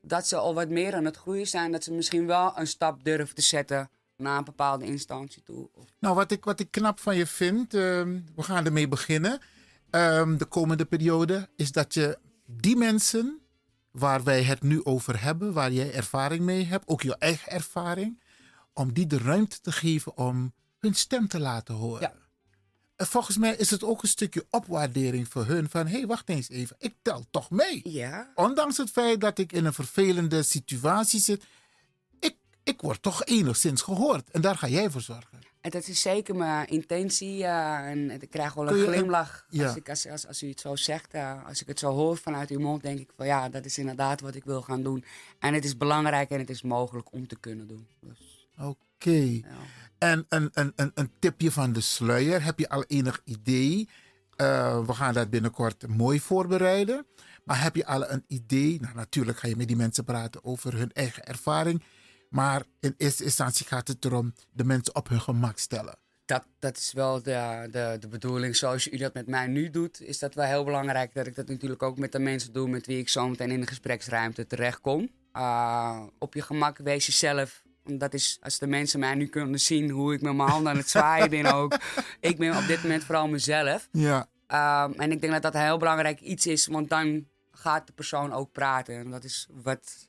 dat 0.00 0.26
ze 0.26 0.36
al 0.36 0.54
wat 0.54 0.68
meer 0.68 0.94
aan 0.94 1.04
het 1.04 1.16
groeien 1.16 1.46
zijn. 1.46 1.72
Dat 1.72 1.84
ze 1.84 1.92
misschien 1.92 2.26
wel 2.26 2.58
een 2.58 2.66
stap 2.66 3.04
durven 3.04 3.34
te 3.34 3.42
zetten 3.42 3.90
naar 4.16 4.38
een 4.38 4.44
bepaalde 4.44 4.84
instantie 4.84 5.42
toe. 5.42 5.68
Nou, 5.98 6.14
wat 6.14 6.30
ik, 6.30 6.44
wat 6.44 6.60
ik 6.60 6.70
knap 6.70 7.00
van 7.00 7.16
je 7.16 7.26
vind, 7.26 7.74
ehm, 7.74 8.20
we 8.36 8.42
gaan 8.42 8.64
ermee 8.64 8.88
beginnen. 8.88 9.40
ehm, 9.90 10.36
de 10.36 10.44
komende 10.44 10.84
periode, 10.84 11.48
is 11.56 11.72
dat 11.72 11.94
je 11.94 12.18
die 12.46 12.76
mensen 12.76 13.40
waar 13.90 14.22
wij 14.24 14.42
het 14.42 14.62
nu 14.62 14.84
over 14.84 15.22
hebben, 15.22 15.52
waar 15.52 15.72
jij 15.72 15.94
ervaring 15.94 16.44
mee 16.44 16.64
hebt, 16.64 16.88
ook 16.88 17.02
je 17.02 17.16
eigen 17.18 17.52
ervaring, 17.52 18.22
om 18.72 18.92
die 18.92 19.06
de 19.06 19.18
ruimte 19.18 19.60
te 19.60 19.72
geven 19.72 20.16
om 20.16 20.52
hun 20.78 20.94
stem 20.94 21.28
te 21.28 21.40
laten 21.40 21.74
horen. 21.74 22.12
En 23.00 23.06
volgens 23.06 23.36
mij 23.36 23.56
is 23.56 23.70
het 23.70 23.84
ook 23.84 24.02
een 24.02 24.08
stukje 24.08 24.46
opwaardering 24.50 25.28
voor 25.28 25.44
hun 25.44 25.70
van, 25.70 25.86
hé, 25.86 25.96
hey, 25.96 26.06
wacht 26.06 26.28
eens 26.28 26.48
even, 26.48 26.76
ik 26.78 26.94
tel 27.02 27.24
toch 27.30 27.50
mee. 27.50 27.80
Ja. 27.84 28.30
Ondanks 28.34 28.76
het 28.76 28.90
feit 28.90 29.20
dat 29.20 29.38
ik 29.38 29.52
in 29.52 29.64
een 29.64 29.72
vervelende 29.72 30.42
situatie 30.42 31.20
zit, 31.20 31.44
ik, 32.18 32.36
ik 32.62 32.80
word 32.80 33.02
toch 33.02 33.24
enigszins 33.24 33.82
gehoord. 33.82 34.30
En 34.30 34.40
daar 34.40 34.56
ga 34.56 34.68
jij 34.68 34.90
voor 34.90 35.00
zorgen. 35.00 35.38
En 35.60 35.70
dat 35.70 35.88
is 35.88 36.00
zeker 36.00 36.36
mijn 36.36 36.66
intentie. 36.66 37.36
ja. 37.36 37.86
en 37.86 38.10
ik 38.10 38.30
krijg 38.30 38.54
wel 38.54 38.68
een 38.68 38.76
je 38.76 38.86
glimlach 38.86 39.46
ja. 39.48 39.66
als, 39.66 39.76
ik, 39.76 39.88
als, 39.88 40.06
als, 40.06 40.26
als 40.26 40.42
u 40.42 40.48
het 40.48 40.60
zo 40.60 40.76
zegt. 40.76 41.14
als 41.46 41.60
ik 41.60 41.66
het 41.66 41.78
zo 41.78 41.90
hoor 41.92 42.16
vanuit 42.16 42.50
uw 42.50 42.60
mond, 42.60 42.82
denk 42.82 42.98
ik 42.98 43.10
van 43.16 43.26
ja, 43.26 43.48
dat 43.48 43.64
is 43.64 43.78
inderdaad 43.78 44.20
wat 44.20 44.34
ik 44.34 44.44
wil 44.44 44.62
gaan 44.62 44.82
doen. 44.82 45.04
En 45.38 45.54
het 45.54 45.64
is 45.64 45.76
belangrijk 45.76 46.30
en 46.30 46.38
het 46.38 46.50
is 46.50 46.62
mogelijk 46.62 47.12
om 47.12 47.26
te 47.26 47.36
kunnen 47.40 47.66
doen. 47.66 47.86
Dus, 48.00 48.48
Oké. 48.58 49.40
En 50.00 50.26
een, 50.28 50.50
een, 50.52 50.72
een, 50.94 51.10
tipje 51.18 51.50
van 51.50 51.72
de 51.72 51.80
sluier. 51.80 52.44
Heb 52.44 52.58
je 52.58 52.68
al 52.68 52.84
enig 52.84 53.20
idee? 53.24 53.88
Eh, 54.36 54.86
we 54.86 54.94
gaan 54.94 55.14
dat 55.14 55.30
binnenkort 55.30 55.86
mooi 55.86 56.20
voorbereiden. 56.20 57.06
Maar 57.44 57.62
heb 57.62 57.76
je 57.76 57.86
al 57.86 58.10
een 58.10 58.24
idee? 58.26 58.80
Nou, 58.80 58.94
natuurlijk 58.94 59.38
ga 59.38 59.48
je 59.48 59.56
met 59.56 59.66
die 59.66 59.76
mensen 59.76 60.04
praten 60.04 60.44
over 60.44 60.76
hun 60.76 60.92
eigen 60.92 61.24
ervaring. 61.24 61.82
Maar 62.28 62.62
in 62.80 62.94
eerste 62.96 63.24
instantie 63.24 63.66
gaat 63.66 63.88
het 63.88 64.04
erom 64.04 64.34
de 64.52 64.64
mensen 64.64 64.94
op 64.94 65.08
hun 65.08 65.20
gemak 65.20 65.58
stellen. 65.58 65.98
dat, 66.24 66.44
dat 66.58 66.76
is 66.76 66.92
wel 66.92 67.22
de, 67.22 67.68
de, 67.70 67.96
de 68.00 68.08
bedoeling. 68.08 68.56
Zoals 68.56 68.92
u 68.92 68.96
dat 68.96 69.14
met 69.14 69.26
mij 69.26 69.46
nu 69.46 69.70
doet, 69.70 70.00
is 70.02 70.18
dat 70.18 70.34
wel 70.34 70.46
heel 70.46 70.64
belangrijk 70.64 71.14
dat 71.14 71.26
ik 71.26 71.34
dat 71.34 71.48
natuurlijk 71.48 71.82
ook 71.82 71.98
met 71.98 72.12
de 72.12 72.18
mensen 72.18 72.52
doe 72.52 72.68
met 72.68 72.86
wie 72.86 72.98
ik 72.98 73.08
zo 73.08 73.28
meteen 73.28 73.50
in 73.50 73.60
de 73.60 73.66
gespreksruimte 73.66 74.46
terechtkom. 74.46 75.10
Uh, 75.32 76.02
op 76.18 76.34
je 76.34 76.42
gemak, 76.42 76.78
wees 76.78 77.06
jezelf. 77.06 77.62
Dat 77.84 78.14
is 78.14 78.38
als 78.42 78.58
de 78.58 78.66
mensen 78.66 79.00
mij 79.00 79.14
nu 79.14 79.26
kunnen 79.26 79.60
zien 79.60 79.90
hoe 79.90 80.14
ik 80.14 80.22
met 80.22 80.34
mijn 80.34 80.48
handen 80.48 80.72
aan 80.72 80.78
het 80.78 80.90
zwaaien 80.90 81.30
ben 81.30 81.52
ook. 81.52 81.78
Ik 82.20 82.38
ben 82.38 82.56
op 82.56 82.66
dit 82.66 82.82
moment 82.82 83.04
vooral 83.04 83.28
mezelf. 83.28 83.88
Ja. 83.92 84.28
Um, 84.84 84.92
en 84.92 85.12
ik 85.12 85.20
denk 85.20 85.32
dat 85.32 85.42
dat 85.42 85.54
een 85.54 85.60
heel 85.60 85.78
belangrijk 85.78 86.20
iets 86.20 86.46
is, 86.46 86.66
want 86.66 86.88
dan 86.88 87.26
gaat 87.52 87.86
de 87.86 87.92
persoon 87.92 88.32
ook 88.32 88.52
praten. 88.52 88.94
En 88.94 89.10
dat 89.10 89.24
is 89.24 89.48
wat 89.62 90.08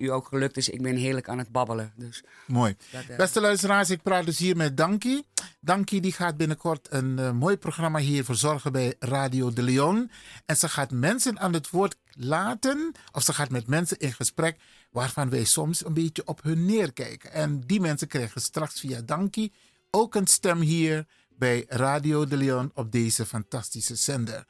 u 0.00 0.10
ook 0.10 0.26
gelukt 0.26 0.56
is. 0.56 0.68
Ik 0.68 0.82
ben 0.82 0.96
heerlijk 0.96 1.28
aan 1.28 1.38
het 1.38 1.52
babbelen. 1.52 1.92
Dus 1.96 2.22
Mooi. 2.46 2.76
dat, 2.90 3.04
eh, 3.08 3.16
Beste 3.16 3.40
luisteraars, 3.40 3.90
ik 3.90 4.02
praat 4.02 4.24
dus 4.24 4.38
hier 4.38 4.56
met 4.56 4.76
Dankie. 4.76 5.26
Dankie 5.60 6.00
die 6.00 6.12
gaat 6.12 6.36
binnenkort 6.36 6.86
een 6.90 7.18
eh, 7.18 7.30
mooi 7.30 7.56
programma 7.56 7.98
hier 7.98 8.24
verzorgen 8.24 8.72
bij 8.72 8.94
Radio 8.98 9.52
de 9.52 9.62
Leon. 9.62 10.10
En 10.46 10.56
ze 10.56 10.68
gaat 10.68 10.90
mensen 10.90 11.38
aan 11.38 11.52
het 11.52 11.70
woord 11.70 11.96
laten, 12.12 12.92
of 13.12 13.22
ze 13.22 13.32
gaat 13.32 13.50
met 13.50 13.66
mensen 13.66 13.98
in 13.98 14.12
gesprek 14.12 14.56
waarvan 14.90 15.30
wij 15.30 15.44
soms 15.44 15.84
een 15.84 15.94
beetje 15.94 16.26
op 16.26 16.42
hun 16.42 16.66
neerkijken. 16.66 17.32
En 17.32 17.60
die 17.60 17.80
mensen 17.80 18.08
krijgen 18.08 18.40
straks 18.40 18.80
via 18.80 19.00
Dankie 19.00 19.52
ook 19.90 20.14
een 20.14 20.26
stem 20.26 20.60
hier 20.60 21.06
bij 21.28 21.64
Radio 21.68 22.26
de 22.26 22.36
Leon 22.36 22.70
op 22.74 22.92
deze 22.92 23.26
fantastische 23.26 23.94
zender. 23.94 24.46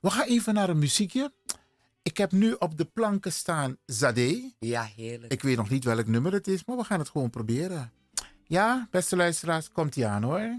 We 0.00 0.10
gaan 0.10 0.26
even 0.26 0.54
naar 0.54 0.68
een 0.68 0.78
muziekje. 0.78 1.32
Ik 2.02 2.16
heb 2.16 2.32
nu 2.32 2.52
op 2.52 2.78
de 2.78 2.84
planken 2.84 3.32
staan 3.32 3.76
Zade. 3.86 4.52
Ja, 4.58 4.82
heerlijk. 4.96 5.32
Ik 5.32 5.42
weet 5.42 5.56
nog 5.56 5.70
niet 5.70 5.84
welk 5.84 6.06
nummer 6.06 6.32
het 6.32 6.48
is, 6.48 6.64
maar 6.64 6.76
we 6.76 6.84
gaan 6.84 6.98
het 6.98 7.08
gewoon 7.08 7.30
proberen. 7.30 7.92
Ja, 8.46 8.88
beste 8.90 9.16
luisteraars, 9.16 9.68
komt 9.68 9.96
ie 9.96 10.06
aan 10.06 10.22
hoor. 10.22 10.58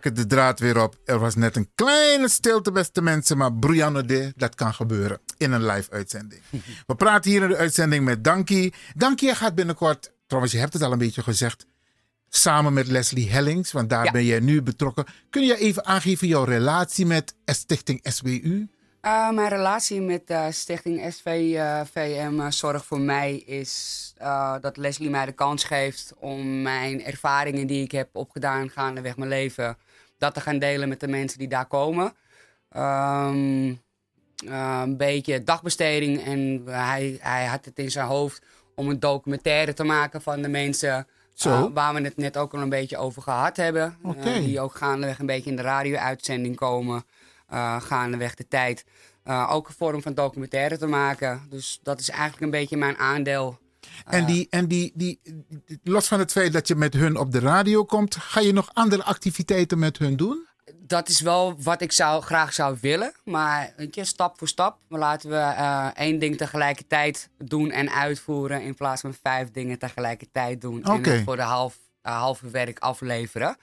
Pakken 0.00 0.22
de 0.22 0.34
draad 0.34 0.58
weer 0.58 0.82
op. 0.82 0.96
Er 1.04 1.18
was 1.18 1.34
net 1.34 1.56
een 1.56 1.70
kleine 1.74 2.28
stilte, 2.28 2.72
beste 2.72 3.02
mensen. 3.02 3.36
Maar 3.36 3.52
Brianne 3.52 4.04
de, 4.04 4.32
dat 4.36 4.54
kan 4.54 4.74
gebeuren 4.74 5.20
in 5.36 5.52
een 5.52 5.66
live 5.66 5.90
uitzending. 5.90 6.42
We 6.86 6.94
praten 6.94 7.30
hier 7.30 7.42
in 7.42 7.48
de 7.48 7.56
uitzending 7.56 8.04
met 8.04 8.24
Dankie. 8.24 8.74
Dankie 8.94 9.34
gaat 9.34 9.54
binnenkort, 9.54 10.12
trouwens 10.26 10.52
je 10.54 10.60
hebt 10.60 10.72
het 10.72 10.82
al 10.82 10.92
een 10.92 10.98
beetje 10.98 11.22
gezegd... 11.22 11.66
samen 12.28 12.72
met 12.72 12.86
Leslie 12.86 13.30
Hellings, 13.30 13.72
want 13.72 13.90
daar 13.90 14.04
Ja. 14.04 14.10
ben 14.10 14.24
jij 14.24 14.40
nu 14.40 14.62
betrokken. 14.62 15.04
Kun 15.30 15.42
je 15.42 15.56
even 15.56 15.86
aangeven 15.86 16.28
jouw 16.28 16.44
relatie 16.44 17.06
met 17.06 17.34
Stichting 17.44 18.00
SWU? 18.02 18.68
Uh, 19.02 19.30
mijn 19.30 19.48
relatie 19.48 20.00
met 20.00 20.26
de 20.26 20.48
stichting 20.50 21.12
SVVM 21.12 22.40
eh, 22.40 22.50
Zorg 22.50 22.84
voor 22.84 23.00
Mij 23.00 23.36
is 23.36 24.12
eh, 24.16 24.54
dat 24.60 24.76
Leslie 24.76 25.10
mij 25.10 25.26
de 25.26 25.32
kans 25.32 25.64
geeft 25.64 26.12
om 26.18 26.62
mijn 26.62 27.04
ervaringen 27.04 27.66
die 27.66 27.82
ik 27.82 27.92
heb 27.92 28.08
opgedaan 28.12 28.70
gaandeweg 28.70 29.16
mijn 29.16 29.28
leven, 29.28 29.76
dat 30.20 30.34
te 30.34 30.40
gaan 30.40 30.58
delen 30.58 30.88
met 30.88 31.00
de 31.00 31.08
mensen 31.08 31.38
die 31.38 31.48
daar 31.48 31.66
komen. 31.66 32.14
Ehm, 32.70 33.74
eh, 34.46 34.80
een 34.82 34.96
beetje 34.96 35.44
dagbesteding 35.44 36.24
en 36.24 36.62
hij, 36.66 37.18
hij 37.20 37.46
had 37.46 37.64
het 37.64 37.78
in 37.78 37.90
zijn 37.90 38.06
hoofd 38.06 38.42
om 38.74 38.88
een 38.88 39.00
documentaire 39.00 39.74
te 39.74 39.84
maken 39.84 40.22
van 40.22 40.42
de 40.42 40.48
mensen 40.48 41.06
eh, 41.36 41.66
waar 41.72 41.94
we 41.94 42.00
het 42.00 42.16
net 42.16 42.36
ook 42.36 42.54
al 42.54 42.60
een 42.60 42.68
beetje 42.68 42.96
over 42.96 43.22
gehad 43.22 43.56
hebben. 43.56 43.96
Eh, 44.16 44.34
die 44.34 44.60
ook 44.60 44.74
gaandeweg 44.74 45.18
een 45.18 45.26
beetje 45.26 45.50
in 45.50 45.56
de 45.56 45.62
radio-uitzending 45.62 46.56
komen 46.56 47.04
gaandeweg 47.78 48.34
de 48.34 48.48
tijd. 48.48 48.84
Ook 49.48 49.68
een 49.68 49.74
vorm 49.74 50.02
van 50.02 50.14
documentaire 50.14 50.78
te 50.78 50.86
maken. 50.86 51.46
Dus 51.50 51.80
dat 51.82 52.00
is 52.00 52.08
eigenlijk 52.10 52.42
een 52.42 52.50
beetje 52.50 52.76
mijn 52.76 52.98
aandeel. 52.98 53.58
En, 54.04 54.26
die, 54.26 54.46
en 54.50 54.68
die, 54.68 54.92
die, 54.94 55.20
los 55.82 56.08
van 56.08 56.18
het 56.18 56.32
feit 56.32 56.52
dat 56.52 56.68
je 56.68 56.74
met 56.74 56.94
hun 56.94 57.16
op 57.16 57.32
de 57.32 57.38
radio 57.38 57.84
komt... 57.84 58.16
ga 58.16 58.40
je 58.40 58.52
nog 58.52 58.70
andere 58.72 59.04
activiteiten 59.04 59.78
met 59.78 59.98
hun 59.98 60.16
doen? 60.16 60.48
Dat 60.78 61.08
is 61.08 61.20
wel 61.20 61.56
wat 61.62 61.80
ik 61.80 61.92
zou, 61.92 62.22
graag 62.22 62.52
zou 62.52 62.76
willen. 62.80 63.12
Maar 63.24 63.72
weet 63.76 63.94
je, 63.94 64.04
stap 64.04 64.38
voor 64.38 64.48
stap. 64.48 64.78
Maar 64.88 64.98
laten 64.98 65.30
we 65.30 65.36
eh, 65.36 65.86
één 65.94 66.18
ding 66.18 66.36
tegelijkertijd 66.36 67.28
doen 67.38 67.70
en 67.70 67.90
uitvoeren. 67.90 68.62
In 68.62 68.74
plaats 68.74 69.00
van 69.00 69.14
vijf 69.22 69.50
dingen 69.50 69.78
tegelijkertijd 69.78 70.60
doen. 70.60 70.84
En 70.84 71.04
het 71.04 71.22
voor 71.24 71.36
de 71.36 71.42
half, 71.42 71.78
eh, 72.02 72.18
halve 72.18 72.50
werk 72.50 72.78
afleveren. 72.78 73.56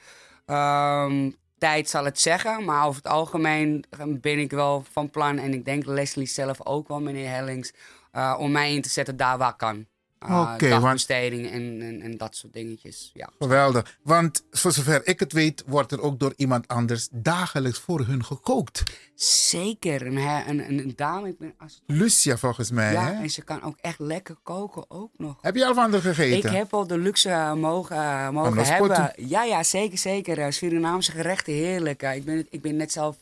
Ehm, 0.45 1.29
tijd 1.57 1.89
zal 1.89 2.05
het 2.05 2.19
zeggen. 2.19 2.65
Maar 2.65 2.85
over 2.85 3.01
het 3.03 3.11
algemeen 3.11 3.85
ben 4.07 4.39
ik 4.39 4.51
wel 4.51 4.85
van 4.91 5.09
plan. 5.09 5.37
En 5.37 5.53
ik 5.53 5.65
denk 5.65 5.85
Leslie 5.85 6.27
zelf 6.27 6.65
ook 6.65 6.87
wel, 6.87 7.01
meneer 7.01 7.29
Hellings. 7.29 7.71
eh, 8.11 8.35
om 8.39 8.51
mij 8.51 8.73
in 8.73 8.81
te 8.81 8.89
zetten 8.89 9.17
daar 9.17 9.37
waar 9.37 9.55
kan. 9.55 9.85
Uh, 10.23 10.51
Oké, 10.53 10.69
want- 10.69 10.81
dagbesteding 10.81 11.51
en, 11.51 11.81
en, 11.81 12.01
en 12.01 12.17
dat 12.17 12.35
soort 12.35 12.53
dingetjes. 12.53 13.11
Ja. 13.13 13.29
Geweldig. 13.39 13.97
Want 14.01 14.43
voor 14.51 14.71
zover 14.71 15.07
ik 15.07 15.19
het 15.19 15.33
weet, 15.33 15.63
wordt 15.67 15.91
er 15.91 16.01
ook 16.01 16.19
door 16.19 16.33
iemand 16.35 16.67
anders 16.67 17.07
dagelijks 17.11 17.79
voor 17.79 18.05
hun 18.05 18.25
gekookt. 18.25 18.83
Zeker. 19.15 20.05
Een, 20.05 20.17
een, 20.49 20.79
een, 20.79 20.93
dame, 20.95 21.27
ik 21.27 21.37
ben 21.37 21.53
als 21.57 21.81
Lucia 21.85 22.37
volgens 22.37 22.71
mij. 22.71 22.91
Ja, 22.91 23.05
hè? 23.05 23.21
en 23.21 23.29
ze 23.29 23.43
kan 23.43 23.63
ook 23.63 23.77
echt 23.81 23.99
lekker 23.99 24.35
koken 24.43 24.85
ook 24.89 25.11
nog. 25.17 25.37
Heb 25.41 25.55
je 25.55 25.65
al 25.65 25.73
van 25.73 25.91
haar 25.91 26.01
gegeten? 26.01 26.49
Ik 26.49 26.55
heb 26.55 26.73
al 26.73 26.87
de 26.87 26.97
luxe 26.97 27.29
eh, 27.29 27.53
mogen, 27.53 27.95
eh, 27.95 28.29
mogen 28.29 28.65
hebben. 28.65 29.13
Ja, 29.15 29.43
ja, 29.43 29.63
zeker, 29.63 29.97
zeker. 29.97 30.39
Eh, 30.39 30.51
Surinaamse 30.51 31.11
gerechten, 31.11 31.53
heerlijk. 31.53 32.01
Ik, 32.01 32.25
ben, 32.25 32.47
ik 32.49 32.61
ben 32.61 32.75
net 32.75 32.91
zelf 32.91 33.17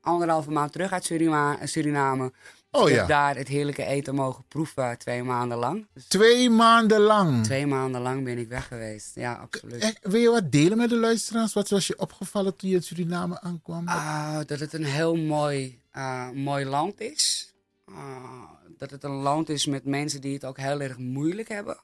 anderhalve 0.00 0.50
maand 0.50 0.72
terug 0.72 0.92
uit 0.92 1.04
Surima, 1.04 1.58
Suriname. 1.66 2.32
Oh 2.76 2.88
ik 2.88 2.94
ja. 2.94 2.98
heb 2.98 3.08
daar 3.08 3.36
het 3.36 3.48
heerlijke 3.48 3.84
eten 3.84 4.14
mogen 4.14 4.44
proeven 4.48 4.90
eh, 4.90 4.96
twee 4.96 5.22
maanden 5.22 5.58
lang. 5.58 5.86
Dus 5.92 6.04
Twee 6.06 6.50
maanden 6.50 7.00
lang. 7.00 7.44
twee 7.44 7.66
maanden 7.66 8.00
lang 8.00 8.24
ben 8.24 8.38
ik 8.38 8.48
weg 8.48 8.66
geweest. 8.66 9.14
Ja, 9.14 9.34
absoluut. 9.34 9.82
Echt, 9.82 9.98
wil 10.02 10.20
je 10.20 10.30
wat 10.30 10.52
delen 10.52 10.76
met 10.76 10.88
de 10.88 10.96
luisteraars? 10.96 11.52
Wat 11.52 11.68
was 11.68 11.86
je 11.86 11.98
opgevallen 11.98 12.56
toen 12.56 12.70
je 12.70 12.76
in 12.76 12.82
Suriname 12.82 13.40
aankwam? 13.40 13.88
Ah, 13.88 14.38
dat 14.46 14.60
het 14.60 14.72
een 14.72 14.84
heel 14.84 15.16
mooi, 15.16 15.80
eh, 15.90 16.30
mooi 16.30 16.64
land 16.64 17.00
is. 17.00 17.52
Ah, 17.84 18.42
dat 18.78 18.90
het 18.90 19.04
een 19.04 19.10
land 19.10 19.48
is 19.48 19.66
met 19.66 19.84
mensen 19.84 20.20
die 20.20 20.34
het 20.34 20.44
ook 20.44 20.58
heel 20.58 20.80
erg 20.80 20.98
moeilijk 20.98 21.48
hebben. 21.48 21.78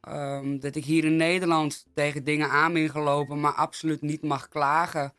Ehm, 0.00 0.58
dat 0.58 0.74
ik 0.74 0.84
hier 0.84 1.04
in 1.04 1.16
Nederland 1.16 1.86
tegen 1.94 2.24
dingen 2.24 2.50
aan 2.50 2.72
ben 2.72 2.90
gelopen, 2.90 3.40
maar 3.40 3.52
absoluut 3.54 4.02
niet 4.02 4.22
mag 4.22 4.48
klagen. 4.48 5.12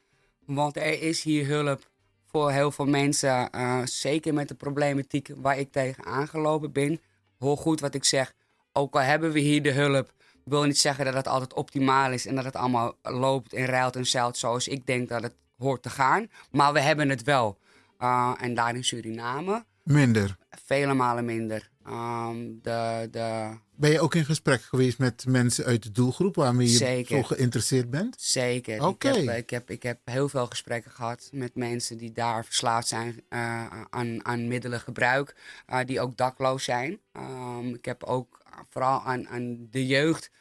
Want 0.45 0.75
er 0.75 1.01
is 1.01 1.23
hier 1.23 1.47
hulp 1.47 1.88
voor 2.31 2.51
heel 2.51 2.71
veel 2.71 2.85
mensen. 2.85 3.49
eh, 3.51 3.81
zeker 3.85 4.33
met 4.33 4.47
de 4.47 4.55
problematiek 4.55 5.29
waar 5.35 5.59
ik 5.59 5.71
tegen 5.71 6.05
aangelopen 6.05 6.71
ben. 6.71 7.01
Hoor 7.39 7.57
goed 7.57 7.79
wat 7.79 7.93
ik 7.93 8.03
zeg. 8.03 8.33
Ook 8.73 8.93
al 8.93 9.01
hebben 9.01 9.31
we 9.31 9.39
hier 9.39 9.61
de 9.63 9.71
hulp, 9.71 10.13
wil 10.43 10.63
niet 10.63 10.77
zeggen 10.77 11.05
dat 11.05 11.13
het 11.13 11.27
altijd 11.27 11.53
optimaal 11.53 12.11
is 12.11 12.25
en 12.25 12.35
dat 12.35 12.43
het 12.43 12.55
allemaal 12.55 12.93
loopt 13.01 13.53
en 13.53 13.65
ruilt 13.65 13.95
en 13.95 14.05
zeilt 14.05 14.37
zoals 14.37 14.67
ik 14.67 14.85
denk 14.85 15.09
dat 15.09 15.21
het 15.21 15.35
hoort 15.57 15.81
te 15.81 15.89
gaan. 15.89 16.27
Maar 16.51 16.73
we 16.73 16.79
hebben 16.79 17.09
het 17.09 17.23
wel. 17.23 17.57
Uh, 17.99 18.33
en 18.39 18.53
daar 18.53 18.75
in 18.75 18.83
Suriname 18.83 19.65
Minder. 19.83 20.37
vele 20.65 20.93
malen 20.93 21.25
minder. 21.25 21.69
Ehm, 21.85 22.37
de, 22.61 23.07
de, 23.11 23.49
Ben 23.79 23.91
je 23.91 23.99
ook 23.99 24.15
in 24.15 24.25
gesprek 24.25 24.61
geweest 24.61 24.97
met 24.97 25.25
mensen 25.27 25.65
uit 25.65 25.83
de 25.83 25.91
doelgroep 25.91 26.35
waarmee 26.35 26.67
je 26.67 26.77
Zeker. 26.77 27.17
zo 27.17 27.23
geïnteresseerd 27.23 27.89
bent? 27.89 28.15
Zeker. 28.19 28.85
Oké. 28.85 29.09
Ik, 29.09 29.25
heb, 29.25 29.37
ik, 29.37 29.49
heb, 29.49 29.69
ik 29.69 29.83
heb 29.83 29.99
heel 30.03 30.29
veel 30.29 30.45
gesprekken 30.45 30.91
gehad 30.91 31.29
met 31.31 31.55
mensen 31.55 31.97
die 31.97 32.11
daar 32.11 32.45
verslaafd 32.45 32.87
zijn 32.87 33.23
eh, 33.29 33.81
aan, 33.89 34.25
aan 34.25 34.47
middelengebruik, 34.47 35.35
eh, 35.65 35.79
die 35.85 35.99
ook 35.99 36.17
dakloos 36.17 36.63
zijn. 36.63 36.99
Ehm, 37.11 37.67
ik 37.67 37.85
heb 37.85 38.03
ook 38.03 38.41
vooral 38.69 39.01
aan, 39.01 39.27
aan 39.27 39.67
de 39.71 39.87
jeugd 39.87 40.31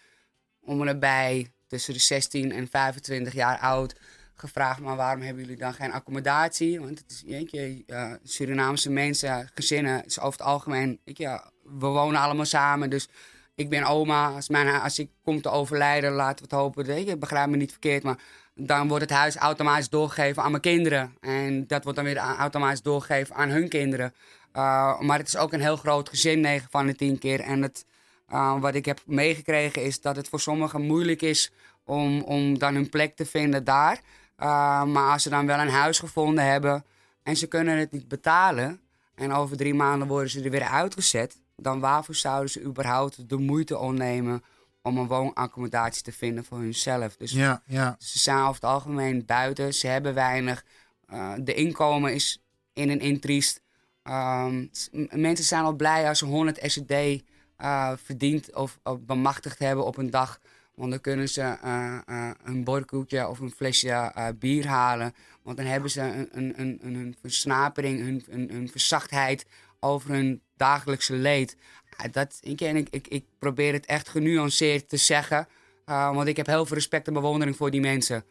om 0.61 0.81
en 0.81 0.87
nabij 0.87 1.53
tussen 1.67 1.95
de 1.95 2.01
16 2.01 2.53
en 2.53 2.69
25 2.69 3.33
jaar 3.33 3.59
oud 3.59 3.95
gevraagd, 4.35 4.81
maar 4.81 4.97
waarom 4.97 5.23
hebben 5.23 5.43
jullie 5.43 5.59
dan 5.59 5.75
geen 5.75 5.93
accommodatie? 5.93 6.81
Want 6.81 6.99
het 6.99 7.11
is, 7.11 7.23
jeetje, 7.27 7.83
eh, 7.87 8.13
Surinaamse 8.23 8.91
mensen, 8.91 9.51
gezinnen, 9.55 10.05
is 10.05 10.21
over 10.21 10.39
het 10.39 10.49
algemeen, 10.49 11.01
weet 11.05 11.19
je, 11.19 11.41
we 11.79 11.87
wonen 11.87 12.21
allemaal 12.21 12.45
samen, 12.45 12.91
dus 12.91 13.09
ik 13.55 13.69
ben 13.69 13.85
oma. 13.85 14.31
Als, 14.31 14.49
mijn, 14.49 14.81
als 14.81 14.99
ik 14.99 15.11
kom 15.25 15.41
te 15.41 15.51
overlijden, 15.51 16.13
laten 16.13 16.37
we 16.37 16.43
het 16.43 16.61
hopen. 16.61 17.05
Je, 17.05 17.17
begrijp 17.17 17.49
me 17.49 17.57
niet 17.57 17.71
verkeerd, 17.71 18.03
maar 18.03 18.19
dan 18.55 18.89
wordt 18.89 19.03
het 19.03 19.13
huis 19.13 19.37
automatisch 19.37 19.89
doorgegeven 19.89 20.43
aan 20.43 20.51
mijn 20.51 20.63
kinderen. 20.63 21.17
En 21.21 21.67
dat 21.67 21.83
wordt 21.83 21.99
dan 21.99 22.07
weer 22.07 22.17
automatisch 22.17 22.83
doorgegeven 22.83 23.35
aan 23.35 23.49
hun 23.49 23.69
kinderen. 23.69 24.15
Uh, 24.57 25.01
maar 25.01 25.19
het 25.19 25.29
is 25.29 25.37
ook 25.37 25.53
een 25.53 25.61
heel 25.61 25.77
groot 25.77 26.09
gezin, 26.09 26.41
9 26.41 26.69
van 26.71 26.87
de 26.87 26.95
10 26.95 27.19
keer. 27.19 27.41
En 27.41 27.63
het, 27.63 27.85
uh, 28.33 28.61
wat 28.61 28.75
ik 28.75 28.85
heb 28.85 29.01
meegekregen 29.07 29.83
is 29.83 30.01
dat 30.01 30.17
het 30.17 30.29
voor 30.29 30.41
sommigen 30.41 30.83
moeilijk 30.83 31.23
is 31.23 31.53
om, 31.85 32.23
om 32.23 32.59
dan 32.59 32.75
hun 32.75 32.89
plek 32.89 33.17
te 33.17 33.27
vinden 33.27 33.65
daar. 33.65 34.01
Uh, 34.39 34.85
maar 34.85 35.13
als 35.13 35.23
ze 35.23 35.29
dan 35.29 35.47
wel 35.47 35.59
een 35.59 35.69
huis 35.69 35.99
gevonden 35.99 36.45
hebben 36.45 36.85
en 37.23 37.37
ze 37.37 37.47
kunnen 37.47 37.79
het 37.79 37.93
niet 37.93 38.09
betalen... 38.09 38.81
en 39.15 39.33
over 39.33 39.57
drie 39.57 39.75
maanden 39.75 40.09
worden 40.09 40.31
ze 40.31 40.43
er 40.43 40.51
weer 40.51 40.69
uitgezet... 40.69 41.37
dan 41.63 41.81
waarvoor 41.81 42.15
zouden 42.15 42.51
ze 42.51 42.63
überhaupt 42.63 43.29
de 43.29 43.37
moeite 43.37 43.79
ondernemen 43.79 44.43
om 44.83 44.99
een 44.99 45.07
woonaccommodatie 45.07 46.03
te 46.03 46.13
vinden 46.13 46.45
voor 46.45 46.59
hunzelf. 46.59 47.17
Dus 47.17 47.33
Ja, 47.33 47.63
ja. 47.67 47.97
ze 47.99 48.19
zijn 48.19 48.39
over 48.39 48.55
het 48.55 48.65
algemeen 48.65 49.25
buiten, 49.27 49.75
ze 49.75 49.87
hebben 49.87 50.15
weinig. 50.15 50.65
Uh, 51.13 51.33
de 51.41 51.55
inkomen 51.55 52.15
is 52.15 52.43
in 52.73 52.91
en 52.91 53.01
in 53.01 53.21
triest. 53.21 53.61
Um, 54.03 54.71
mensen 55.11 55.45
zijn 55.45 55.65
al 55.65 55.73
blij 55.73 56.09
als 56.09 56.19
ze 56.19 56.25
100 56.25 56.59
SED 56.63 57.23
uh, 57.59 57.93
verdiend 57.97 58.55
of, 58.55 58.79
of 58.83 59.01
bemachtigd 59.01 59.59
hebben 59.59 59.85
op 59.85 59.97
een 59.97 60.11
dag. 60.11 60.41
Want 60.75 60.91
dan 60.91 61.01
kunnen 61.01 61.29
ze 61.29 61.57
uh, 61.65 61.99
uh, 62.07 62.31
een 62.45 62.65
borkoekje 62.65 63.29
of 63.29 63.39
een 63.39 63.51
flesje 63.51 64.13
bier 64.39 64.67
halen. 64.67 65.15
Want 65.43 65.57
dan 65.57 65.67
hebben 65.67 65.91
ze 65.91 66.01
een, 66.01 66.29
een, 66.33 66.81
een, 66.83 66.95
een 66.95 67.17
versnapering, 67.21 68.01
een, 68.01 68.25
een, 68.29 68.55
een 68.55 68.69
verzachtheid 68.69 69.47
over 69.81 70.11
hun 70.11 70.43
dagelijkse 70.59 71.15
leed. 71.15 71.57
Ah, 71.97 72.13
Dat, 72.13 72.39
ik, 72.41 72.61
ik, 72.61 73.09
ik, 73.09 73.25
probeer 73.39 73.73
het 73.73 73.87
echt 73.87 74.09
genuanceerd 74.09 74.89
te 74.89 74.97
zeggen. 74.97 75.49
Uh, 75.87 76.15
want 76.15 76.29
ik 76.29 76.37
heb 76.37 76.47
heel 76.47 76.67
veel 76.67 76.77
respect 76.77 77.07
en 77.07 77.13
bewondering 77.13 77.57
voor 77.57 77.71
die 77.71 77.81
mensen. 77.81 78.25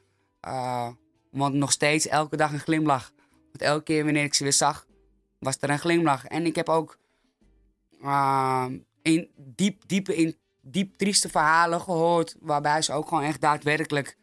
Uh, 0.48 0.90
want 1.32 1.54
nog 1.54 1.72
steeds 1.72 2.08
elke 2.08 2.38
dag 2.38 2.54
een 2.54 2.60
glimlach. 2.60 3.12
Want 3.30 3.62
elke 3.62 3.84
keer 3.84 4.04
wanneer 4.04 4.24
ik 4.24 4.34
ze 4.34 4.44
weer 4.44 4.54
zag, 4.54 4.86
was 5.40 5.58
er 5.60 5.70
een 5.70 5.80
glimlach. 5.80 6.26
En 6.26 6.46
ik 6.46 6.56
heb 6.56 6.70
ook 6.70 6.98
uh, 8.04 8.66
diep, 9.36 9.88
diepe, 9.88 10.16
in 10.16 10.38
diep 10.62 10.96
trieste 10.96 11.30
verhalen 11.30 11.82
gehoord. 11.82 12.36
Waarbij 12.40 12.82
ze 12.82 12.94
ook 12.94 13.08
gewoon 13.08 13.24
echt 13.24 13.42
daadwerkelijk 13.42 14.18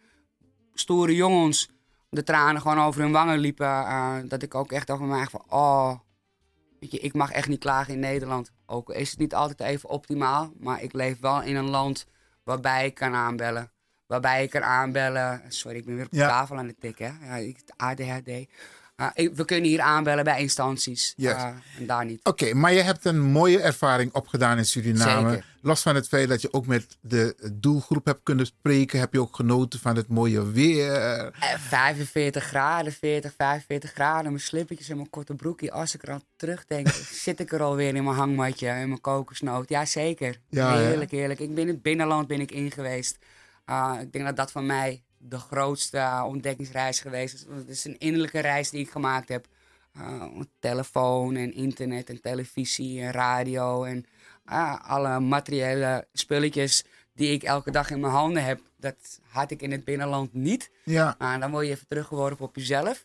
stoere 0.75 1.15
jongens 1.15 1.69
de 2.15 2.23
tranen 2.23 2.61
gewoon 2.61 2.81
over 2.81 3.01
hun 3.01 3.13
wangen 3.13 3.39
liepen. 3.39 3.67
Uh, 3.67 4.17
dat 4.25 4.43
ik 4.43 4.55
ook 4.55 4.73
echt 4.73 4.91
over 4.91 5.07
mij 5.07 5.27
van, 5.27 5.43
oh, 5.49 5.95
weet 6.91 7.01
je, 7.01 7.07
ik 7.07 7.15
mag 7.15 7.31
echt 7.33 7.49
niet 7.49 7.59
klagen 7.59 7.93
in 7.95 8.01
Nederland. 8.01 8.51
Ook 8.67 8.91
is 8.91 9.11
het 9.11 9.19
niet 9.19 9.35
altijd 9.35 9.61
even 9.61 9.89
optimaal, 9.89 10.53
maar 10.59 10.83
ik 10.83 10.93
leef 10.93 11.21
wel 11.21 11.43
in 11.43 11.57
een 11.57 11.71
land 11.71 12.07
waarbij 12.43 12.87
ik 12.87 12.95
kan 12.95 13.15
aanbellen. 13.15 13.73
Waarbij 14.07 14.43
ik 14.43 14.51
kan 14.51 14.63
aanbellen. 14.63 15.43
Sorry, 15.49 15.77
ik 15.79 15.85
ben 15.85 15.95
weer 15.95 16.05
op 16.05 16.11
de 16.11 16.17
Ja. 16.17 16.29
tafel 16.29 16.57
aan 16.57 16.67
het 16.67 16.81
tikken. 16.81 17.17
hè. 17.21 17.27
Ja, 17.27 17.37
ik- 17.47 17.63
ADHD. 17.77 18.31
Uh, 18.97 19.07
ik- 19.15 19.35
we 19.35 19.45
kunnen 19.45 19.69
hier 19.71 19.81
aanbellen 19.81 20.25
bij 20.25 20.41
instanties. 20.41 21.13
Yes. 21.17 21.33
Uh, 21.33 21.43
en 21.79 21.87
daar 21.87 22.05
niet. 22.05 22.21
Oké, 22.25 22.55
maar 22.55 22.73
je 22.73 22.83
hebt 22.83 23.05
een 23.05 23.21
mooie 23.21 23.61
ervaring 23.61 24.13
opgedaan 24.13 24.59
in 24.59 24.65
Suriname. 24.67 25.31
Zeker. 25.31 25.53
Los 25.63 25.83
van 25.83 25.95
het 25.95 26.09
feit 26.09 26.29
dat 26.29 26.43
je 26.43 26.53
ook 26.53 26.67
met 26.67 26.97
de 27.01 27.51
doelgroep 27.53 28.05
hebt 28.07 28.21
kunnen 28.23 28.47
spreken, 28.47 28.99
heb 28.99 29.13
je 29.13 29.21
ook 29.21 29.37
genoten 29.37 29.81
van 29.81 29.97
het 29.97 30.09
mooie 30.09 30.51
weer. 30.53 30.93
Eh, 30.93 31.59
45 31.59 32.45
graden, 32.45 32.93
40, 32.93 33.33
45 33.37 33.93
graden. 33.93 34.31
Mijn 34.33 34.41
slippertjes 34.45 34.89
en 34.89 34.97
mijn 34.97 35.11
korte 35.11 35.35
broekje. 35.35 35.73
Als 35.73 35.95
ik 35.95 36.03
er 36.03 36.11
aan 36.11 36.23
terugdenk, 36.37 36.89
zit 37.25 37.41
ik 37.41 37.53
er 37.53 37.63
alweer 37.63 37.95
in 37.95 38.05
mijn 38.05 38.17
hangmatje 38.17 38.69
en 38.69 38.89
mijn 38.89 39.01
kokosnoot. 39.01 39.69
Jazeker. 39.69 40.41
Ja, 40.51 40.77
hè? 40.77 40.83
heerlijk, 40.87 41.11
heerlijk. 41.11 41.41
Ik 41.41 41.55
ben 41.55 41.63
in 41.63 41.69
het 41.69 41.83
binnenland 41.83 42.27
ben 42.27 42.41
ik 42.41 42.51
in 42.53 42.71
geweest. 42.71 43.19
Ah, 43.65 44.01
ik 44.01 44.13
denk 44.13 44.25
dat 44.25 44.37
dat 44.37 44.53
van 44.53 44.67
mij 44.67 45.03
de 45.29 45.39
grootste 45.39 46.01
ah, 46.01 46.27
ontdekkingsreis 46.27 47.01
geweest. 47.01 47.47
Want 47.47 47.61
Het 47.61 47.69
is 47.69 47.85
een 47.85 47.99
innerlijke 47.99 48.41
reis 48.41 48.71
die 48.71 48.81
ik 48.81 48.91
gemaakt 48.91 49.29
heb. 49.29 49.47
Ah, 49.95 50.41
telefoon 50.59 51.37
en 51.37 51.55
internet 51.55 52.09
en 52.09 52.21
televisie 52.21 53.01
en 53.01 53.11
radio 53.13 53.85
en 53.85 54.07
ah, 54.45 54.91
alle 54.91 55.21
materiële 55.21 56.07
spulletjes 56.13 56.85
die 57.15 57.33
ik 57.33 57.43
elke 57.43 57.71
dag 57.71 57.91
in 57.91 58.01
mijn 58.01 58.13
handen 58.13 58.45
heb. 58.45 58.61
Dat 58.77 59.21
had 59.29 59.51
ik 59.51 59.63
in 59.63 59.71
het 59.71 59.85
binnenland 59.85 60.33
niet. 60.33 60.71
Ja. 60.85 61.17
Dan 61.19 61.51
word 61.51 61.67
je 61.67 61.73
even 61.73 61.87
teruggeworpen 61.87 62.45
op 62.45 62.57
jezelf. 62.57 63.05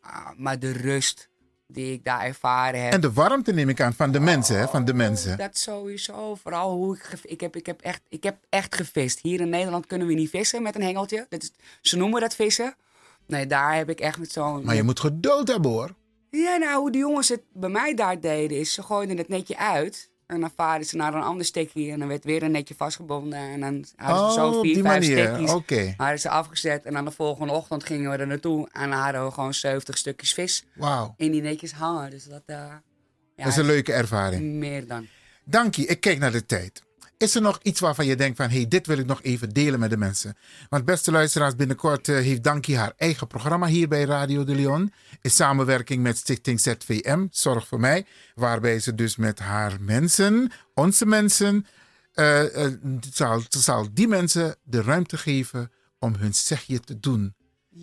Ah, 0.00 0.30
maar 0.36 0.58
de 0.58 0.72
rust 0.72 1.28
die 1.68 1.92
ik 1.92 2.04
daar 2.04 2.24
ervaren 2.24 2.82
heb. 2.82 2.92
En 2.92 3.00
de 3.00 3.12
warmte 3.12 3.52
neem 3.52 3.68
ik 3.68 3.80
aan 3.80 3.94
van 3.94 4.12
de 4.12 4.20
mensen, 4.20 4.58
hè? 4.58 4.68
Van 4.68 4.84
de 4.84 4.94
mensen. 4.94 5.38
Dat 5.38 5.58
sowieso. 5.58 6.34
Vooral 6.34 6.72
hoe 6.72 6.96
ik, 6.96 7.20
ik, 7.22 7.40
heb, 7.40 7.56
ik, 7.56 7.66
heb 7.66 7.80
echt, 7.80 8.00
ik 8.08 8.22
heb 8.22 8.36
echt 8.48 8.74
gevist. 8.74 9.20
Hier 9.22 9.40
in 9.40 9.48
Nederland 9.48 9.86
kunnen 9.86 10.06
we 10.06 10.14
niet 10.14 10.30
vissen 10.30 10.62
met 10.62 10.74
een 10.74 10.82
hengeltje. 10.82 11.26
Dat 11.28 11.42
is, 11.42 11.52
ze 11.80 11.96
noemen 11.96 12.20
dat 12.20 12.34
vissen. 12.34 12.74
Nee, 13.26 13.46
daar 13.46 13.76
heb 13.76 13.90
ik 13.90 14.00
echt 14.00 14.18
met 14.18 14.32
zo'n... 14.32 14.64
Maar 14.64 14.74
je 14.74 14.82
moet 14.82 15.00
geduld 15.00 15.48
hebben 15.48 15.70
hoor. 15.70 15.94
Ja, 16.30 16.56
nou, 16.56 16.80
hoe 16.80 16.90
de 16.90 16.98
jongens 16.98 17.28
het 17.28 17.42
bij 17.52 17.68
mij 17.68 17.94
daar 17.94 18.20
deden, 18.20 18.58
is 18.58 18.72
ze 18.72 18.82
gooiden 18.82 19.16
het 19.16 19.28
netje 19.28 19.56
uit. 19.56 20.10
En 20.28 20.40
dan 20.40 20.50
varen 20.56 20.84
ze 20.86 20.96
naar 20.96 21.14
een 21.14 21.22
ander 21.22 21.46
stekje 21.46 21.90
en 21.90 21.98
dan 21.98 22.08
werd 22.08 22.24
weer 22.24 22.42
een 22.42 22.50
netje 22.50 22.74
vastgebonden. 22.74 23.38
En 23.38 23.60
dan 23.60 23.84
hadden 23.96 24.32
ze 24.32 24.40
Oh, 24.40 24.50
zo 24.50 24.56
op 24.58 24.64
vier, 24.64 24.82
vijf 24.82 25.00
manier. 25.08 25.24
stekjes. 25.26 25.50
Oké. 25.52 25.94
Hadden 25.96 26.20
ze 26.20 26.28
afgezet 26.28 26.84
en 26.84 26.92
dan 26.92 27.04
de 27.04 27.10
volgende 27.10 27.52
ochtend 27.52 27.84
gingen 27.84 28.10
we 28.10 28.16
er 28.16 28.26
naartoe. 28.26 28.68
En 28.72 28.90
dan 28.90 28.98
hadden 28.98 29.24
we 29.24 29.30
gewoon 29.30 29.54
70 29.54 29.98
stukjes 29.98 30.32
vis 30.34 30.64
in 31.16 31.30
die 31.32 31.42
netjes 31.42 31.72
hangen. 31.72 32.10
Dus 32.10 32.24
dat, 32.24 32.42
eh, 32.46 32.56
ja, 32.56 32.80
Dat 33.36 33.46
is 33.46 33.56
een 33.56 33.64
leuke 33.66 33.92
ervaring. 33.92 34.42
Meer 34.42 34.86
dan. 34.86 35.06
Dank 35.44 35.74
je. 35.74 35.86
Ik 35.86 36.00
kijk 36.00 36.18
naar 36.18 36.32
de 36.32 36.46
tijd. 36.46 36.82
Is 37.18 37.34
er 37.34 37.42
nog 37.42 37.58
iets 37.62 37.80
waarvan 37.80 38.06
je 38.06 38.16
denkt 38.16 38.36
van, 38.36 38.50
hey, 38.50 38.68
dit 38.68 38.86
wil 38.86 38.98
ik 38.98 39.06
nog 39.06 39.22
even 39.22 39.48
delen 39.48 39.80
met 39.80 39.90
de 39.90 39.96
mensen? 39.96 40.36
Want 40.68 40.84
beste 40.84 41.10
luisteraars, 41.10 41.56
binnenkort 41.56 42.08
eh, 42.08 42.14
heeft 42.14 42.42
Dankie 42.42 42.76
haar 42.76 42.92
eigen 42.96 43.26
programma 43.26 43.66
hier 43.66 43.88
bij 43.88 44.04
Radio 44.04 44.44
de 44.44 44.54
Leon. 44.54 44.92
In 45.20 45.30
samenwerking 45.30 46.02
met 46.02 46.16
Stichting 46.16 46.60
ZVM, 46.60 47.26
Zorg 47.30 47.66
voor 47.66 47.80
Mij. 47.80 48.06
Waarbij 48.34 48.80
ze 48.80 48.94
dus 48.94 49.16
met 49.16 49.38
haar 49.38 49.76
mensen, 49.80 50.50
onze 50.74 51.06
mensen, 51.06 51.66
eh, 52.12 52.64
eh, 52.64 52.72
zal, 53.12 53.42
zal 53.48 53.88
die 53.92 54.08
mensen 54.08 54.56
de 54.62 54.82
ruimte 54.82 55.16
geven 55.16 55.72
om 55.98 56.14
hun 56.14 56.34
zegje 56.34 56.80
te 56.80 57.00
doen. 57.00 57.34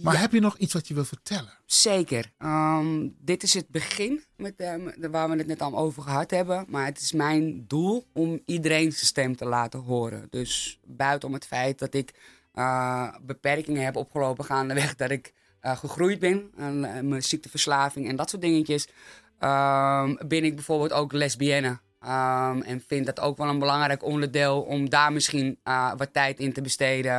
Maar 0.04 0.20
heb 0.20 0.32
je 0.32 0.40
nog 0.40 0.58
iets 0.58 0.74
wat 0.74 0.88
je 0.88 0.94
wil 0.94 1.06
vertellen? 1.06 1.54
Zeker. 1.66 2.32
Ehm, 2.38 3.08
dit 3.20 3.44
is 3.44 3.54
het 3.54 3.68
begin 3.70 4.24
met, 4.36 4.54
eh, 4.56 4.76
met- 4.76 5.08
waar 5.12 5.30
we 5.30 5.36
het 5.38 5.48
net 5.48 5.62
al 5.62 5.78
over 5.78 6.04
gehad 6.04 6.32
hebben. 6.32 6.66
Maar 6.70 6.86
het 6.86 7.00
is 7.02 7.12
mijn 7.12 7.66
doel 7.68 8.06
om 8.14 8.40
iedereen 8.46 8.92
zijn 8.92 9.06
stem 9.06 9.36
te 9.36 9.46
laten 9.46 9.80
horen. 9.80 10.28
Dus 10.30 10.80
buiten 10.86 11.28
om 11.28 11.34
het 11.34 11.46
feit 11.46 11.80
dat 11.80 11.94
ik 11.94 12.14
eh, 12.54 13.14
beperkingen 13.22 13.84
heb 13.86 13.96
opgelopen 13.96 14.46
gaandeweg 14.46 14.96
dat 14.96 15.10
ik 15.12 15.34
eh, 15.60 15.78
gegroeid 15.78 16.20
ben. 16.20 16.52
En 16.58 16.96
eh, 16.96 17.02
mijn 17.02 17.22
ziekteverslaving 17.24 18.08
en 18.10 18.16
dat 18.16 18.30
soort 18.30 18.42
dingetjes. 18.42 18.88
ehm, 19.40 20.16
ben 20.28 20.44
ik 20.44 20.56
bijvoorbeeld 20.56 20.94
ook 20.94 21.12
lesbienne. 21.14 21.80
Ehm, 22.00 22.62
en 22.62 22.84
vind 22.88 23.06
dat 23.06 23.20
ook 23.20 23.38
wel 23.38 23.48
een 23.50 23.60
belangrijk 23.60 24.04
onderdeel 24.04 24.62
om 24.62 24.90
daar 24.90 25.14
misschien 25.14 25.60
wat 25.98 26.14
tijd 26.14 26.40
in 26.40 26.54
te 26.54 26.62
besteden. 26.62 27.14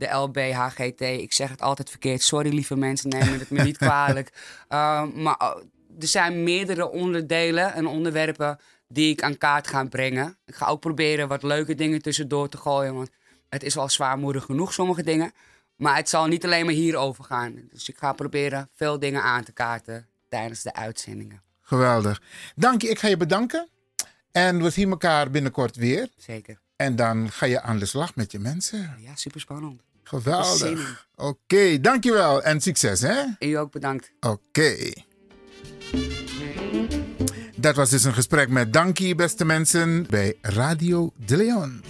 De 0.00 0.12
LBHGT, 0.12 1.00
ik 1.00 1.32
zeg 1.32 1.50
het 1.50 1.62
altijd 1.62 1.90
verkeerd. 1.90 2.22
Sorry 2.22 2.54
lieve 2.54 2.76
mensen, 2.76 3.08
neem 3.08 3.38
het 3.38 3.50
me 3.50 3.62
niet 3.62 3.76
kwalijk. 3.76 4.32
Ehm, 4.68 5.22
maar 5.22 5.36
oh, 5.38 5.56
er 6.00 6.06
zijn 6.06 6.42
meerdere 6.42 6.90
onderdelen 6.90 7.72
en 7.74 7.86
onderwerpen 7.86 8.58
die 8.88 9.10
ik 9.12 9.22
aan 9.22 9.38
kaart 9.38 9.66
ga 9.66 9.84
brengen. 9.84 10.38
Ik 10.46 10.54
ga 10.54 10.66
ook 10.66 10.80
proberen 10.80 11.28
wat 11.28 11.42
leuke 11.42 11.74
dingen 11.74 12.02
tussendoor 12.02 12.48
te 12.48 12.56
gooien. 12.56 12.94
Want 12.94 13.10
het 13.48 13.62
is 13.62 13.76
al 13.76 13.88
zwaarmoedig 13.88 14.44
genoeg, 14.44 14.72
sommige 14.72 15.02
dingen. 15.02 15.32
Maar 15.76 15.96
het 15.96 16.08
zal 16.08 16.26
niet 16.26 16.44
alleen 16.44 16.64
maar 16.64 16.74
hierover 16.74 17.24
gaan. 17.24 17.54
Dus 17.72 17.88
ik 17.88 17.96
ga 17.98 18.12
proberen 18.12 18.68
veel 18.74 18.98
dingen 18.98 19.22
aan 19.22 19.44
te 19.44 19.52
kaarten 19.52 20.06
tijdens 20.28 20.62
de 20.62 20.74
uitzendingen. 20.74 21.42
Geweldig. 21.60 22.22
Dank 22.56 22.82
je, 22.82 22.88
ik 22.88 22.98
ga 22.98 23.08
je 23.08 23.16
bedanken. 23.16 23.68
En 24.32 24.62
we 24.62 24.70
zien 24.70 24.90
elkaar 24.90 25.30
binnenkort 25.30 25.76
weer. 25.76 26.08
Zeker. 26.16 26.60
En 26.76 26.96
dan 26.96 27.30
ga 27.30 27.46
je 27.46 27.60
aan 27.60 27.78
de 27.78 27.86
slag 27.86 28.14
met 28.14 28.32
je 28.32 28.38
mensen. 28.38 28.96
Ja, 28.98 29.14
super 29.14 29.40
spannend. 29.40 29.82
Geweldig. 30.10 31.06
Oké, 31.16 31.80
dankjewel 31.80 32.42
en 32.42 32.60
succes 32.60 33.00
hè. 33.00 33.22
U 33.38 33.52
ook 33.52 33.72
bedankt. 33.72 34.12
Oké. 34.20 34.92
Dat 37.56 37.76
was 37.76 37.90
dus 37.90 38.04
een 38.04 38.14
gesprek 38.14 38.48
met 38.48 38.72
Dankie, 38.72 39.14
beste 39.14 39.44
mensen, 39.44 40.06
bij 40.08 40.36
Radio 40.40 41.12
De 41.26 41.36
Leon. 41.36 41.82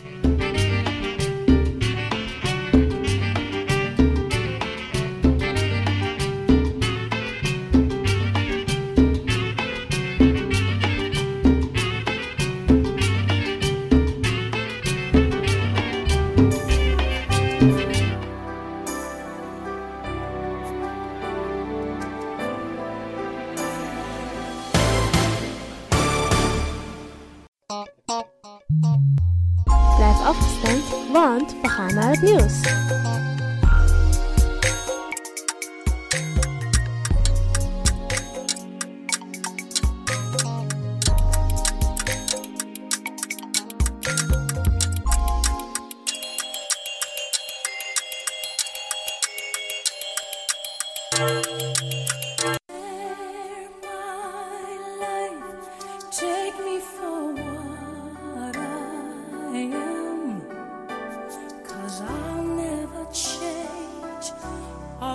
Want 31.52 32.22
we 32.22 32.99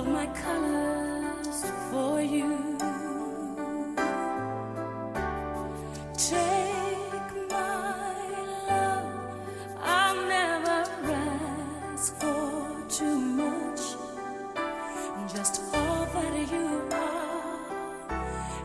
my 0.08 0.28
colors 0.28 1.66
for 1.90 2.22
you. 2.22 2.78
Take 6.16 7.50
my 7.50 8.16
love, 8.68 9.08
I'll 9.82 10.28
never 10.28 10.84
ask 11.92 12.16
for 12.16 12.84
too 12.90 13.18
much. 13.18 13.82
Just 15.34 15.62
all 15.74 16.06
that 16.06 16.52
you 16.52 16.82
are 16.92 17.66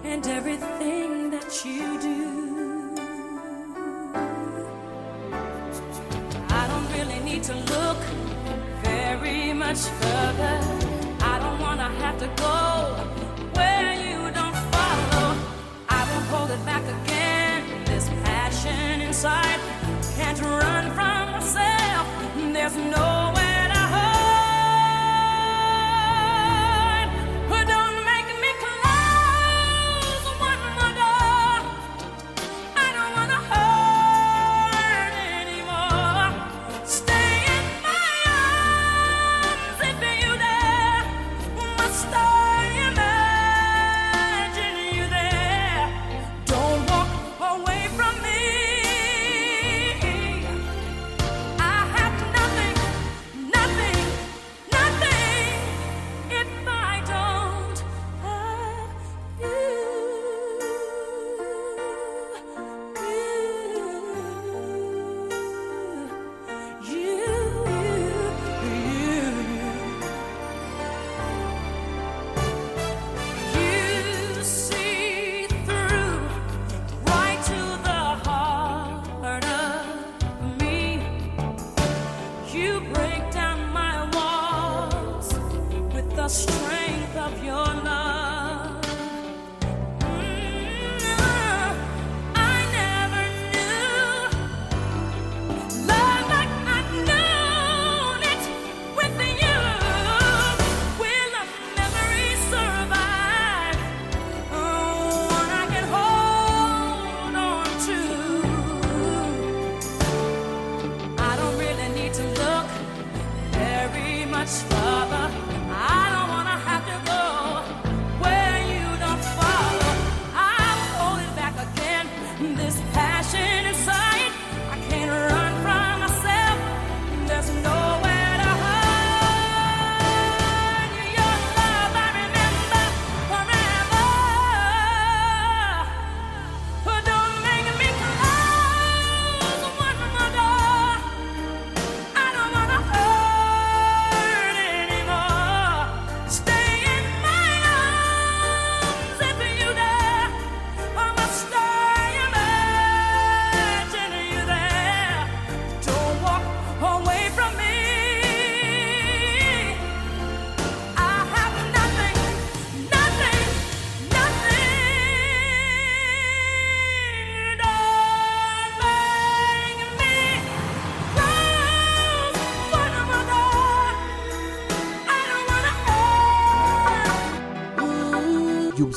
and 0.04 0.26
everything 0.26 1.30
that 1.30 1.64
you 1.64 2.00
do. 2.00 2.94
I 6.50 6.66
don't 6.66 6.88
really 6.98 7.20
need 7.24 7.42
to 7.44 7.54
look 7.54 7.98
very 8.82 9.52
much 9.54 9.78
further. 9.78 10.69
strength 86.30 87.16
of 87.16 87.44
your 87.44 87.54
love. 87.56 88.19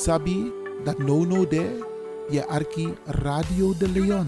Sabi 0.04 0.52
that 0.84 1.00
no 1.00 1.24
no 1.24 1.46
de 1.46 1.80
je 2.30 2.44
arki 2.50 2.92
Radio 3.24 3.72
de 3.74 3.88
Leon. 3.88 4.28